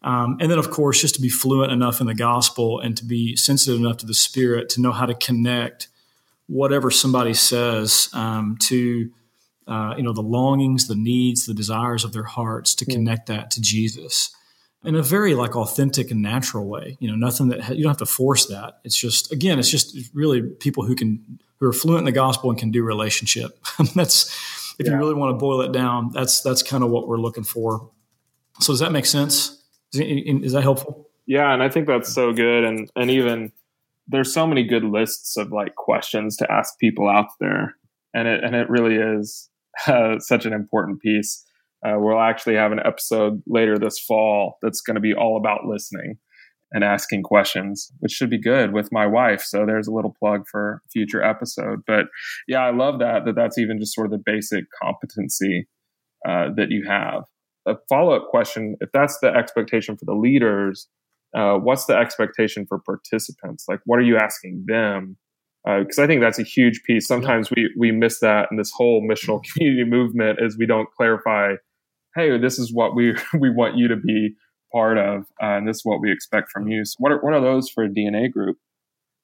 Um, 0.01 0.37
and 0.39 0.51
then 0.51 0.59
of 0.59 0.69
course 0.69 1.01
just 1.01 1.15
to 1.15 1.21
be 1.21 1.29
fluent 1.29 1.71
enough 1.71 1.99
in 1.99 2.07
the 2.07 2.13
gospel 2.13 2.79
and 2.79 2.95
to 2.97 3.05
be 3.05 3.35
sensitive 3.35 3.79
enough 3.79 3.97
to 3.97 4.05
the 4.05 4.13
spirit 4.13 4.69
to 4.69 4.81
know 4.81 4.91
how 4.91 5.07
to 5.07 5.15
connect 5.15 5.87
whatever 6.47 6.91
somebody 6.91 7.33
says 7.33 8.09
um, 8.13 8.57
to 8.61 9.11
uh, 9.67 9.95
you 9.97 10.03
know 10.03 10.13
the 10.13 10.21
longings 10.21 10.87
the 10.87 10.95
needs 10.95 11.45
the 11.45 11.53
desires 11.55 12.03
of 12.03 12.13
their 12.13 12.23
hearts 12.23 12.75
to 12.75 12.85
connect 12.85 13.25
that 13.25 13.49
to 13.49 13.61
jesus 13.61 14.29
in 14.85 14.95
a 14.95 15.01
very 15.01 15.35
like 15.35 15.55
authentic 15.55 16.11
and 16.11 16.21
natural 16.21 16.67
way. 16.67 16.97
You 16.99 17.09
know, 17.09 17.15
nothing 17.15 17.49
that 17.49 17.75
you 17.75 17.83
don't 17.83 17.91
have 17.91 17.97
to 17.97 18.05
force 18.05 18.47
that. 18.47 18.79
It's 18.83 18.97
just 18.97 19.31
again, 19.31 19.59
it's 19.59 19.69
just 19.69 19.97
really 20.13 20.41
people 20.41 20.85
who 20.85 20.95
can 20.95 21.39
who 21.59 21.67
are 21.67 21.73
fluent 21.73 21.99
in 21.99 22.05
the 22.05 22.11
gospel 22.11 22.49
and 22.49 22.59
can 22.59 22.71
do 22.71 22.83
relationship. 22.83 23.57
that's 23.95 24.33
if 24.79 24.85
yeah. 24.85 24.93
you 24.93 24.97
really 24.97 25.13
want 25.13 25.31
to 25.31 25.37
boil 25.37 25.61
it 25.61 25.71
down, 25.71 26.11
that's 26.13 26.41
that's 26.41 26.63
kind 26.63 26.83
of 26.83 26.89
what 26.89 27.07
we're 27.07 27.17
looking 27.17 27.43
for. 27.43 27.89
So 28.59 28.73
does 28.73 28.79
that 28.79 28.91
make 28.91 29.05
sense? 29.05 29.61
Is, 29.93 30.01
is 30.01 30.51
that 30.53 30.63
helpful? 30.63 31.09
Yeah, 31.25 31.53
and 31.53 31.63
I 31.63 31.69
think 31.69 31.87
that's 31.87 32.13
so 32.13 32.33
good. 32.33 32.63
And 32.63 32.89
and 32.95 33.09
even 33.09 33.51
there's 34.07 34.33
so 34.33 34.45
many 34.45 34.63
good 34.63 34.83
lists 34.83 35.37
of 35.37 35.51
like 35.51 35.75
questions 35.75 36.37
to 36.37 36.51
ask 36.51 36.77
people 36.79 37.09
out 37.09 37.27
there, 37.39 37.75
and 38.13 38.27
it 38.27 38.43
and 38.43 38.55
it 38.55 38.69
really 38.69 38.95
is 38.95 39.49
uh, 39.87 40.17
such 40.19 40.45
an 40.45 40.53
important 40.53 41.01
piece. 41.01 41.44
Uh, 41.85 41.99
we'll 41.99 42.19
actually 42.19 42.55
have 42.55 42.71
an 42.71 42.79
episode 42.83 43.41
later 43.45 43.77
this 43.77 43.99
fall 43.99 44.57
that's 44.61 44.81
going 44.81 44.95
to 44.95 45.01
be 45.01 45.13
all 45.13 45.37
about 45.37 45.65
listening 45.65 46.17
and 46.71 46.83
asking 46.83 47.23
questions, 47.23 47.91
which 47.99 48.11
should 48.11 48.29
be 48.29 48.41
good 48.41 48.73
with 48.73 48.91
my 48.91 49.05
wife. 49.05 49.41
So 49.41 49.65
there's 49.65 49.87
a 49.87 49.93
little 49.93 50.15
plug 50.17 50.45
for 50.49 50.81
future 50.91 51.23
episode. 51.23 51.79
But 51.85 52.07
yeah, 52.47 52.61
I 52.61 52.71
love 52.71 52.99
that 52.99 53.25
that 53.25 53.35
that's 53.35 53.57
even 53.57 53.79
just 53.79 53.93
sort 53.93 54.07
of 54.07 54.11
the 54.11 54.23
basic 54.25 54.65
competency 54.81 55.67
uh, 56.27 56.49
that 56.55 56.71
you 56.71 56.85
have. 56.87 57.23
A 57.67 57.75
follow 57.87 58.15
up 58.15 58.27
question: 58.29 58.75
If 58.81 58.89
that's 58.91 59.19
the 59.19 59.27
expectation 59.27 59.95
for 59.95 60.05
the 60.05 60.13
leaders, 60.13 60.87
uh, 61.35 61.55
what's 61.55 61.85
the 61.85 61.95
expectation 61.95 62.65
for 62.67 62.79
participants? 62.79 63.65
Like, 63.67 63.79
what 63.85 63.99
are 63.99 64.03
you 64.03 64.17
asking 64.17 64.65
them? 64.67 65.17
Because 65.65 65.97
uh, 65.97 66.03
I 66.03 66.07
think 66.07 66.21
that's 66.21 66.39
a 66.39 66.43
huge 66.43 66.83
piece. 66.83 67.07
Sometimes 67.07 67.49
we 67.51 67.73
we 67.77 67.91
miss 67.91 68.19
that 68.19 68.49
in 68.51 68.57
this 68.57 68.71
whole 68.75 69.01
missional 69.01 69.41
community 69.53 69.89
movement 69.89 70.39
is 70.41 70.57
we 70.57 70.65
don't 70.65 70.89
clarify. 70.95 71.55
Hey, 72.15 72.37
this 72.37 72.59
is 72.59 72.73
what 72.73 72.95
we 72.95 73.15
we 73.39 73.49
want 73.49 73.77
you 73.77 73.89
to 73.89 73.97
be 73.97 74.35
part 74.71 74.97
of, 74.97 75.23
uh, 75.41 75.57
and 75.57 75.67
this 75.67 75.77
is 75.77 75.85
what 75.85 76.01
we 76.01 76.11
expect 76.11 76.49
from 76.49 76.67
you. 76.67 76.85
So, 76.85 76.95
what 76.99 77.11
are 77.11 77.19
what 77.21 77.33
are 77.33 77.41
those 77.41 77.69
for 77.69 77.83
a 77.83 77.89
DNA 77.89 78.31
group? 78.31 78.57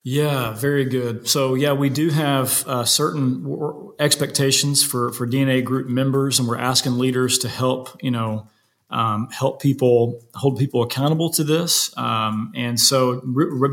Yeah, 0.03 0.53
very 0.53 0.85
good. 0.85 1.27
So, 1.27 1.53
yeah, 1.53 1.73
we 1.73 1.89
do 1.89 2.09
have 2.09 2.67
uh, 2.67 2.85
certain 2.85 3.93
expectations 3.99 4.83
for 4.83 5.11
for 5.11 5.27
DNA 5.27 5.63
group 5.63 5.87
members, 5.87 6.39
and 6.39 6.47
we're 6.47 6.57
asking 6.57 6.97
leaders 6.97 7.37
to 7.39 7.49
help. 7.49 7.97
You 8.01 8.11
know, 8.11 8.47
um, 8.89 9.29
help 9.31 9.61
people 9.61 10.21
hold 10.33 10.57
people 10.57 10.83
accountable 10.83 11.29
to 11.31 11.43
this. 11.43 11.95
Um, 11.97 12.51
and 12.55 12.79
so, 12.79 13.21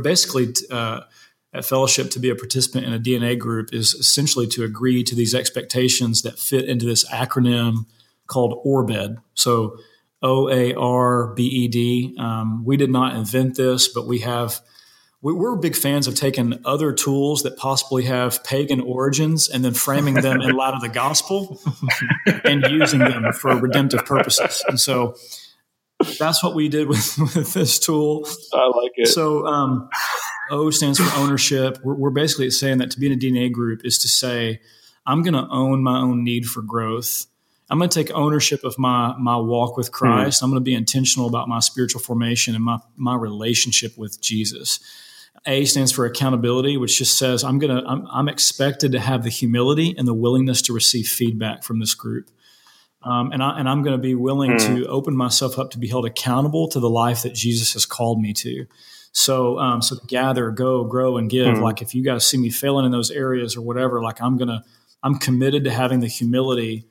basically, 0.03 0.55
uh, 0.71 1.01
at 1.53 1.65
fellowship, 1.65 2.11
to 2.11 2.21
be 2.21 2.31
a 2.31 2.37
participant 2.37 2.87
in 2.87 2.93
a 2.93 3.01
DNA 3.01 3.39
group 3.39 3.73
is 3.73 3.95
essentially 3.95 4.47
to 4.49 4.65
agree 4.65 5.03
to 5.03 5.15
these 5.15 5.35
expectations 5.35 6.23
that 6.23 6.39
fit 6.39 6.67
into 6.67 6.85
this 6.85 7.09
acronym 7.09 7.87
called 8.29 8.63
ORBED. 8.65 9.17
So, 9.35 9.79
O 10.23 10.49
A 10.49 10.75
R 10.75 11.35
B 11.35 11.45
E 11.45 11.69
D. 11.69 12.17
Um, 12.19 12.65
we 12.65 12.77
did 12.77 12.91
not 12.91 13.17
invent 13.17 13.57
this, 13.57 13.89
but 13.89 14.07
we 14.07 14.21
have 14.21 14.61
we're 15.21 15.57
big 15.57 15.75
fans 15.75 16.07
of 16.07 16.15
taking 16.15 16.61
other 16.65 16.93
tools 16.93 17.43
that 17.43 17.57
possibly 17.57 18.05
have 18.05 18.45
pagan 18.45 18.81
origins 18.81 19.49
and 19.49 19.65
then 19.65 19.75
framing 19.75 20.15
them 20.15 20.41
in 20.41 20.55
light 20.55 20.75
of 20.75 20.81
the 20.81 20.89
gospel 20.89 21.61
and 22.45 22.65
using 22.71 23.01
them 23.01 23.33
for 23.33 23.57
redemptive 23.57 24.05
purposes. 24.05 24.63
And 24.69 24.79
so 24.79 25.17
that's 26.21 26.43
what 26.45 26.55
we 26.55 26.69
did 26.69 26.87
with, 26.87 27.19
with 27.35 27.53
this 27.53 27.81
tool. 27.81 28.29
I 28.53 28.67
like 28.67 28.93
it. 28.95 29.09
So 29.09 29.45
um, 29.47 29.89
O 30.53 30.71
stands 30.71 31.01
for 31.01 31.19
ownership. 31.19 31.79
We're, 31.83 31.95
we're 31.95 32.11
basically 32.11 32.51
saying 32.51 32.79
that 32.79 32.93
to 32.93 33.01
be 33.01 33.07
in 33.07 33.13
a 33.13 33.17
DNA 33.17 33.51
group 33.51 33.85
is 33.85 33.99
to 33.99 34.09
say, 34.09 34.61
I'm 35.05 35.23
going 35.23 35.35
to 35.35 35.49
own 35.51 35.83
my 35.83 35.99
own 35.99 36.23
need 36.23 36.47
for 36.47 36.63
growth. 36.63 37.27
I'm 37.71 37.79
going 37.79 37.91
to 37.91 37.95
take 37.95 38.15
ownership 38.15 38.65
of 38.65 38.79
my 38.79 39.15
my 39.19 39.37
walk 39.37 39.77
with 39.77 39.93
Christ. 39.93 40.39
Mm-hmm. 40.39 40.45
I'm 40.45 40.51
going 40.51 40.61
to 40.61 40.65
be 40.65 40.75
intentional 40.75 41.29
about 41.29 41.49
my 41.49 41.61
spiritual 41.61 42.01
formation 42.01 42.55
and 42.55 42.65
my 42.65 42.79
my 42.97 43.15
relationship 43.15 43.97
with 43.99 44.21
Jesus. 44.21 44.81
A 45.47 45.65
stands 45.65 45.93
for 45.93 46.05
accountability, 46.05 46.77
which 46.77 46.99
just 46.99 47.17
says 47.17 47.45
I'm 47.45 47.59
gonna 47.59 47.83
I'm, 47.87 48.07
I'm 48.11 48.29
expected 48.29 48.93
to 48.93 49.01
have 49.01 49.23
the 49.23 49.31
humility 49.31 49.95
and 49.97 50.09
the 50.09 50.15
willingness 50.15 50.63
to 50.63 50.73
receive 50.73 51.07
feedback 51.07 51.63
from 51.63 51.79
this 51.79 51.95
group, 51.95 52.31
um, 53.03 53.31
and 53.33 53.43
I 53.43 53.59
and 53.59 53.69
I'm 53.69 53.83
going 53.83 53.97
to 53.97 54.03
be 54.03 54.15
willing 54.15 54.53
mm. 54.53 54.67
to 54.67 54.87
open 54.87 55.17
myself 55.17 55.59
up 55.59 55.71
to 55.71 55.79
be 55.79 55.89
held 55.89 56.07
accountable 56.07 56.69
to 56.69 56.81
the 56.81 56.91
life 56.91 57.23
that 57.23 57.35
Jesus 57.35 57.75
has 57.75 57.87
called 57.87 58.21
me 58.21 58.33
to. 58.35 58.67
So 59.13 59.59
um, 59.59 59.81
so 59.81 59.97
gather, 60.07 60.51
go, 60.51 60.85
grow, 60.85 61.17
and 61.17 61.31
give. 61.31 61.57
Mm. 61.57 61.63
Like 61.63 61.83
if 61.83 61.95
you 61.95 62.03
guys 62.03 62.27
see 62.27 62.39
me 62.39 62.51
failing 62.51 62.85
in 62.85 62.93
those 62.93 63.11
areas 63.11 63.57
or 63.57 63.63
whatever, 63.63 64.03
like 64.03 64.21
I'm 64.21 64.39
gonna 64.39 64.65
I'm 65.03 65.17
committed 65.17 65.65
to 65.65 65.71
having 65.71 66.01
the 66.01 66.09
humility 66.09 66.87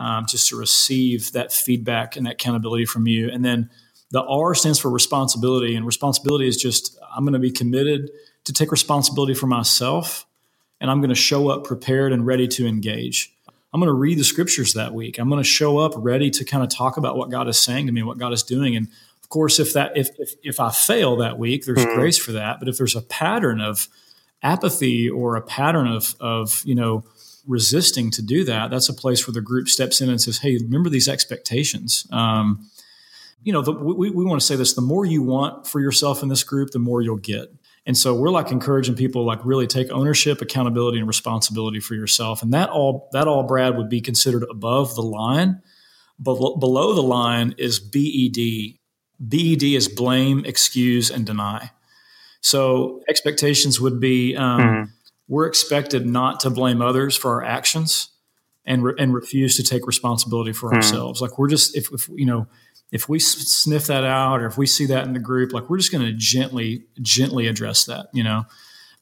um, 0.00 0.24
just 0.26 0.48
to 0.48 0.56
receive 0.56 1.32
that 1.32 1.52
feedback 1.52 2.16
and 2.16 2.26
that 2.26 2.32
accountability 2.32 2.86
from 2.86 3.06
you, 3.06 3.30
and 3.30 3.44
then 3.44 3.70
the 4.10 4.22
R 4.22 4.54
stands 4.54 4.78
for 4.78 4.90
responsibility, 4.90 5.76
and 5.76 5.86
responsibility 5.86 6.48
is 6.48 6.56
just 6.56 6.98
I'm 7.14 7.24
going 7.24 7.34
to 7.34 7.38
be 7.38 7.50
committed 7.50 8.10
to 8.44 8.52
take 8.52 8.72
responsibility 8.72 9.34
for 9.34 9.46
myself, 9.46 10.26
and 10.80 10.90
I'm 10.90 11.00
going 11.00 11.10
to 11.10 11.14
show 11.14 11.50
up 11.50 11.64
prepared 11.64 12.12
and 12.12 12.26
ready 12.26 12.48
to 12.48 12.66
engage. 12.66 13.32
I'm 13.72 13.80
going 13.80 13.88
to 13.88 13.92
read 13.92 14.18
the 14.18 14.24
scriptures 14.24 14.72
that 14.72 14.94
week. 14.94 15.18
I'm 15.18 15.28
going 15.28 15.42
to 15.42 15.48
show 15.48 15.78
up 15.78 15.92
ready 15.96 16.30
to 16.30 16.44
kind 16.44 16.64
of 16.64 16.70
talk 16.70 16.96
about 16.96 17.16
what 17.16 17.30
God 17.30 17.46
is 17.46 17.58
saying 17.58 17.86
to 17.86 17.92
me, 17.92 18.02
what 18.02 18.18
God 18.18 18.32
is 18.32 18.42
doing, 18.42 18.74
and 18.74 18.88
of 19.22 19.28
course, 19.28 19.60
if 19.60 19.74
that 19.74 19.96
if 19.96 20.08
if, 20.18 20.32
if 20.42 20.60
I 20.60 20.70
fail 20.70 21.16
that 21.16 21.38
week, 21.38 21.66
there's 21.66 21.78
mm-hmm. 21.78 22.00
grace 22.00 22.16
for 22.16 22.32
that. 22.32 22.58
But 22.58 22.68
if 22.68 22.78
there's 22.78 22.96
a 22.96 23.02
pattern 23.02 23.60
of 23.60 23.86
apathy 24.42 25.10
or 25.10 25.36
a 25.36 25.42
pattern 25.42 25.86
of 25.86 26.16
of 26.20 26.62
you 26.64 26.74
know 26.74 27.04
resisting 27.50 28.10
to 28.12 28.22
do 28.22 28.44
that, 28.44 28.70
that's 28.70 28.88
a 28.88 28.94
place 28.94 29.26
where 29.26 29.32
the 29.32 29.40
group 29.40 29.68
steps 29.68 30.00
in 30.00 30.08
and 30.08 30.20
says, 30.20 30.38
"Hey, 30.38 30.56
remember 30.56 30.88
these 30.88 31.08
expectations." 31.08 32.06
Um, 32.10 32.70
you 33.42 33.52
know, 33.52 33.62
the, 33.62 33.72
we, 33.72 34.10
we 34.10 34.24
want 34.24 34.40
to 34.40 34.46
say 34.46 34.56
this 34.56 34.74
the 34.74 34.82
more 34.82 35.04
you 35.04 35.22
want 35.22 35.66
for 35.66 35.80
yourself 35.80 36.22
in 36.22 36.28
this 36.28 36.44
group, 36.44 36.70
the 36.70 36.78
more 36.78 37.02
you'll 37.02 37.16
get. 37.16 37.52
And 37.86 37.96
so 37.96 38.14
we're 38.14 38.30
like 38.30 38.50
encouraging 38.50 38.94
people 38.94 39.24
like 39.24 39.44
really 39.44 39.66
take 39.66 39.90
ownership, 39.90 40.42
accountability, 40.42 40.98
and 40.98 41.08
responsibility 41.08 41.80
for 41.80 41.94
yourself. 41.94 42.42
And 42.42 42.52
that 42.52 42.68
all 42.68 43.08
that 43.12 43.26
all 43.26 43.42
Brad 43.42 43.76
would 43.76 43.88
be 43.88 44.00
considered 44.00 44.44
above 44.50 44.94
the 44.94 45.02
line. 45.02 45.62
But 46.18 46.34
below 46.58 46.94
the 46.94 47.02
line 47.02 47.54
is 47.56 47.80
BED. 47.80 48.78
BED 49.26 49.62
is 49.62 49.88
blame, 49.88 50.44
excuse, 50.44 51.10
and 51.10 51.24
deny. 51.24 51.70
So 52.42 53.02
expectations 53.08 53.80
would 53.80 54.00
be 54.00 54.36
um, 54.36 54.60
mm-hmm. 54.60 54.90
We're 55.30 55.46
expected 55.46 56.04
not 56.04 56.40
to 56.40 56.50
blame 56.50 56.82
others 56.82 57.16
for 57.16 57.30
our 57.30 57.44
actions 57.44 58.10
and 58.66 58.82
re- 58.82 58.94
and 58.98 59.14
refuse 59.14 59.56
to 59.56 59.62
take 59.62 59.86
responsibility 59.86 60.52
for 60.52 60.66
mm-hmm. 60.66 60.76
ourselves. 60.76 61.22
Like 61.22 61.38
we're 61.38 61.48
just 61.48 61.76
if, 61.76 61.90
if 61.92 62.08
you 62.08 62.26
know 62.26 62.46
if 62.90 63.08
we 63.08 63.20
sniff 63.20 63.86
that 63.86 64.04
out 64.04 64.40
or 64.40 64.46
if 64.46 64.58
we 64.58 64.66
see 64.66 64.86
that 64.86 65.06
in 65.06 65.12
the 65.12 65.20
group, 65.20 65.52
like 65.52 65.70
we're 65.70 65.78
just 65.78 65.92
going 65.92 66.04
to 66.04 66.12
gently, 66.12 66.84
gently 67.00 67.46
address 67.46 67.84
that, 67.84 68.08
you 68.12 68.24
know. 68.24 68.44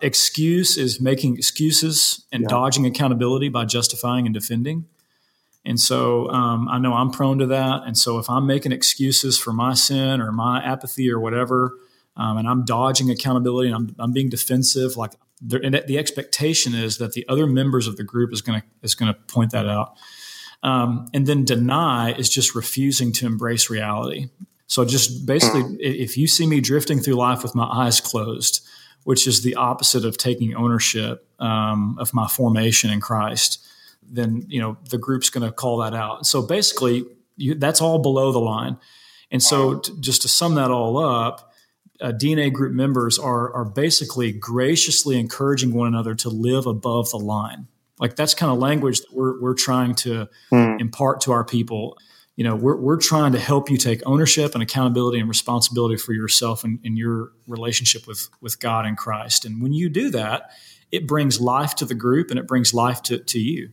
Excuse 0.00 0.76
is 0.76 1.00
making 1.00 1.38
excuses 1.38 2.24
and 2.30 2.42
yeah. 2.42 2.48
dodging 2.48 2.86
accountability 2.86 3.48
by 3.48 3.64
justifying 3.64 4.26
and 4.26 4.34
defending. 4.34 4.86
And 5.64 5.80
so 5.80 6.28
um, 6.28 6.68
I 6.68 6.78
know 6.78 6.92
I'm 6.94 7.10
prone 7.10 7.38
to 7.38 7.46
that. 7.46 7.82
And 7.84 7.98
so 7.98 8.18
if 8.18 8.30
I'm 8.30 8.46
making 8.46 8.70
excuses 8.70 9.38
for 9.38 9.52
my 9.52 9.74
sin 9.74 10.20
or 10.20 10.30
my 10.30 10.62
apathy 10.62 11.10
or 11.10 11.18
whatever, 11.18 11.72
um, 12.16 12.36
and 12.36 12.46
I'm 12.46 12.64
dodging 12.64 13.10
accountability 13.10 13.70
and 13.70 13.74
I'm, 13.74 13.96
I'm 13.98 14.12
being 14.12 14.28
defensive, 14.28 14.96
like 14.96 15.14
the 15.40 15.98
expectation 15.98 16.74
is 16.74 16.98
that 16.98 17.12
the 17.12 17.24
other 17.28 17.46
members 17.46 17.86
of 17.86 17.96
the 17.96 18.04
group 18.04 18.32
is 18.32 18.42
going 18.42 18.60
to 18.60 18.66
is 18.82 18.94
going 18.94 19.12
to 19.12 19.18
point 19.32 19.52
that 19.52 19.68
out. 19.68 19.96
Um, 20.62 21.08
and 21.14 21.26
then 21.26 21.44
deny 21.44 22.12
is 22.12 22.28
just 22.28 22.54
refusing 22.54 23.12
to 23.14 23.26
embrace 23.26 23.70
reality. 23.70 24.28
So 24.66 24.84
just 24.84 25.24
basically, 25.24 25.76
if 25.80 26.16
you 26.16 26.26
see 26.26 26.46
me 26.46 26.60
drifting 26.60 26.98
through 26.98 27.14
life 27.14 27.42
with 27.42 27.54
my 27.54 27.64
eyes 27.64 28.00
closed, 28.00 28.66
which 29.04 29.26
is 29.26 29.42
the 29.42 29.54
opposite 29.54 30.04
of 30.04 30.18
taking 30.18 30.54
ownership 30.54 31.26
um, 31.38 31.96
of 31.98 32.12
my 32.12 32.26
formation 32.26 32.90
in 32.90 33.00
Christ, 33.00 33.64
then 34.02 34.44
you 34.48 34.60
know 34.60 34.76
the 34.90 34.98
group's 34.98 35.30
going 35.30 35.46
to 35.46 35.52
call 35.52 35.78
that 35.78 35.94
out. 35.94 36.26
So 36.26 36.42
basically, 36.42 37.04
you, 37.36 37.54
that's 37.54 37.80
all 37.80 38.00
below 38.00 38.32
the 38.32 38.40
line. 38.40 38.76
And 39.30 39.42
so, 39.42 39.80
just 40.00 40.22
to 40.22 40.28
sum 40.28 40.54
that 40.56 40.70
all 40.70 40.98
up, 40.98 41.52
uh, 42.00 42.12
DNA 42.12 42.52
group 42.52 42.72
members 42.72 43.18
are 43.18 43.52
are 43.54 43.64
basically 43.64 44.32
graciously 44.32 45.18
encouraging 45.18 45.72
one 45.72 45.88
another 45.88 46.14
to 46.16 46.28
live 46.28 46.66
above 46.66 47.10
the 47.10 47.18
line. 47.18 47.66
Like 47.98 48.16
that's 48.16 48.34
kind 48.34 48.52
of 48.52 48.58
language 48.58 49.00
that 49.00 49.12
we're 49.12 49.40
we're 49.40 49.54
trying 49.54 49.94
to 49.96 50.28
mm. 50.52 50.80
impart 50.80 51.20
to 51.22 51.32
our 51.32 51.44
people. 51.44 51.98
You 52.36 52.44
know, 52.44 52.54
we're 52.54 52.76
we're 52.76 52.98
trying 52.98 53.32
to 53.32 53.38
help 53.38 53.70
you 53.70 53.76
take 53.76 54.00
ownership 54.06 54.54
and 54.54 54.62
accountability 54.62 55.18
and 55.18 55.28
responsibility 55.28 55.96
for 55.96 56.12
yourself 56.12 56.62
and, 56.62 56.78
and 56.84 56.96
your 56.96 57.32
relationship 57.46 58.06
with 58.06 58.28
with 58.40 58.60
God 58.60 58.86
and 58.86 58.96
Christ. 58.96 59.44
And 59.44 59.60
when 59.60 59.72
you 59.72 59.88
do 59.88 60.10
that, 60.10 60.50
it 60.92 61.06
brings 61.06 61.40
life 61.40 61.74
to 61.76 61.84
the 61.84 61.94
group 61.94 62.30
and 62.30 62.38
it 62.38 62.46
brings 62.46 62.72
life 62.72 63.02
to, 63.04 63.18
to 63.18 63.38
you. 63.38 63.70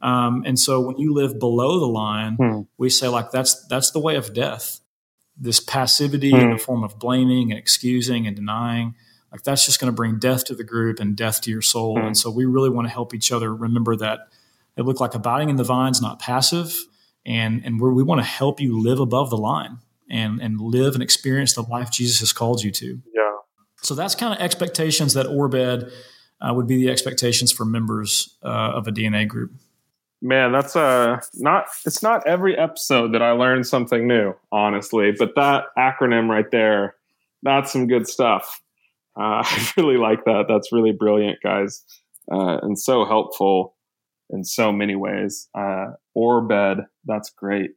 Um, 0.00 0.42
and 0.46 0.58
so 0.58 0.80
when 0.80 0.98
you 0.98 1.14
live 1.14 1.38
below 1.38 1.80
the 1.80 1.86
line, 1.86 2.36
mm. 2.36 2.66
we 2.76 2.90
say 2.90 3.08
like 3.08 3.30
that's 3.30 3.66
that's 3.66 3.90
the 3.90 3.98
way 3.98 4.16
of 4.16 4.34
death. 4.34 4.80
This 5.36 5.60
passivity 5.60 6.32
mm. 6.32 6.42
in 6.42 6.50
the 6.50 6.58
form 6.58 6.84
of 6.84 6.98
blaming 6.98 7.50
and 7.50 7.58
excusing 7.58 8.26
and 8.26 8.36
denying 8.36 8.94
like 9.34 9.42
that's 9.42 9.66
just 9.66 9.80
going 9.80 9.92
to 9.92 9.96
bring 9.96 10.20
death 10.20 10.44
to 10.44 10.54
the 10.54 10.62
group 10.62 11.00
and 11.00 11.16
death 11.16 11.40
to 11.40 11.50
your 11.50 11.60
soul. 11.60 11.96
Mm-hmm. 11.96 12.06
And 12.06 12.16
so 12.16 12.30
we 12.30 12.44
really 12.44 12.70
want 12.70 12.86
to 12.86 12.92
help 12.92 13.12
each 13.12 13.32
other 13.32 13.52
remember 13.52 13.96
that 13.96 14.28
it 14.76 14.82
look 14.82 15.00
like 15.00 15.16
abiding 15.16 15.50
in 15.50 15.56
the 15.56 15.64
vines, 15.64 16.00
not 16.00 16.20
passive. 16.20 16.78
And, 17.26 17.60
and 17.64 17.80
we 17.80 18.04
want 18.04 18.20
to 18.20 18.24
help 18.24 18.60
you 18.60 18.80
live 18.80 19.00
above 19.00 19.30
the 19.30 19.36
line 19.36 19.78
and, 20.08 20.40
and 20.40 20.60
live 20.60 20.94
and 20.94 21.02
experience 21.02 21.54
the 21.54 21.62
life 21.62 21.90
Jesus 21.90 22.20
has 22.20 22.32
called 22.32 22.62
you 22.62 22.70
to. 22.70 23.02
Yeah. 23.12 23.32
So 23.82 23.96
that's 23.96 24.14
kind 24.14 24.32
of 24.32 24.40
expectations 24.40 25.14
that 25.14 25.26
Orbed 25.26 25.90
uh, 26.40 26.54
would 26.54 26.68
be 26.68 26.76
the 26.76 26.90
expectations 26.92 27.50
for 27.50 27.64
members 27.64 28.38
uh, 28.44 28.46
of 28.48 28.86
a 28.86 28.92
DNA 28.92 29.26
group. 29.26 29.50
Man, 30.26 30.52
that's 30.52 30.74
uh 30.74 31.20
not 31.34 31.66
it's 31.84 32.02
not 32.02 32.26
every 32.26 32.56
episode 32.56 33.12
that 33.12 33.20
I 33.20 33.32
learn 33.32 33.62
something 33.62 34.08
new, 34.08 34.32
honestly, 34.50 35.12
but 35.18 35.34
that 35.36 35.64
acronym 35.76 36.30
right 36.30 36.50
there, 36.50 36.94
that's 37.42 37.70
some 37.70 37.86
good 37.86 38.08
stuff. 38.08 38.62
Uh, 39.20 39.44
I 39.44 39.72
really 39.76 39.98
like 39.98 40.24
that. 40.24 40.46
That's 40.48 40.72
really 40.72 40.92
brilliant, 40.92 41.40
guys, 41.42 41.84
uh, 42.32 42.56
and 42.62 42.78
so 42.78 43.04
helpful 43.04 43.76
in 44.30 44.44
so 44.44 44.72
many 44.72 44.96
ways. 44.96 45.50
Uh, 45.54 45.88
Orbed, 46.14 46.86
that's 47.04 47.28
great. 47.28 47.72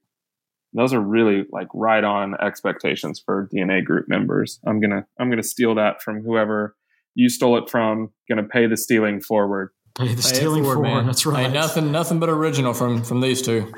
Those 0.71 0.93
are 0.93 1.01
really 1.01 1.43
like 1.51 1.67
right 1.73 2.05
on 2.05 2.35
expectations 2.39 3.21
for 3.23 3.49
DNA 3.53 3.83
group 3.83 4.07
members. 4.07 4.61
I'm 4.65 4.79
gonna 4.79 5.05
I'm 5.19 5.29
gonna 5.29 5.43
steal 5.43 5.75
that 5.75 6.01
from 6.01 6.23
whoever 6.23 6.77
you 7.13 7.27
stole 7.27 7.57
it 7.57 7.69
from. 7.69 8.13
Gonna 8.29 8.43
pay 8.47 8.67
the 8.67 8.77
stealing 8.77 9.19
forward. 9.19 9.71
Pay 9.97 10.13
the 10.13 10.21
stealing 10.21 10.63
forward, 10.63 10.75
forward. 10.75 10.95
man. 10.95 11.05
That's 11.07 11.25
right. 11.25 11.47
Hey, 11.47 11.53
nothing 11.53 11.91
nothing 11.91 12.19
but 12.19 12.29
original 12.29 12.73
from 12.73 13.03
from 13.03 13.21
these 13.21 13.41
two. 13.41 13.71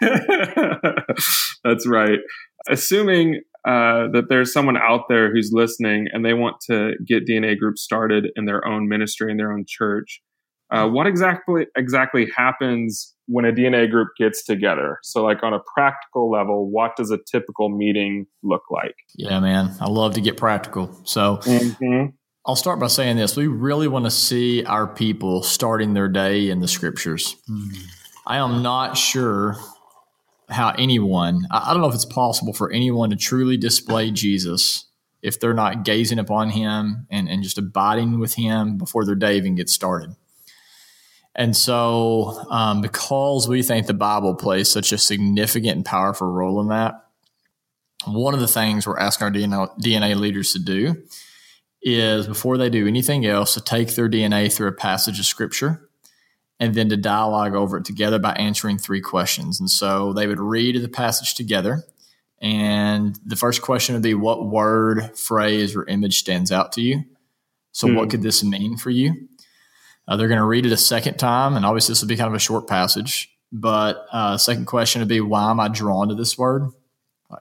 That's 1.64 1.86
right. 1.86 2.18
Assuming 2.68 3.42
uh, 3.66 4.08
that 4.12 4.24
there's 4.28 4.52
someone 4.52 4.76
out 4.76 5.02
there 5.08 5.32
who's 5.32 5.50
listening 5.52 6.08
and 6.12 6.24
they 6.24 6.34
want 6.34 6.56
to 6.68 6.94
get 7.06 7.26
DNA 7.26 7.58
groups 7.58 7.82
started 7.82 8.28
in 8.34 8.46
their 8.46 8.66
own 8.66 8.88
ministry 8.88 9.30
in 9.30 9.36
their 9.36 9.52
own 9.52 9.64
church, 9.68 10.20
uh, 10.70 10.88
what 10.88 11.06
exactly 11.06 11.66
exactly 11.76 12.30
happens 12.36 13.14
when 13.26 13.44
a 13.44 13.52
DNA 13.52 13.90
group 13.90 14.08
gets 14.18 14.44
together? 14.44 14.98
So, 15.02 15.24
like 15.24 15.42
on 15.42 15.52
a 15.52 15.60
practical 15.74 16.30
level, 16.30 16.70
what 16.70 16.96
does 16.96 17.10
a 17.10 17.18
typical 17.30 17.68
meeting 17.68 18.26
look 18.42 18.62
like? 18.70 18.94
Yeah, 19.16 19.40
man, 19.40 19.74
I 19.80 19.88
love 19.88 20.14
to 20.14 20.20
get 20.20 20.36
practical. 20.36 20.96
So, 21.04 21.38
mm-hmm. 21.38 22.06
I'll 22.46 22.56
start 22.56 22.78
by 22.78 22.88
saying 22.88 23.16
this: 23.16 23.36
we 23.36 23.46
really 23.46 23.88
want 23.88 24.06
to 24.06 24.10
see 24.10 24.64
our 24.64 24.86
people 24.86 25.42
starting 25.42 25.94
their 25.94 26.08
day 26.08 26.50
in 26.50 26.60
the 26.60 26.68
Scriptures. 26.68 27.36
Mm. 27.48 27.76
I 28.26 28.36
am 28.36 28.62
not 28.62 28.96
sure 28.96 29.56
how 30.48 30.70
anyone, 30.76 31.46
I 31.50 31.72
don't 31.72 31.80
know 31.80 31.88
if 31.88 31.94
it's 31.94 32.04
possible 32.04 32.52
for 32.52 32.70
anyone 32.72 33.10
to 33.10 33.16
truly 33.16 33.56
display 33.56 34.10
Jesus 34.10 34.86
if 35.22 35.38
they're 35.38 35.54
not 35.54 35.84
gazing 35.84 36.18
upon 36.18 36.50
him 36.50 37.06
and, 37.10 37.28
and 37.28 37.42
just 37.42 37.58
abiding 37.58 38.18
with 38.18 38.34
him 38.34 38.78
before 38.78 39.04
their 39.04 39.14
day 39.14 39.36
even 39.36 39.54
gets 39.54 39.72
started. 39.72 40.14
And 41.34 41.56
so, 41.56 42.44
um, 42.50 42.80
because 42.80 43.48
we 43.48 43.62
think 43.62 43.86
the 43.86 43.94
Bible 43.94 44.34
plays 44.34 44.68
such 44.68 44.92
a 44.92 44.98
significant 44.98 45.76
and 45.76 45.84
powerful 45.84 46.26
role 46.26 46.60
in 46.60 46.68
that, 46.68 47.06
one 48.06 48.34
of 48.34 48.40
the 48.40 48.48
things 48.48 48.86
we're 48.86 48.98
asking 48.98 49.26
our 49.26 49.30
DNA, 49.30 49.80
DNA 49.80 50.16
leaders 50.16 50.52
to 50.54 50.58
do 50.58 51.02
is 51.82 52.26
before 52.26 52.58
they 52.58 52.70
do 52.70 52.86
anything 52.86 53.24
else, 53.26 53.54
to 53.54 53.60
take 53.60 53.94
their 53.94 54.08
DNA 54.08 54.52
through 54.52 54.68
a 54.68 54.72
passage 54.72 55.18
of 55.18 55.26
scripture 55.26 55.88
and 56.58 56.74
then 56.74 56.90
to 56.90 56.96
dialogue 56.96 57.54
over 57.54 57.78
it 57.78 57.84
together 57.86 58.18
by 58.18 58.32
answering 58.32 58.76
three 58.76 59.00
questions. 59.00 59.58
And 59.58 59.70
so 59.70 60.12
they 60.12 60.26
would 60.26 60.38
read 60.38 60.80
the 60.80 60.88
passage 60.88 61.34
together. 61.34 61.84
And 62.42 63.18
the 63.24 63.36
first 63.36 63.62
question 63.62 63.94
would 63.94 64.02
be 64.02 64.14
what 64.14 64.46
word, 64.46 65.16
phrase, 65.18 65.74
or 65.74 65.86
image 65.86 66.18
stands 66.18 66.52
out 66.52 66.72
to 66.72 66.82
you? 66.82 67.04
So, 67.72 67.86
mm. 67.86 67.96
what 67.96 68.04
hmm. 68.04 68.10
could 68.10 68.22
this 68.22 68.42
mean 68.42 68.76
for 68.76 68.90
you? 68.90 69.28
Uh, 70.08 70.16
they're 70.16 70.28
going 70.28 70.38
to 70.38 70.44
read 70.44 70.66
it 70.66 70.72
a 70.72 70.76
second 70.76 71.18
time, 71.18 71.54
and 71.54 71.64
obviously 71.64 71.92
this 71.92 72.00
will 72.00 72.08
be 72.08 72.16
kind 72.16 72.28
of 72.28 72.34
a 72.34 72.40
short 72.40 72.66
passage. 72.66 73.30
But 73.52 74.06
uh, 74.10 74.38
second 74.38 74.66
question 74.66 75.00
would 75.00 75.08
be, 75.08 75.20
why 75.20 75.50
am 75.50 75.60
I 75.60 75.68
drawn 75.68 76.08
to 76.08 76.14
this 76.14 76.36
word? 76.36 76.70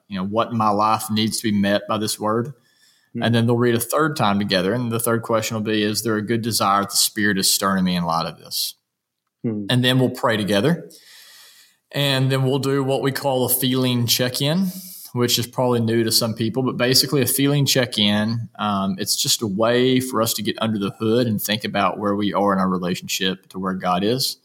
You 0.08 0.18
know, 0.18 0.26
what 0.26 0.52
in 0.52 0.58
my 0.58 0.70
life 0.70 1.10
needs 1.10 1.40
to 1.40 1.52
be 1.52 1.58
met 1.58 1.84
by 1.88 1.98
this 1.98 2.20
word? 2.20 2.54
Mm-hmm. 3.10 3.24
And 3.24 3.36
then 3.36 3.48
they'll 3.48 3.58
read 3.58 3.76
a 3.76 3.80
third 3.80 4.16
time 4.16 4.40
together, 4.40 4.74
and 4.74 4.92
the 4.92 5.00
third 5.00 5.24
question 5.24 5.56
will 5.56 5.64
be, 5.64 5.84
is 5.84 6.04
there 6.04 6.16
a 6.16 6.22
good 6.22 6.42
desire 6.42 6.82
that 6.82 6.92
the 6.92 6.98
Spirit 6.98 7.38
is 7.38 7.52
stirring 7.52 7.84
me 7.84 7.96
in 7.96 8.04
light 8.04 8.28
of 8.28 8.38
this? 8.38 8.76
Mm-hmm. 9.46 9.66
And 9.70 9.84
then 9.84 10.00
we'll 10.00 10.12
pray 10.12 10.38
together, 10.38 10.90
and 11.92 12.32
then 12.32 12.44
we'll 12.44 12.60
do 12.60 12.84
what 12.84 13.02
we 13.02 13.12
call 13.12 13.46
a 13.46 13.50
feeling 13.50 14.06
check-in 14.06 14.68
which 15.14 15.40
is 15.40 15.48
probably 15.48 15.80
new 15.80 16.04
to 16.04 16.12
some 16.12 16.34
people, 16.34 16.64
but 16.64 16.78
basically 16.78 17.22
a 17.22 17.28
feeling 17.28 17.66
check 17.66 17.98
in. 17.98 18.50
Um, 18.58 18.96
it's 19.00 19.16
just 19.16 19.42
a 19.42 19.48
way 19.48 20.00
for 20.00 20.22
us 20.22 20.34
to 20.36 20.44
get 20.44 20.58
under 20.62 20.78
the 20.78 20.92
hood 20.92 21.28
and 21.28 21.42
think 21.42 21.64
about 21.64 21.98
where 21.98 22.16
we 22.16 22.34
are 22.34 22.54
in 22.54 22.60
our 22.60 22.70
relationship 22.70 23.48
to 23.50 23.60
where 23.60 23.74
God 23.74 24.04
is. 24.04 24.38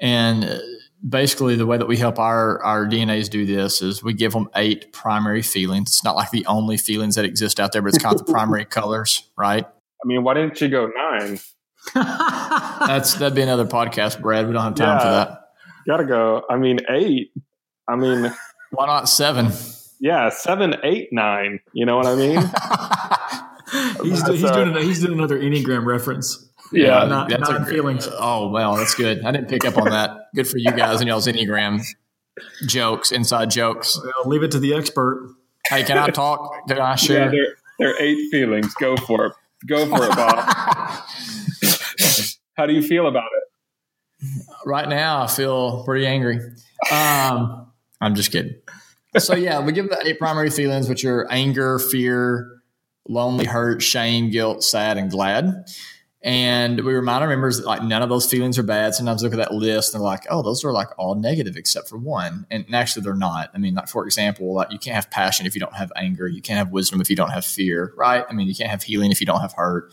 And 0.00 0.44
uh, 0.44 0.58
basically, 1.06 1.56
the 1.56 1.66
way 1.66 1.76
that 1.76 1.86
we 1.86 1.96
help 1.96 2.18
our, 2.18 2.62
our 2.62 2.86
DNAs 2.86 3.30
do 3.30 3.46
this 3.46 3.82
is 3.82 4.02
we 4.02 4.14
give 4.14 4.32
them 4.32 4.48
eight 4.56 4.92
primary 4.92 5.42
feelings. 5.42 5.88
It's 5.90 6.04
not 6.04 6.16
like 6.16 6.30
the 6.30 6.46
only 6.46 6.76
feelings 6.76 7.14
that 7.16 7.24
exist 7.24 7.60
out 7.60 7.72
there, 7.72 7.82
but 7.82 7.88
it's 7.88 8.02
kind 8.02 8.18
of 8.18 8.26
the 8.26 8.32
primary 8.32 8.64
colors, 8.66 9.28
right? 9.36 9.64
I 9.66 10.06
mean, 10.06 10.22
why 10.22 10.34
didn't 10.34 10.60
you 10.60 10.68
go 10.68 10.90
nine? 10.94 11.38
That's 11.94 13.14
that'd 13.14 13.34
be 13.34 13.42
another 13.42 13.66
podcast, 13.66 14.20
Brad. 14.20 14.46
We 14.46 14.52
don't 14.52 14.62
have 14.62 14.74
time 14.74 14.88
yeah, 14.88 14.98
for 14.98 15.10
that. 15.10 15.40
Gotta 15.86 16.04
go. 16.04 16.42
I 16.50 16.56
mean, 16.56 16.80
eight. 16.90 17.32
I 17.88 17.96
mean, 17.96 18.32
why 18.70 18.86
not 18.86 19.08
seven? 19.08 19.50
Yeah, 20.00 20.28
seven, 20.28 20.76
eight, 20.84 21.08
nine. 21.12 21.60
You 21.72 21.86
know 21.86 21.96
what 21.96 22.06
I 22.06 22.14
mean? 22.14 22.40
he's, 24.02 24.22
do, 24.22 24.32
he's 24.32 24.50
doing 24.50 24.74
he's 24.76 25.00
doing 25.00 25.14
another 25.14 25.38
enneagram 25.38 25.86
reference. 25.86 26.47
Yeah, 26.72 27.04
not, 27.06 27.28
that's 27.28 27.48
not 27.48 27.68
feelings. 27.68 28.08
Oh 28.10 28.48
well, 28.48 28.76
that's 28.76 28.94
good. 28.94 29.24
I 29.24 29.32
didn't 29.32 29.48
pick 29.48 29.64
up 29.64 29.78
on 29.78 29.90
that. 29.90 30.28
Good 30.34 30.48
for 30.48 30.58
you 30.58 30.70
guys 30.72 31.00
and 31.00 31.08
y'all's 31.08 31.26
enneagram 31.26 31.82
jokes, 32.66 33.12
inside 33.12 33.50
jokes. 33.50 33.98
Well, 34.02 34.28
leave 34.28 34.42
it 34.42 34.50
to 34.52 34.58
the 34.58 34.74
expert. 34.74 35.34
Hey, 35.68 35.82
can 35.82 35.98
I 35.98 36.08
talk? 36.08 36.66
Can 36.68 36.78
I 36.78 36.94
share? 36.96 37.26
Yeah, 37.26 37.30
they're, 37.30 37.56
they're 37.78 38.02
eight 38.02 38.30
feelings. 38.30 38.74
Go 38.74 38.96
for 38.96 39.26
it. 39.26 39.32
Go 39.66 39.86
for 39.86 40.04
it, 40.04 40.16
Bob. 40.16 40.38
How 42.56 42.66
do 42.66 42.72
you 42.72 42.82
feel 42.82 43.06
about 43.06 43.28
it? 43.36 43.44
Right 44.66 44.88
now, 44.88 45.22
I 45.22 45.26
feel 45.26 45.84
pretty 45.84 46.06
angry. 46.06 46.40
Um, 46.90 47.70
I'm 48.00 48.14
just 48.14 48.32
kidding. 48.32 48.54
so 49.18 49.34
yeah, 49.34 49.60
we 49.60 49.72
give 49.72 49.88
the 49.88 50.00
eight 50.06 50.18
primary 50.18 50.50
feelings, 50.50 50.88
which 50.88 51.04
are 51.04 51.26
anger, 51.30 51.78
fear, 51.78 52.60
lonely, 53.08 53.44
hurt, 53.44 53.82
shame, 53.82 54.30
guilt, 54.30 54.62
sad, 54.64 54.96
and 54.98 55.10
glad. 55.10 55.66
And 56.20 56.80
we 56.80 56.94
remind 56.94 57.22
our 57.22 57.28
members 57.28 57.58
that 57.58 57.66
like 57.66 57.82
none 57.82 58.02
of 58.02 58.08
those 58.08 58.28
feelings 58.28 58.58
are 58.58 58.64
bad. 58.64 58.94
Sometimes 58.94 59.22
look 59.22 59.32
at 59.32 59.36
that 59.36 59.54
list 59.54 59.94
and 59.94 60.00
they're 60.00 60.06
like, 60.06 60.24
oh, 60.30 60.42
those 60.42 60.64
are 60.64 60.72
like 60.72 60.88
all 60.98 61.14
negative 61.14 61.56
except 61.56 61.88
for 61.88 61.96
one. 61.96 62.44
And 62.50 62.64
actually 62.74 63.02
they're 63.02 63.14
not. 63.14 63.50
I 63.54 63.58
mean, 63.58 63.74
like 63.74 63.88
for 63.88 64.04
example, 64.04 64.52
like 64.52 64.72
you 64.72 64.78
can't 64.78 64.96
have 64.96 65.10
passion 65.10 65.46
if 65.46 65.54
you 65.54 65.60
don't 65.60 65.74
have 65.74 65.92
anger. 65.94 66.26
You 66.26 66.42
can't 66.42 66.58
have 66.58 66.70
wisdom 66.70 67.00
if 67.00 67.08
you 67.08 67.14
don't 67.14 67.30
have 67.30 67.44
fear, 67.44 67.92
right? 67.96 68.24
I 68.28 68.32
mean, 68.32 68.48
you 68.48 68.54
can't 68.54 68.70
have 68.70 68.82
healing 68.82 69.12
if 69.12 69.20
you 69.20 69.26
don't 69.26 69.40
have 69.40 69.52
hurt. 69.52 69.92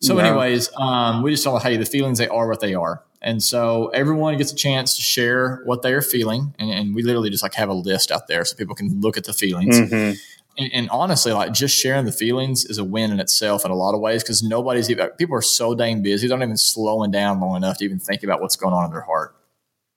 So, 0.00 0.14
no. 0.14 0.20
anyways, 0.20 0.70
um, 0.76 1.22
we 1.22 1.32
just 1.32 1.42
tell 1.42 1.60
you 1.70 1.78
the 1.78 1.84
feelings 1.84 2.18
they 2.18 2.28
are 2.28 2.46
what 2.46 2.60
they 2.60 2.74
are. 2.74 3.02
And 3.20 3.42
so 3.42 3.88
everyone 3.88 4.36
gets 4.38 4.52
a 4.52 4.54
chance 4.54 4.94
to 4.94 5.02
share 5.02 5.60
what 5.64 5.82
they 5.82 5.92
are 5.92 6.02
feeling. 6.02 6.54
And, 6.58 6.70
and, 6.70 6.94
we 6.94 7.02
literally 7.02 7.30
just 7.30 7.42
like 7.42 7.54
have 7.54 7.68
a 7.68 7.74
list 7.74 8.12
out 8.12 8.28
there 8.28 8.44
so 8.44 8.56
people 8.56 8.76
can 8.76 9.00
look 9.00 9.16
at 9.16 9.24
the 9.24 9.32
feelings. 9.32 9.80
Mm-hmm. 9.80 10.12
And, 10.58 10.70
and, 10.72 10.90
honestly, 10.90 11.32
like 11.32 11.52
just 11.52 11.76
sharing 11.76 12.04
the 12.04 12.12
feelings 12.12 12.64
is 12.64 12.78
a 12.78 12.84
win 12.84 13.12
in 13.12 13.20
itself 13.20 13.64
in 13.64 13.70
a 13.70 13.76
lot 13.76 13.94
of 13.94 14.00
ways 14.00 14.22
because 14.22 14.42
nobody's 14.42 14.90
even, 14.90 15.08
people 15.10 15.36
are 15.36 15.42
so 15.42 15.74
dang 15.74 16.02
busy, 16.02 16.26
they're 16.26 16.36
not 16.36 16.44
even 16.44 16.56
slowing 16.56 17.10
down 17.12 17.40
long 17.40 17.56
enough 17.56 17.78
to 17.78 17.84
even 17.84 17.98
think 17.98 18.24
about 18.24 18.40
what's 18.40 18.56
going 18.56 18.74
on 18.74 18.84
in 18.86 18.90
their 18.90 19.02
heart. 19.02 19.36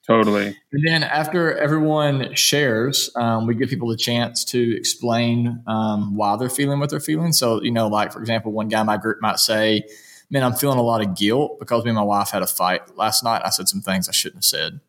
Totally. 0.05 0.57
And 0.71 0.87
then 0.87 1.03
after 1.03 1.57
everyone 1.57 2.33
shares, 2.33 3.09
um, 3.15 3.45
we 3.45 3.55
give 3.55 3.69
people 3.69 3.87
the 3.87 3.97
chance 3.97 4.43
to 4.45 4.75
explain 4.77 5.63
um, 5.67 6.15
why 6.15 6.35
they're 6.37 6.49
feeling 6.49 6.79
what 6.79 6.89
they're 6.89 6.99
feeling. 6.99 7.33
So, 7.33 7.61
you 7.61 7.71
know, 7.71 7.87
like 7.87 8.11
for 8.11 8.19
example, 8.19 8.51
one 8.51 8.67
guy 8.67 8.81
in 8.81 8.87
my 8.87 8.97
group 8.97 9.21
might 9.21 9.39
say, 9.39 9.83
man, 10.31 10.43
I'm 10.43 10.53
feeling 10.53 10.79
a 10.79 10.83
lot 10.83 11.01
of 11.01 11.15
guilt 11.15 11.59
because 11.59 11.83
me 11.83 11.89
and 11.89 11.97
my 11.97 12.03
wife 12.03 12.29
had 12.29 12.41
a 12.41 12.47
fight 12.47 12.97
last 12.97 13.23
night. 13.23 13.41
I 13.45 13.49
said 13.49 13.69
some 13.69 13.81
things 13.81 14.09
I 14.09 14.11
shouldn't 14.11 14.37
have 14.37 14.45
said. 14.45 14.79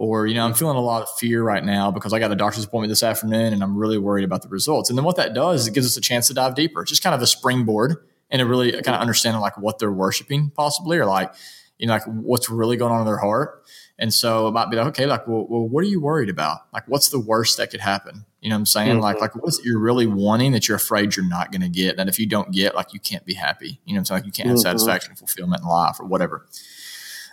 Or, 0.00 0.26
you 0.26 0.32
know, 0.32 0.46
I'm 0.46 0.54
feeling 0.54 0.78
a 0.78 0.80
lot 0.80 1.02
of 1.02 1.10
fear 1.18 1.42
right 1.42 1.62
now 1.62 1.90
because 1.90 2.14
I 2.14 2.18
got 2.18 2.32
a 2.32 2.34
doctor's 2.34 2.64
appointment 2.64 2.90
this 2.90 3.02
afternoon 3.02 3.52
and 3.52 3.62
I'm 3.62 3.76
really 3.76 3.98
worried 3.98 4.24
about 4.24 4.40
the 4.40 4.48
results. 4.48 4.88
And 4.88 4.96
then 4.96 5.04
what 5.04 5.16
that 5.16 5.34
does 5.34 5.60
is 5.60 5.66
it 5.66 5.74
gives 5.74 5.84
us 5.84 5.94
a 5.98 6.00
chance 6.00 6.28
to 6.28 6.32
dive 6.32 6.54
deeper. 6.54 6.80
It's 6.80 6.90
just 6.90 7.02
kind 7.02 7.14
of 7.14 7.20
a 7.20 7.26
springboard 7.26 7.96
and 8.30 8.40
to 8.40 8.46
really 8.46 8.72
kind 8.72 8.94
of 8.94 9.02
understanding 9.02 9.42
like 9.42 9.58
what 9.58 9.78
they're 9.78 9.92
worshiping 9.92 10.52
possibly 10.56 10.96
or 10.96 11.04
like, 11.04 11.34
you 11.76 11.86
know, 11.86 11.92
like 11.92 12.04
what's 12.04 12.48
really 12.48 12.78
going 12.78 12.92
on 12.92 13.00
in 13.00 13.06
their 13.06 13.18
heart. 13.18 13.62
And 13.98 14.10
so 14.10 14.48
it 14.48 14.52
might 14.52 14.70
be 14.70 14.78
like, 14.78 14.86
okay, 14.86 15.04
like, 15.04 15.28
well, 15.28 15.46
well, 15.46 15.68
what 15.68 15.84
are 15.84 15.88
you 15.88 16.00
worried 16.00 16.30
about? 16.30 16.60
Like, 16.72 16.84
what's 16.88 17.10
the 17.10 17.20
worst 17.20 17.58
that 17.58 17.70
could 17.70 17.80
happen? 17.80 18.24
You 18.40 18.48
know 18.48 18.54
what 18.54 18.60
I'm 18.60 18.66
saying? 18.66 18.92
Mm-hmm. 18.92 19.00
Like, 19.00 19.20
like 19.20 19.36
what's 19.36 19.58
it 19.58 19.66
you're 19.66 19.78
really 19.78 20.06
wanting 20.06 20.52
that 20.52 20.66
you're 20.66 20.78
afraid 20.78 21.14
you're 21.14 21.28
not 21.28 21.52
going 21.52 21.60
to 21.60 21.68
get? 21.68 21.98
That 21.98 22.08
if 22.08 22.18
you 22.18 22.24
don't 22.24 22.52
get, 22.52 22.74
like, 22.74 22.94
you 22.94 23.00
can't 23.00 23.26
be 23.26 23.34
happy. 23.34 23.82
You 23.84 23.92
know 23.92 23.98
what 23.98 23.98
I'm 23.98 24.04
saying? 24.06 24.18
Like, 24.20 24.26
you 24.26 24.32
can't 24.32 24.48
have 24.48 24.56
mm-hmm. 24.56 24.62
satisfaction 24.62 25.10
and 25.10 25.18
fulfillment 25.18 25.60
in 25.60 25.68
life 25.68 26.00
or 26.00 26.06
whatever. 26.06 26.46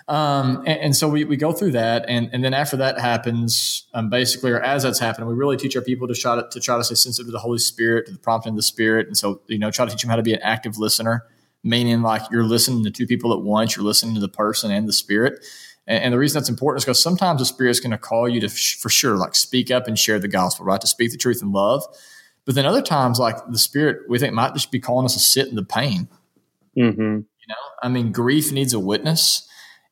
Um, 0.07 0.63
and, 0.65 0.79
and, 0.79 0.95
so 0.95 1.09
we, 1.09 1.25
we 1.25 1.35
go 1.35 1.51
through 1.51 1.71
that. 1.71 2.05
And, 2.07 2.29
and 2.31 2.41
then 2.41 2.53
after 2.53 2.77
that 2.77 2.97
happens, 2.97 3.87
um, 3.93 4.09
basically, 4.09 4.51
or 4.51 4.61
as 4.61 4.83
that's 4.83 4.99
happening, 4.99 5.27
we 5.27 5.35
really 5.35 5.57
teach 5.57 5.75
our 5.75 5.81
people 5.81 6.07
to 6.07 6.13
try 6.13 6.35
to, 6.37 6.47
to 6.49 6.61
try 6.61 6.77
to 6.77 6.83
stay 6.83 6.95
sensitive 6.95 7.27
to 7.27 7.31
the 7.31 7.39
Holy 7.39 7.57
Spirit, 7.57 8.05
to 8.05 8.13
the 8.13 8.19
prompting 8.19 8.51
of 8.51 8.55
the 8.55 8.63
Spirit. 8.63 9.07
And 9.07 9.17
so, 9.17 9.41
you 9.47 9.59
know, 9.59 9.69
try 9.69 9.83
to 9.83 9.91
teach 9.91 10.01
them 10.01 10.09
how 10.09 10.15
to 10.15 10.23
be 10.23 10.33
an 10.33 10.39
active 10.41 10.77
listener, 10.77 11.25
meaning 11.61 12.03
like 12.03 12.21
you're 12.31 12.45
listening 12.45 12.85
to 12.85 12.91
two 12.91 13.05
people 13.05 13.33
at 13.33 13.41
once, 13.41 13.75
you're 13.75 13.83
listening 13.83 14.15
to 14.15 14.21
the 14.21 14.29
person 14.29 14.71
and 14.71 14.87
the 14.87 14.93
Spirit. 14.93 15.45
And, 15.87 16.05
and 16.05 16.13
the 16.13 16.17
reason 16.17 16.39
that's 16.39 16.49
important 16.49 16.79
is 16.79 16.85
because 16.85 17.03
sometimes 17.03 17.41
the 17.41 17.45
Spirit's 17.45 17.81
going 17.81 17.91
to 17.91 17.97
call 17.97 18.29
you 18.29 18.39
to, 18.39 18.47
for 18.47 18.87
sure, 18.87 19.17
like 19.17 19.35
speak 19.35 19.71
up 19.71 19.87
and 19.87 19.99
share 19.99 20.19
the 20.19 20.29
gospel, 20.29 20.65
right? 20.65 20.79
To 20.79 20.87
speak 20.87 21.11
the 21.11 21.17
truth 21.17 21.41
in 21.41 21.51
love. 21.51 21.83
But 22.45 22.55
then 22.55 22.65
other 22.65 22.81
times, 22.81 23.19
like 23.19 23.35
the 23.49 23.59
Spirit, 23.59 24.07
we 24.07 24.19
think 24.19 24.33
might 24.33 24.53
just 24.53 24.71
be 24.71 24.79
calling 24.79 25.03
us 25.03 25.15
to 25.15 25.19
sit 25.19 25.49
in 25.49 25.55
the 25.55 25.65
pain. 25.65 26.07
Mm-hmm. 26.77 27.01
You 27.01 27.47
know, 27.49 27.55
I 27.83 27.89
mean, 27.89 28.13
grief 28.13 28.53
needs 28.53 28.73
a 28.73 28.79
witness 28.79 29.43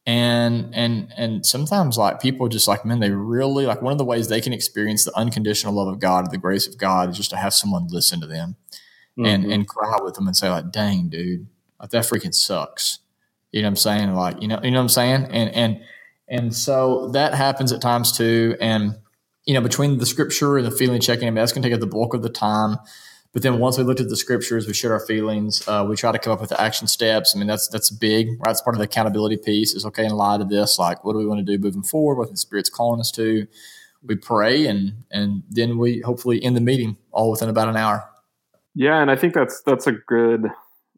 and 0.05 0.73
and 0.75 1.11
and 1.17 1.45
sometimes 1.45 1.97
like 1.97 2.21
people 2.21 2.47
just 2.47 2.67
like 2.67 2.85
man 2.85 2.99
they 2.99 3.09
really 3.09 3.65
like 3.65 3.81
one 3.81 3.91
of 3.91 3.97
the 3.97 4.05
ways 4.05 4.27
they 4.27 4.41
can 4.41 4.53
experience 4.53 5.03
the 5.03 5.17
unconditional 5.17 5.73
love 5.73 5.87
of 5.87 5.99
god 5.99 6.29
the 6.29 6.37
grace 6.37 6.67
of 6.67 6.77
god 6.77 7.09
is 7.09 7.17
just 7.17 7.31
to 7.31 7.35
have 7.35 7.53
someone 7.53 7.87
listen 7.89 8.21
to 8.21 8.27
them 8.27 8.55
mm-hmm. 9.17 9.25
and 9.25 9.51
and 9.51 9.67
cry 9.67 9.97
with 10.03 10.13
them 10.13 10.27
and 10.27 10.37
say 10.37 10.47
like 10.47 10.71
dang 10.71 11.09
dude 11.09 11.47
like 11.79 11.89
that 11.89 12.03
freaking 12.03 12.35
sucks 12.35 12.99
you 13.55 13.61
know 13.61 13.67
what 13.67 13.71
I'm 13.71 13.75
saying? 13.77 14.13
Like, 14.13 14.41
you 14.41 14.49
know, 14.49 14.59
you 14.61 14.69
know 14.69 14.79
what 14.79 14.83
I'm 14.83 14.89
saying? 14.89 15.27
And 15.31 15.49
and 15.55 15.81
and 16.27 16.53
so 16.53 17.07
that 17.13 17.33
happens 17.33 17.71
at 17.71 17.79
times 17.79 18.11
too. 18.11 18.57
And 18.59 18.97
you 19.45 19.53
know, 19.53 19.61
between 19.61 19.97
the 19.97 20.05
scripture 20.05 20.57
and 20.57 20.67
the 20.67 20.71
feeling 20.71 20.99
checking, 20.99 21.25
I 21.25 21.31
mean, 21.31 21.35
that's 21.35 21.53
going 21.53 21.61
to 21.63 21.69
take 21.69 21.73
up 21.73 21.79
the 21.79 21.87
bulk 21.87 22.13
of 22.13 22.21
the 22.21 22.29
time. 22.29 22.75
But 23.35 23.41
then 23.41 23.59
once 23.59 23.77
we 23.77 23.83
looked 23.83 23.99
at 23.99 24.07
the 24.07 24.15
scriptures, 24.15 24.65
we 24.65 24.73
shared 24.73 24.93
our 24.93 25.05
feelings. 25.05 25.61
Uh, 25.67 25.85
we 25.85 25.97
try 25.97 26.13
to 26.13 26.17
come 26.17 26.31
up 26.31 26.39
with 26.39 26.51
the 26.51 26.61
action 26.61 26.87
steps. 26.87 27.35
I 27.35 27.37
mean, 27.37 27.47
that's 27.47 27.67
that's 27.67 27.89
big. 27.89 28.29
Right? 28.29 28.45
That's 28.45 28.61
part 28.61 28.77
of 28.77 28.79
the 28.79 28.85
accountability 28.85 29.35
piece. 29.35 29.73
Is 29.73 29.85
okay 29.87 30.05
in 30.05 30.13
light 30.13 30.39
of 30.39 30.47
this, 30.47 30.79
like, 30.79 31.03
what 31.03 31.11
do 31.11 31.19
we 31.19 31.25
want 31.25 31.45
to 31.45 31.57
do 31.57 31.61
moving 31.61 31.83
forward? 31.83 32.15
What 32.15 32.31
the 32.31 32.37
Spirit's 32.37 32.69
calling 32.69 33.01
us 33.01 33.11
to? 33.11 33.45
We 34.03 34.15
pray, 34.15 34.67
and 34.67 35.03
and 35.11 35.43
then 35.49 35.77
we 35.77 35.99
hopefully 35.99 36.41
end 36.41 36.55
the 36.55 36.61
meeting 36.61 36.95
all 37.11 37.29
within 37.29 37.49
about 37.49 37.67
an 37.67 37.75
hour. 37.75 38.09
Yeah, 38.73 39.01
and 39.01 39.11
I 39.11 39.17
think 39.17 39.33
that's 39.33 39.61
that's 39.63 39.85
a 39.85 39.91
good 39.91 40.45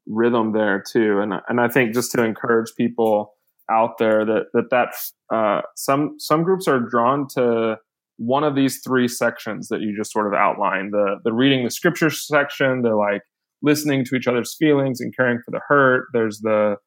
rhythm 0.06 0.52
there 0.52 0.84
too. 0.88 1.20
And 1.22 1.34
and 1.50 1.60
I 1.60 1.68
think 1.70 1.96
just 1.96 2.12
to 2.12 2.24
encourage 2.24 2.76
people 2.78 3.34
out 3.68 3.98
there 3.98 4.24
that 4.26 4.52
that 4.54 4.70
that 4.70 5.36
uh, 5.36 5.62
some 5.76 6.20
some 6.20 6.44
groups 6.44 6.68
are 6.68 6.82
drawn 6.82 7.28
to 7.30 7.80
one 8.18 8.44
of 8.44 8.56
these 8.56 8.82
three 8.84 9.08
sections 9.08 9.68
that 9.70 9.82
you 9.82 9.96
just 9.96 10.12
sort 10.12 10.28
of 10.28 10.34
outlined 10.34 10.94
the 10.94 11.18
the 11.24 11.34
reading 11.34 11.64
the 11.64 11.72
scripture 11.72 12.10
section 12.10 12.82
the 12.82 12.96
like 12.96 13.22
listening 13.62 14.06
to 14.06 14.16
each 14.16 14.28
other's 14.28 14.56
feelings 14.56 15.02
and 15.02 15.16
caring 15.16 15.40
for 15.44 15.52
the 15.52 15.62
hurt. 15.68 16.06
There's 16.14 16.40
the 16.40 16.78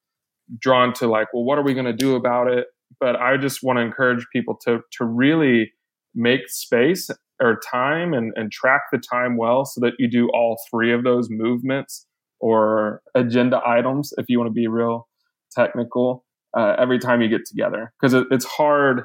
drawn 0.59 0.93
to 0.95 1.07
like 1.07 1.29
well 1.33 1.45
what 1.45 1.59
are 1.59 1.63
we 1.63 1.75
going 1.75 1.87
to 1.87 1.93
do 1.93 2.17
about 2.17 2.49
it? 2.49 2.67
But 2.99 3.17
i 3.17 3.37
just 3.37 3.63
want 3.63 3.79
to 3.79 3.83
encourage 3.83 4.27
people 4.33 4.57
to 4.65 4.81
to 4.99 5.05
really 5.05 5.73
make 6.15 6.49
space 6.49 7.09
or 7.41 7.59
time 7.71 8.13
and, 8.13 8.33
and 8.37 8.53
track 8.53 8.83
the 8.93 8.99
time 8.99 9.37
well 9.37 9.65
so 9.65 9.81
that 9.81 9.95
you 9.99 10.09
do 10.11 10.29
all 10.35 10.59
three 10.71 10.93
of 10.93 11.05
those 11.05 11.29
movements 11.31 12.07
or 12.41 13.01
agenda 13.15 13.61
items 13.67 14.13
if 14.19 14.27
you 14.29 14.39
want 14.39 14.49
to 14.49 14.53
be 14.53 14.67
real 14.67 15.09
technical 15.53 16.25
uh, 16.57 16.75
every 16.79 16.99
time 16.99 17.23
you 17.23 17.29
get 17.29 17.47
together. 17.47 17.93
Because 18.01 18.15
it, 18.15 18.27
it's 18.31 18.45
hard 18.45 19.05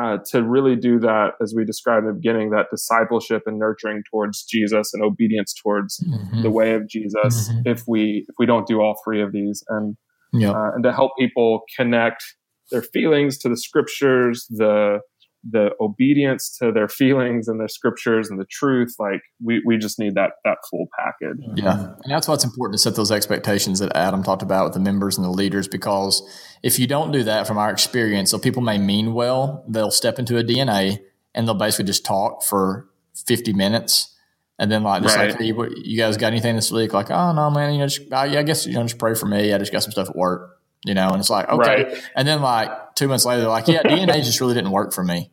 uh, 0.00 0.18
to 0.30 0.42
really 0.42 0.76
do 0.76 0.98
that, 0.98 1.30
as 1.40 1.54
we 1.56 1.64
described 1.64 2.04
in 2.04 2.08
the 2.08 2.14
beginning, 2.14 2.50
that 2.50 2.66
discipleship 2.70 3.42
and 3.46 3.58
nurturing 3.58 4.02
towards 4.10 4.44
Jesus 4.44 4.92
and 4.92 5.02
obedience 5.02 5.54
towards 5.54 5.98
mm-hmm. 6.00 6.42
the 6.42 6.50
way 6.50 6.74
of 6.74 6.86
Jesus, 6.88 7.48
mm-hmm. 7.48 7.60
if 7.64 7.84
we 7.88 8.26
if 8.28 8.34
we 8.38 8.46
don't 8.46 8.66
do 8.66 8.80
all 8.80 9.00
three 9.04 9.22
of 9.22 9.32
these, 9.32 9.64
and 9.68 9.96
yep. 10.32 10.54
uh, 10.54 10.70
and 10.74 10.84
to 10.84 10.92
help 10.92 11.12
people 11.18 11.62
connect 11.76 12.22
their 12.70 12.82
feelings 12.82 13.38
to 13.38 13.48
the 13.48 13.56
scriptures, 13.56 14.46
the 14.50 15.00
the 15.48 15.70
obedience 15.80 16.56
to 16.58 16.72
their 16.72 16.88
feelings 16.88 17.48
and 17.48 17.60
their 17.60 17.68
scriptures 17.68 18.30
and 18.30 18.40
the 18.40 18.46
truth 18.46 18.94
like 18.98 19.20
we, 19.42 19.62
we 19.64 19.78
just 19.78 19.98
need 19.98 20.14
that 20.14 20.32
that 20.44 20.58
full 20.68 20.86
package. 20.98 21.38
Yeah. 21.54 21.94
And 22.02 22.10
that's 22.12 22.26
why 22.26 22.34
it's 22.34 22.44
important 22.44 22.74
to 22.74 22.78
set 22.78 22.96
those 22.96 23.12
expectations 23.12 23.78
that 23.78 23.94
adam 23.96 24.22
talked 24.22 24.42
about 24.42 24.64
with 24.64 24.74
the 24.74 24.80
members 24.80 25.16
and 25.16 25.24
the 25.24 25.30
leaders 25.30 25.68
because 25.68 26.22
if 26.62 26.78
you 26.78 26.86
don't 26.86 27.12
do 27.12 27.22
that 27.24 27.46
from 27.46 27.58
our 27.58 27.70
experience 27.70 28.30
so 28.30 28.38
people 28.38 28.62
may 28.62 28.78
mean 28.78 29.14
well 29.14 29.64
they'll 29.68 29.90
step 29.90 30.18
into 30.18 30.36
a 30.38 30.42
dna 30.42 30.98
and 31.34 31.46
they'll 31.46 31.54
basically 31.54 31.84
just 31.84 32.04
talk 32.04 32.42
for 32.42 32.88
50 33.26 33.52
minutes 33.52 34.14
and 34.58 34.70
then 34.72 34.82
like 34.82 35.02
just 35.02 35.16
right. 35.16 35.30
like 35.30 35.40
hey, 35.40 35.52
you 35.84 35.98
guys 35.98 36.16
got 36.16 36.28
anything 36.28 36.56
this 36.56 36.72
week? 36.72 36.92
Like 36.92 37.10
oh 37.10 37.32
no 37.32 37.50
man 37.50 37.74
you 37.74 37.78
know 37.78 37.86
just, 37.86 38.12
I, 38.12 38.38
I 38.38 38.42
guess 38.42 38.66
you 38.66 38.74
know 38.74 38.82
just 38.82 38.98
pray 38.98 39.14
for 39.14 39.26
me. 39.26 39.52
I 39.52 39.58
just 39.58 39.72
got 39.72 39.82
some 39.82 39.92
stuff 39.92 40.08
at 40.08 40.16
work 40.16 40.55
you 40.86 40.94
know, 40.94 41.08
and 41.08 41.18
it's 41.18 41.28
like, 41.28 41.48
okay. 41.48 41.84
Right. 41.84 42.02
And 42.14 42.26
then 42.26 42.40
like 42.40 42.94
two 42.94 43.08
months 43.08 43.24
later, 43.24 43.40
they're 43.40 43.50
like, 43.50 43.66
yeah, 43.66 43.82
DNA 43.82 44.14
just 44.24 44.40
really 44.40 44.54
didn't 44.54 44.70
work 44.70 44.94
for 44.94 45.02
me. 45.02 45.30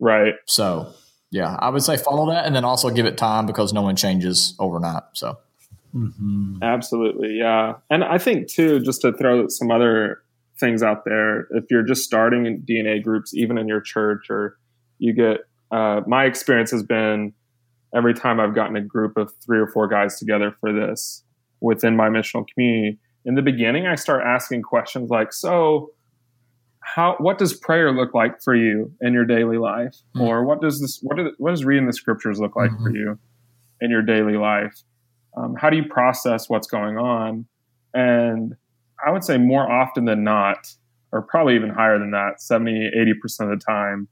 Right. 0.00 0.34
So, 0.46 0.92
yeah, 1.30 1.56
I 1.60 1.70
would 1.70 1.82
say 1.82 1.96
follow 1.96 2.28
that 2.30 2.44
and 2.44 2.54
then 2.54 2.64
also 2.64 2.90
give 2.90 3.06
it 3.06 3.16
time 3.16 3.46
because 3.46 3.72
no 3.72 3.82
one 3.82 3.94
changes 3.94 4.56
overnight. 4.58 5.04
So, 5.12 5.38
mm-hmm. 5.94 6.58
absolutely. 6.60 7.36
Yeah. 7.38 7.74
And 7.88 8.02
I 8.02 8.18
think, 8.18 8.48
too, 8.48 8.80
just 8.80 9.00
to 9.02 9.12
throw 9.12 9.46
some 9.48 9.70
other 9.70 10.22
things 10.58 10.82
out 10.82 11.04
there, 11.04 11.46
if 11.52 11.64
you're 11.70 11.84
just 11.84 12.02
starting 12.02 12.46
in 12.46 12.62
DNA 12.62 13.02
groups, 13.02 13.32
even 13.32 13.58
in 13.58 13.68
your 13.68 13.80
church, 13.80 14.26
or 14.28 14.56
you 14.98 15.12
get, 15.12 15.38
uh, 15.70 16.00
my 16.06 16.24
experience 16.24 16.72
has 16.72 16.82
been 16.82 17.32
every 17.94 18.12
time 18.12 18.40
I've 18.40 18.54
gotten 18.56 18.76
a 18.76 18.82
group 18.82 19.16
of 19.16 19.32
three 19.44 19.58
or 19.58 19.68
four 19.68 19.86
guys 19.86 20.18
together 20.18 20.54
for 20.60 20.72
this 20.72 21.22
within 21.60 21.96
my 21.96 22.08
missional 22.08 22.44
community, 22.52 22.98
in 23.26 23.34
the 23.34 23.42
beginning, 23.42 23.86
I 23.86 23.96
start 23.96 24.22
asking 24.24 24.62
questions 24.62 25.10
like, 25.10 25.32
so, 25.32 25.90
how 26.80 27.16
what 27.18 27.36
does 27.36 27.52
prayer 27.52 27.90
look 27.90 28.14
like 28.14 28.40
for 28.40 28.54
you 28.54 28.92
in 29.00 29.12
your 29.12 29.24
daily 29.24 29.58
life 29.58 29.96
mm-hmm. 30.14 30.22
or 30.22 30.44
what 30.44 30.60
does 30.60 30.80
this 30.80 31.00
what, 31.02 31.16
do, 31.16 31.32
what 31.38 31.50
does 31.50 31.64
reading 31.64 31.86
the 31.86 31.92
scriptures 31.92 32.38
look 32.38 32.54
like 32.54 32.70
mm-hmm. 32.70 32.84
for 32.84 32.90
you 32.90 33.18
in 33.80 33.90
your 33.90 34.02
daily 34.02 34.36
life 34.36 34.82
um, 35.36 35.56
how 35.56 35.68
do 35.68 35.76
you 35.76 35.84
process 35.84 36.48
what's 36.48 36.68
going 36.68 36.96
on 36.96 37.44
and 37.92 38.54
i 39.04 39.10
would 39.10 39.24
say 39.24 39.36
more 39.36 39.68
often 39.68 40.04
than 40.04 40.22
not 40.22 40.72
or 41.10 41.22
probably 41.22 41.56
even 41.56 41.70
higher 41.70 41.98
than 41.98 42.12
that 42.12 42.40
70 42.40 42.92
80% 42.96 43.52
of 43.52 43.58
the 43.58 43.64
time 43.64 44.06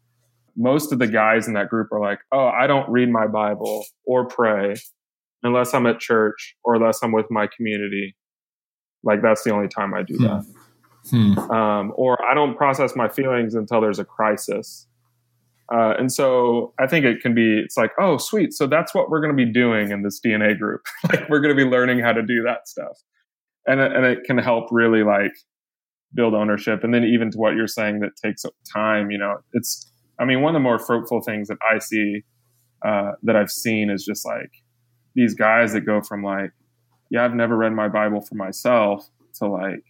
most 0.57 0.93
of 0.93 0.99
the 0.99 1.07
guys 1.07 1.47
in 1.47 1.55
that 1.55 1.69
group 1.69 1.93
are 1.93 2.01
like 2.01 2.19
oh 2.33 2.49
i 2.49 2.67
don't 2.67 2.91
read 2.91 3.09
my 3.09 3.29
bible 3.29 3.85
or 4.05 4.27
pray 4.27 4.75
unless 5.45 5.75
i'm 5.75 5.87
at 5.87 6.01
church 6.01 6.57
or 6.65 6.75
unless 6.75 7.05
i'm 7.05 7.13
with 7.13 7.31
my 7.31 7.47
community 7.57 8.17
like 9.05 9.23
that's 9.23 9.45
the 9.45 9.51
only 9.51 9.69
time 9.69 9.95
i 9.95 10.03
do 10.03 10.17
that 10.19 10.43
hmm. 10.43 10.59
Hmm. 11.11 11.39
Um, 11.51 11.93
or 11.97 12.23
I 12.25 12.35
don't 12.35 12.57
process 12.57 12.97
my 12.97 13.09
feelings 13.09 13.55
until 13.55 13.81
there's 13.81 13.99
a 13.99 14.05
crisis. 14.05 14.87
Uh, 15.73 15.95
and 15.99 16.13
so 16.13 16.73
I 16.79 16.87
think 16.87 17.05
it 17.05 17.21
can 17.21 17.35
be, 17.35 17.59
it's 17.59 17.77
like, 17.77 17.93
oh, 17.99 18.19
sweet. 18.19 18.53
So 18.53 18.67
that's 18.67 18.95
what 18.95 19.11
we're 19.11 19.21
going 19.21 19.37
to 19.37 19.45
be 19.45 19.51
doing 19.51 19.91
in 19.91 20.03
this 20.03 20.21
DNA 20.21 20.59
group. 20.59 20.83
like 21.13 21.29
we're 21.29 21.41
going 21.41 21.55
to 21.55 21.65
be 21.65 21.69
learning 21.69 22.01
how 22.01 22.13
to 22.13 22.23
do 22.23 22.43
that 22.43 22.69
stuff. 22.69 22.99
And, 23.67 23.81
and 23.81 24.05
it 24.05 24.25
can 24.25 24.39
help 24.39 24.69
really 24.71 25.03
like 25.03 25.33
build 26.15 26.35
ownership. 26.35 26.85
And 26.85 26.93
then 26.93 27.05
even 27.05 27.31
to 27.31 27.39
what 27.39 27.55
you're 27.55 27.67
saying 27.67 28.01
that 28.01 28.11
takes 28.23 28.45
time, 28.73 29.11
you 29.11 29.19
know, 29.19 29.39
it's, 29.53 29.91
I 30.19 30.25
mean, 30.25 30.43
one 30.43 30.55
of 30.55 30.61
the 30.61 30.63
more 30.63 30.79
fruitful 30.79 31.23
things 31.23 31.49
that 31.49 31.59
I 31.69 31.79
see, 31.79 32.25
uh, 32.87 33.13
that 33.23 33.37
I've 33.37 33.51
seen 33.51 33.89
is 33.89 34.05
just 34.05 34.27
like 34.27 34.51
these 35.15 35.35
guys 35.35 35.73
that 35.73 35.83
go 35.83 36.03
from 36.03 36.23
like, 36.23 36.51
yeah, 37.15 37.25
I've 37.25 37.35
never 37.35 37.57
read 37.57 37.73
my 37.73 37.87
Bible 37.87 38.21
for 38.21 38.35
myself 38.35 39.09
to 39.35 39.47
like, 39.47 39.85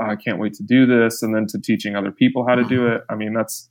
oh, 0.00 0.06
I 0.06 0.16
can't 0.16 0.38
wait 0.38 0.54
to 0.54 0.62
do 0.62 0.86
this, 0.86 1.22
and 1.22 1.34
then 1.34 1.46
to 1.48 1.60
teaching 1.60 1.96
other 1.96 2.10
people 2.10 2.46
how 2.48 2.54
to 2.54 2.64
do 2.64 2.86
it. 2.86 3.02
I 3.10 3.14
mean, 3.14 3.34
that's 3.34 3.68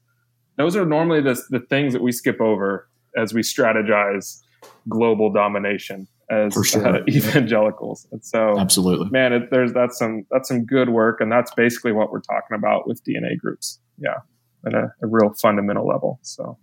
those 0.57 0.75
are 0.75 0.85
normally 0.85 1.19
the 1.19 1.41
the 1.49 1.61
things 1.61 1.93
that 1.93 2.03
we 2.03 2.11
skip 2.11 2.39
over 2.39 2.87
as 3.17 3.33
we 3.33 3.41
strategize 3.41 4.39
global 4.87 5.33
domination 5.33 6.07
as 6.29 6.53
sure. 6.63 6.87
uh, 6.87 6.99
evangelicals. 7.09 8.07
And 8.11 8.23
so, 8.23 8.59
absolutely, 8.59 9.09
man, 9.09 9.33
it, 9.33 9.49
there's 9.49 9.73
that's 9.73 9.97
some 9.97 10.27
that's 10.29 10.47
some 10.47 10.63
good 10.63 10.89
work, 10.89 11.21
and 11.21 11.31
that's 11.31 11.51
basically 11.55 11.93
what 11.93 12.11
we're 12.11 12.21
talking 12.21 12.55
about 12.55 12.87
with 12.87 13.03
DNA 13.03 13.35
groups. 13.35 13.79
Yeah, 13.97 14.19
at 14.67 14.75
a, 14.75 14.93
a 15.01 15.07
real 15.07 15.33
fundamental 15.41 15.87
level. 15.87 16.19
So 16.21 16.59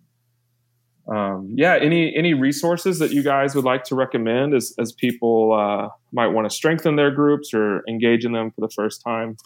um, 1.09 1.55
yeah, 1.55 1.77
any 1.77 2.15
any 2.15 2.35
resources 2.35 2.99
that 2.99 3.13
you 3.13 3.23
guys 3.23 3.55
would 3.55 3.65
like 3.65 3.85
to 3.85 3.95
recommend 3.95 4.55
as 4.55 4.75
as 4.79 4.93
people 4.93 5.55
uh, 5.55 5.89
might 6.13 6.29
want 6.29 6.49
to 6.49 6.55
strengthen 6.55 6.97
their 6.97 7.11
groups 7.11 7.55
or 7.55 7.83
engage 7.89 8.25
in 8.25 8.33
them 8.33 8.51
for 8.51 8.61
the 8.61 8.69
first 8.69 9.03
time? 9.03 9.37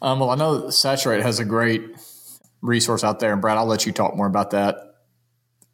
Um, 0.00 0.20
well, 0.20 0.30
I 0.30 0.34
know 0.36 0.70
Saturate 0.70 1.22
has 1.22 1.38
a 1.38 1.44
great 1.44 1.82
resource 2.62 3.04
out 3.04 3.20
there, 3.20 3.32
and 3.32 3.42
Brad, 3.42 3.58
I'll 3.58 3.66
let 3.66 3.84
you 3.84 3.92
talk 3.92 4.16
more 4.16 4.26
about 4.26 4.52
that. 4.52 4.76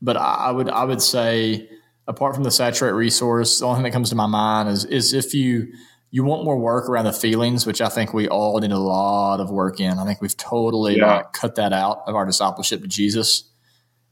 But 0.03 0.17
I 0.17 0.51
would 0.51 0.69
I 0.69 0.85
would 0.85 1.01
say, 1.01 1.69
apart 2.09 2.35
from 2.35 2.43
the 2.43 2.51
Saturate 2.51 2.95
resource, 2.95 3.61
the 3.61 3.67
only 3.67 3.77
thing 3.77 3.85
that 3.85 3.93
comes 3.93 4.11
to 4.11 4.17
my 4.17 4.27
mind 4.27 4.69
is 4.69 4.85
is 4.85 5.13
if 5.13 5.33
you 5.33 5.69
you 6.11 6.25
want 6.25 6.45
more 6.45 6.59
work 6.59 6.89
around 6.89 7.05
the 7.05 7.13
feelings, 7.13 7.67
which 7.67 7.81
I 7.81 7.89
think 7.89 8.13
we 8.13 8.27
all 8.27 8.59
need 8.59 8.73
a 8.73 8.79
lot 8.79 9.39
of 9.39 9.51
work 9.51 9.79
in. 9.79 9.99
I 9.99 10.05
think 10.05 10.21
we've 10.21 10.37
totally 10.37 10.97
yeah. 10.97 11.23
cut 11.33 11.55
that 11.55 11.73
out 11.73 12.03
of 12.09 12.17
our 12.17 12.27
discipleship 12.27 12.83
to 12.83 12.89
Jesus 12.89 13.45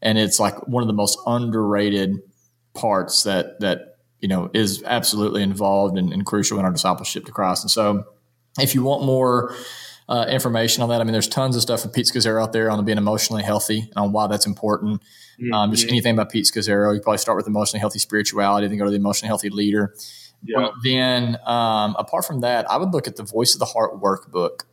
and 0.04 0.18
it's 0.18 0.38
like 0.38 0.68
one 0.68 0.82
of 0.82 0.86
the 0.86 0.94
most 0.94 1.18
underrated 1.26 2.20
parts 2.74 3.22
that 3.24 3.58
that 3.60 3.96
you 4.20 4.28
know 4.28 4.50
is 4.54 4.82
absolutely 4.84 5.42
involved 5.42 5.98
and, 5.98 6.12
and 6.12 6.24
crucial 6.26 6.58
in 6.58 6.64
our 6.64 6.70
discipleship 6.70 7.24
to 7.24 7.32
Christ. 7.32 7.64
And 7.64 7.70
so, 7.70 8.04
if 8.60 8.74
you 8.74 8.82
want 8.82 9.04
more 9.04 9.54
uh, 10.08 10.26
information 10.28 10.82
on 10.82 10.90
that, 10.90 11.00
I 11.00 11.04
mean, 11.04 11.12
there's 11.12 11.28
tons 11.28 11.56
of 11.56 11.62
stuff 11.62 11.82
from 11.82 11.90
Pete 11.90 12.06
Scazzero 12.06 12.42
out 12.42 12.52
there 12.52 12.70
on 12.70 12.84
being 12.84 12.98
emotionally 12.98 13.42
healthy 13.42 13.80
and 13.80 13.96
on 13.96 14.12
why 14.12 14.26
that's 14.26 14.46
important. 14.46 15.02
Mm-hmm. 15.40 15.52
Um, 15.52 15.70
just 15.72 15.88
anything 15.88 16.12
about 16.14 16.30
Pete 16.30 16.44
Scazzero, 16.44 16.94
you 16.94 17.00
probably 17.00 17.18
start 17.18 17.36
with 17.36 17.46
emotionally 17.46 17.80
healthy 17.80 17.98
spirituality, 17.98 18.68
then 18.68 18.78
go 18.78 18.84
to 18.84 18.90
the 18.90 18.96
emotionally 18.96 19.28
healthy 19.28 19.48
leader. 19.48 19.94
Yeah. 20.44 20.58
But 20.60 20.72
then, 20.84 21.38
um, 21.46 21.96
apart 21.98 22.26
from 22.26 22.40
that, 22.40 22.70
I 22.70 22.76
would 22.76 22.92
look 22.92 23.08
at 23.08 23.16
the 23.16 23.22
Voice 23.22 23.54
of 23.54 23.60
the 23.60 23.64
Heart 23.64 24.00
workbook 24.00 24.64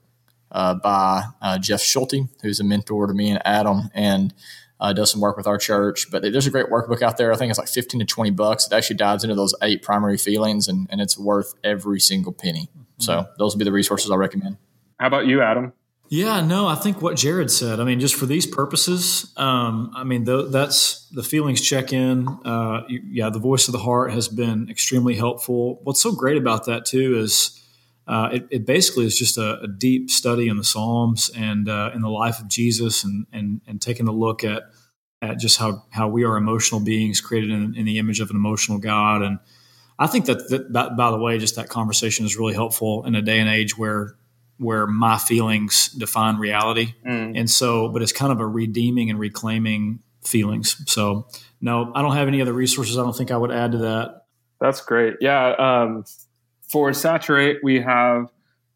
uh, 0.52 0.76
by 0.76 1.24
uh, 1.42 1.58
Jeff 1.58 1.82
Schulte, 1.82 2.28
who's 2.42 2.60
a 2.60 2.64
mentor 2.64 3.08
to 3.08 3.14
me 3.14 3.30
and 3.32 3.42
Adam, 3.46 3.90
and 3.94 4.34
uh, 4.82 4.92
does 4.92 5.12
some 5.12 5.22
work 5.22 5.38
with 5.38 5.48
our 5.48 5.58
church. 5.58 6.10
But 6.12 6.24
there's 6.24 6.48
a 6.48 6.52
great 6.52 6.66
workbook 6.66 7.02
out 7.02 7.18
there. 7.18 7.32
I 7.32 7.38
think 7.38 7.52
it's 7.52 7.60
like 7.60 7.70
15 7.70 8.00
to 8.00 8.06
20 8.06 8.32
bucks. 8.32 8.66
It 8.66 8.74
actually 8.74 8.98
dives 8.98 9.24
into 9.24 9.36
those 9.36 9.56
eight 9.62 9.84
primary 9.84 10.18
feelings, 10.18 10.68
and, 10.68 10.88
and 10.90 11.00
it's 11.00 11.18
worth 11.18 11.54
every 11.64 12.00
single 12.00 12.34
penny. 12.34 12.70
Mm-hmm. 12.76 13.04
So 13.04 13.28
those 13.38 13.56
would 13.56 13.60
be 13.60 13.66
the 13.66 13.72
resources 13.72 14.12
I 14.12 14.16
recommend. 14.16 14.58
How 15.00 15.08
about 15.08 15.28
you, 15.28 15.42
Adam? 15.42 15.74
Yeah, 16.10 16.42
no, 16.42 16.68
I 16.68 16.76
think 16.76 17.02
what 17.02 17.16
Jared 17.16 17.50
said. 17.50 17.80
I 17.80 17.86
mean, 17.86 18.02
just 18.02 18.16
for 18.16 18.26
these 18.26 18.46
purposes, 18.46 19.32
um, 19.38 19.94
I 19.96 20.04
mean, 20.04 20.26
th- 20.26 20.48
that's 20.52 21.08
the 21.12 21.24
feelings 21.24 21.62
check 21.62 21.94
in. 21.94 22.28
Uh, 22.44 22.82
yeah, 22.90 23.30
the 23.30 23.40
voice 23.40 23.70
of 23.70 23.72
the 23.72 23.80
heart 23.80 24.12
has 24.12 24.28
been 24.28 24.70
extremely 24.70 25.16
helpful. 25.16 25.80
What's 25.84 26.02
so 26.02 26.12
great 26.12 26.36
about 26.36 26.66
that 26.66 26.86
too 26.86 27.18
is 27.18 27.61
uh, 28.08 28.30
it, 28.34 28.48
it, 28.50 28.66
basically 28.66 29.06
is 29.06 29.18
just 29.18 29.38
a, 29.38 29.60
a, 29.62 29.68
deep 29.68 30.10
study 30.10 30.48
in 30.48 30.58
the 30.58 30.64
Psalms 30.64 31.30
and 31.36 31.70
uh, 31.70 31.92
in 31.94 32.02
the 32.02 32.10
life 32.10 32.40
of 32.40 32.48
Jesus, 32.48 33.04
and 33.04 33.26
and 33.32 33.62
and 33.68 33.82
taking 33.82 34.08
a 34.08 34.12
look 34.12 34.44
at 34.44 34.64
at 35.22 35.38
just 35.38 35.58
how 35.58 35.84
how 35.92 36.08
we 36.08 36.24
are 36.24 36.36
emotional 36.36 36.82
beings 36.82 37.22
created 37.22 37.52
in, 37.52 37.76
in 37.76 37.86
the 37.86 38.00
image 38.00 38.20
of 38.20 38.30
an 38.30 38.36
emotional 38.36 38.80
God, 38.80 39.22
and 39.22 39.40
I 40.02 40.08
think 40.08 40.26
that, 40.26 40.50
that, 40.50 40.74
that, 40.74 40.98
by 40.98 41.12
the 41.12 41.20
way, 41.20 41.38
just 41.38 41.58
that 41.58 41.70
conversation 41.70 42.26
is 42.26 42.36
really 42.36 42.56
helpful 42.56 43.06
in 43.06 43.14
a 43.14 43.22
day 43.22 43.40
and 43.40 43.48
age 43.48 43.78
where 43.78 44.16
where 44.58 44.86
my 44.86 45.18
feelings 45.18 45.90
define 45.90 46.38
reality, 46.38 46.94
mm. 47.08 47.38
and 47.38 47.50
so, 47.50 47.90
but 47.90 48.02
it's 48.02 48.12
kind 48.12 48.32
of 48.32 48.40
a 48.40 48.46
redeeming 48.46 49.10
and 49.10 49.20
reclaiming 49.20 50.00
feelings. 50.24 50.82
So, 50.92 51.28
no, 51.62 51.92
I 51.96 52.02
don't 52.02 52.16
have 52.16 52.28
any 52.28 52.42
other 52.42 52.54
resources. 52.54 52.98
I 52.98 53.04
don't 53.04 53.16
think 53.16 53.32
I 53.32 53.38
would 53.38 53.52
add 53.52 53.72
to 53.74 53.78
that. 53.80 54.26
That's 54.60 54.82
great. 54.82 55.16
Yeah, 55.20 55.50
um, 55.58 56.04
for 56.72 56.94
Saturate, 56.94 57.58
we 57.64 57.82
have 57.82 58.28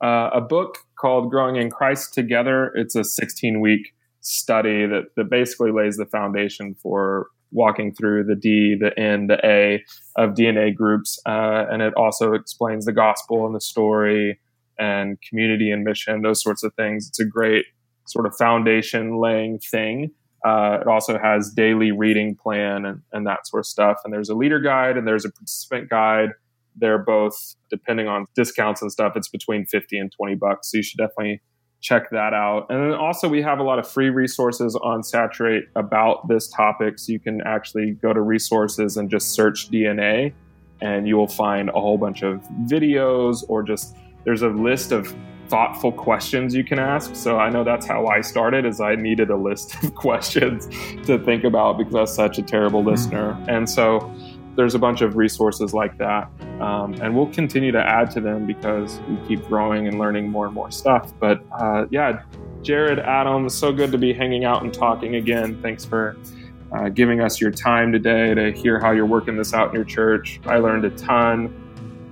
uh, 0.04 0.30
a 0.34 0.42
book 0.42 0.80
called 1.00 1.30
Growing 1.30 1.56
in 1.56 1.70
Christ 1.70 2.14
Together. 2.14 2.72
It's 2.76 2.96
a 2.96 3.04
16 3.04 3.62
week 3.62 3.94
study 4.22 4.86
that, 4.86 5.04
that 5.16 5.30
basically 5.30 5.72
lays 5.72 5.98
the 5.98 6.06
foundation 6.06 6.76
for 6.82 7.28
walking 7.52 7.94
through 7.94 8.26
the 8.26 8.36
D, 8.36 8.76
the 8.80 8.98
N, 9.00 9.28
the 9.28 9.40
A 9.46 9.84
of 10.18 10.32
DNA 10.32 10.76
groups. 10.76 11.20
Uh, 11.26 11.66
and 11.72 11.82
it 11.82 11.94
also 11.94 12.34
explains 12.34 12.86
the 12.86 12.92
gospel 12.92 13.46
and 13.46 13.56
the 13.56 13.62
story 13.62 14.40
and 14.78 15.18
community 15.22 15.72
and 15.72 15.84
mission, 15.84 16.22
those 16.22 16.44
sorts 16.44 16.64
of 16.64 16.74
things. 16.74 17.08
It's 17.08 17.20
a 17.20 17.26
great 17.26 17.66
sort 18.08 18.26
of 18.26 18.36
foundation 18.36 19.20
laying 19.20 19.60
thing. 19.60 20.12
Uh, 20.46 20.80
it 20.82 20.88
also 20.88 21.18
has 21.18 21.50
daily 21.50 21.92
reading 21.92 22.36
plan 22.36 22.86
and, 22.86 23.02
and 23.14 23.26
that 23.26 23.48
sort 23.48 23.62
of 23.62 23.66
stuff. 23.66 23.98
And 24.04 24.14
there's 24.14 24.30
a 24.30 24.36
leader 24.36 24.60
guide 24.60 24.98
and 24.98 25.08
there's 25.08 25.26
a 25.26 25.32
participant 25.32 25.90
guide. 25.90 26.30
They're 26.78 26.98
both, 26.98 27.56
depending 27.70 28.08
on 28.08 28.26
discounts 28.36 28.82
and 28.82 28.92
stuff, 28.92 29.14
it's 29.16 29.30
between 29.30 29.66
50 29.66 29.98
and 29.98 30.12
20 30.12 30.36
bucks. 30.36 30.72
So 30.72 30.78
you 30.78 30.84
should 30.84 30.98
definitely 30.98 31.42
check 31.82 32.10
that 32.12 32.34
out. 32.34 32.66
And 32.70 32.84
then 32.84 32.98
also, 32.98 33.28
we 33.28 33.42
have 33.42 33.60
a 33.60 33.64
lot 33.64 33.80
of 33.80 33.88
free 33.88 34.10
resources 34.10 34.76
on 34.76 35.04
Saturate 35.04 35.66
about 35.76 36.28
this 36.28 36.48
topic. 36.50 36.98
So 37.00 37.12
you 37.12 37.20
can 37.20 37.42
actually 37.46 37.92
go 38.02 38.12
to 38.12 38.22
resources 38.22 38.98
and 38.98 39.10
just 39.10 39.34
search 39.34 39.70
DNA, 39.70 40.34
and 40.82 41.08
you 41.08 41.16
will 41.16 41.28
find 41.28 41.70
a 41.70 41.74
whole 41.74 41.98
bunch 41.98 42.24
of 42.24 42.42
videos 42.66 43.44
or 43.48 43.64
just 43.64 43.96
there's 44.26 44.42
a 44.42 44.50
list 44.50 44.92
of 44.92 45.16
thoughtful 45.48 45.92
questions 45.92 46.56
you 46.56 46.64
can 46.64 46.80
ask. 46.80 47.16
So 47.16 47.38
I 47.38 47.50
know 47.50 47.64
that's 47.64 47.86
how 47.86 48.08
I 48.08 48.22
started 48.22 48.66
is 48.66 48.82
I 48.82 48.96
needed 48.96 49.30
a 49.30 49.38
list 49.38 49.76
of 49.84 49.94
questions 49.96 50.68
to 51.06 51.20
think 51.20 51.44
about 51.44 51.78
because 51.78 51.96
I 51.96 52.02
was 52.02 52.16
such 52.16 52.40
a 52.40 52.42
terrible 52.42 52.80
mm-hmm. 52.80 52.90
listener. 52.90 53.46
And 53.48 53.70
so 53.70 54.12
there's 54.56 54.76
a 54.76 54.80
bunch 54.80 55.02
of 55.02 55.16
resources 55.16 55.74
like 55.74 55.98
that. 55.98 56.30
Um, 56.60 56.94
and 57.02 57.16
we'll 57.16 57.32
continue 57.34 57.72
to 57.72 57.80
add 57.80 58.12
to 58.12 58.22
them 58.22 58.46
because 58.46 59.00
we 59.10 59.18
keep 59.28 59.46
growing 59.48 59.88
and 59.88 60.00
learning 60.00 60.30
more 60.30 60.46
and 60.46 60.54
more 60.54 60.72
stuff. 60.72 61.14
But 61.20 61.44
uh, 61.52 61.86
yeah, 61.92 62.24
Jared, 62.62 63.00
Adam, 63.00 63.50
so 63.50 63.72
good 63.72 63.92
to 63.92 63.98
be 63.98 64.14
hanging 64.14 64.46
out 64.46 64.64
and 64.64 64.74
talking 64.74 65.16
again. 65.16 65.62
Thanks 65.62 65.86
for 65.86 66.18
uh, 66.72 66.90
giving 66.90 67.22
us 67.22 67.40
your 67.40 67.52
time 67.52 67.92
today 67.92 68.34
to 68.34 68.52
hear 68.52 68.80
how 68.80 68.92
you're 68.92 69.06
working 69.06 69.38
this 69.38 69.54
out 69.54 69.70
in 69.70 69.76
your 69.76 69.84
church. 69.84 70.40
I 70.46 70.58
learned 70.58 70.86
a 70.86 70.90
ton. 70.92 71.62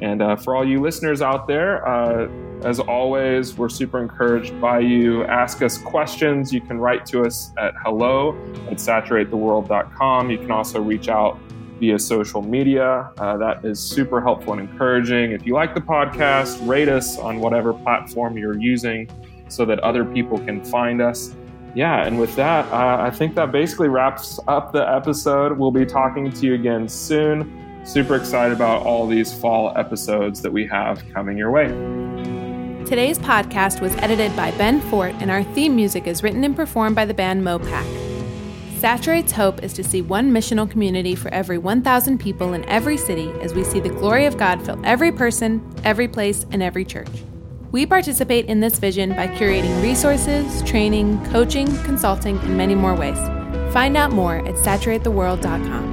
And 0.01 0.21
uh, 0.21 0.35
for 0.35 0.55
all 0.55 0.67
you 0.67 0.81
listeners 0.81 1.21
out 1.21 1.47
there, 1.47 1.87
uh, 1.87 2.27
as 2.63 2.79
always, 2.79 3.57
we're 3.57 3.69
super 3.69 4.01
encouraged 4.01 4.59
by 4.59 4.79
you. 4.79 5.23
Ask 5.25 5.61
us 5.61 5.77
questions. 5.77 6.53
You 6.53 6.61
can 6.61 6.79
write 6.79 7.05
to 7.07 7.23
us 7.23 7.51
at 7.57 7.73
hello 7.83 8.37
at 8.67 8.77
saturatetheworld.com. 8.77 10.29
You 10.29 10.37
can 10.37 10.51
also 10.51 10.81
reach 10.81 11.09
out 11.09 11.39
via 11.83 11.99
social 11.99 12.41
media. 12.41 13.11
Uh, 13.17 13.35
that 13.35 13.65
is 13.65 13.77
super 13.77 14.21
helpful 14.21 14.53
and 14.53 14.61
encouraging. 14.69 15.33
If 15.33 15.45
you 15.45 15.53
like 15.53 15.75
the 15.75 15.81
podcast, 15.81 16.65
rate 16.65 16.87
us 16.87 17.17
on 17.17 17.41
whatever 17.41 17.73
platform 17.73 18.37
you're 18.37 18.57
using 18.57 19.09
so 19.49 19.65
that 19.65 19.79
other 19.79 20.05
people 20.05 20.37
can 20.37 20.63
find 20.63 21.01
us. 21.01 21.35
Yeah, 21.75 22.05
and 22.05 22.17
with 22.21 22.33
that, 22.37 22.71
uh, 22.71 23.01
I 23.01 23.09
think 23.09 23.35
that 23.35 23.51
basically 23.51 23.89
wraps 23.89 24.39
up 24.47 24.71
the 24.71 24.89
episode. 24.89 25.57
We'll 25.57 25.71
be 25.71 25.85
talking 25.85 26.31
to 26.31 26.45
you 26.45 26.53
again 26.53 26.87
soon. 26.87 27.81
Super 27.83 28.15
excited 28.15 28.55
about 28.55 28.85
all 28.85 29.05
these 29.05 29.33
fall 29.33 29.77
episodes 29.77 30.41
that 30.41 30.53
we 30.53 30.65
have 30.67 31.03
coming 31.13 31.37
your 31.37 31.51
way. 31.51 31.67
Today's 32.85 33.19
podcast 33.19 33.81
was 33.81 33.93
edited 33.97 34.33
by 34.37 34.51
Ben 34.51 34.79
Fort, 34.89 35.13
and 35.15 35.29
our 35.29 35.43
theme 35.43 35.75
music 35.75 36.07
is 36.07 36.23
written 36.23 36.45
and 36.45 36.55
performed 36.55 36.95
by 36.95 37.03
the 37.03 37.13
band 37.13 37.43
Mopac. 37.43 38.12
Saturate's 38.83 39.31
hope 39.31 39.63
is 39.63 39.71
to 39.75 39.81
see 39.81 40.01
one 40.01 40.33
missional 40.33 40.69
community 40.69 41.15
for 41.15 41.33
every 41.33 41.57
1,000 41.57 42.17
people 42.17 42.51
in 42.51 42.65
every 42.65 42.97
city 42.97 43.31
as 43.39 43.53
we 43.53 43.63
see 43.63 43.79
the 43.79 43.87
glory 43.87 44.25
of 44.25 44.35
God 44.35 44.61
fill 44.65 44.77
every 44.83 45.09
person, 45.09 45.65
every 45.85 46.09
place, 46.09 46.45
and 46.51 46.61
every 46.61 46.83
church. 46.83 47.07
We 47.71 47.85
participate 47.85 48.47
in 48.47 48.59
this 48.59 48.79
vision 48.79 49.11
by 49.11 49.27
curating 49.27 49.81
resources, 49.81 50.61
training, 50.63 51.25
coaching, 51.27 51.67
consulting, 51.83 52.37
and 52.39 52.57
many 52.57 52.75
more 52.75 52.93
ways. 52.93 53.17
Find 53.73 53.95
out 53.95 54.11
more 54.11 54.45
at 54.45 54.55
saturatetheworld.com. 54.55 55.92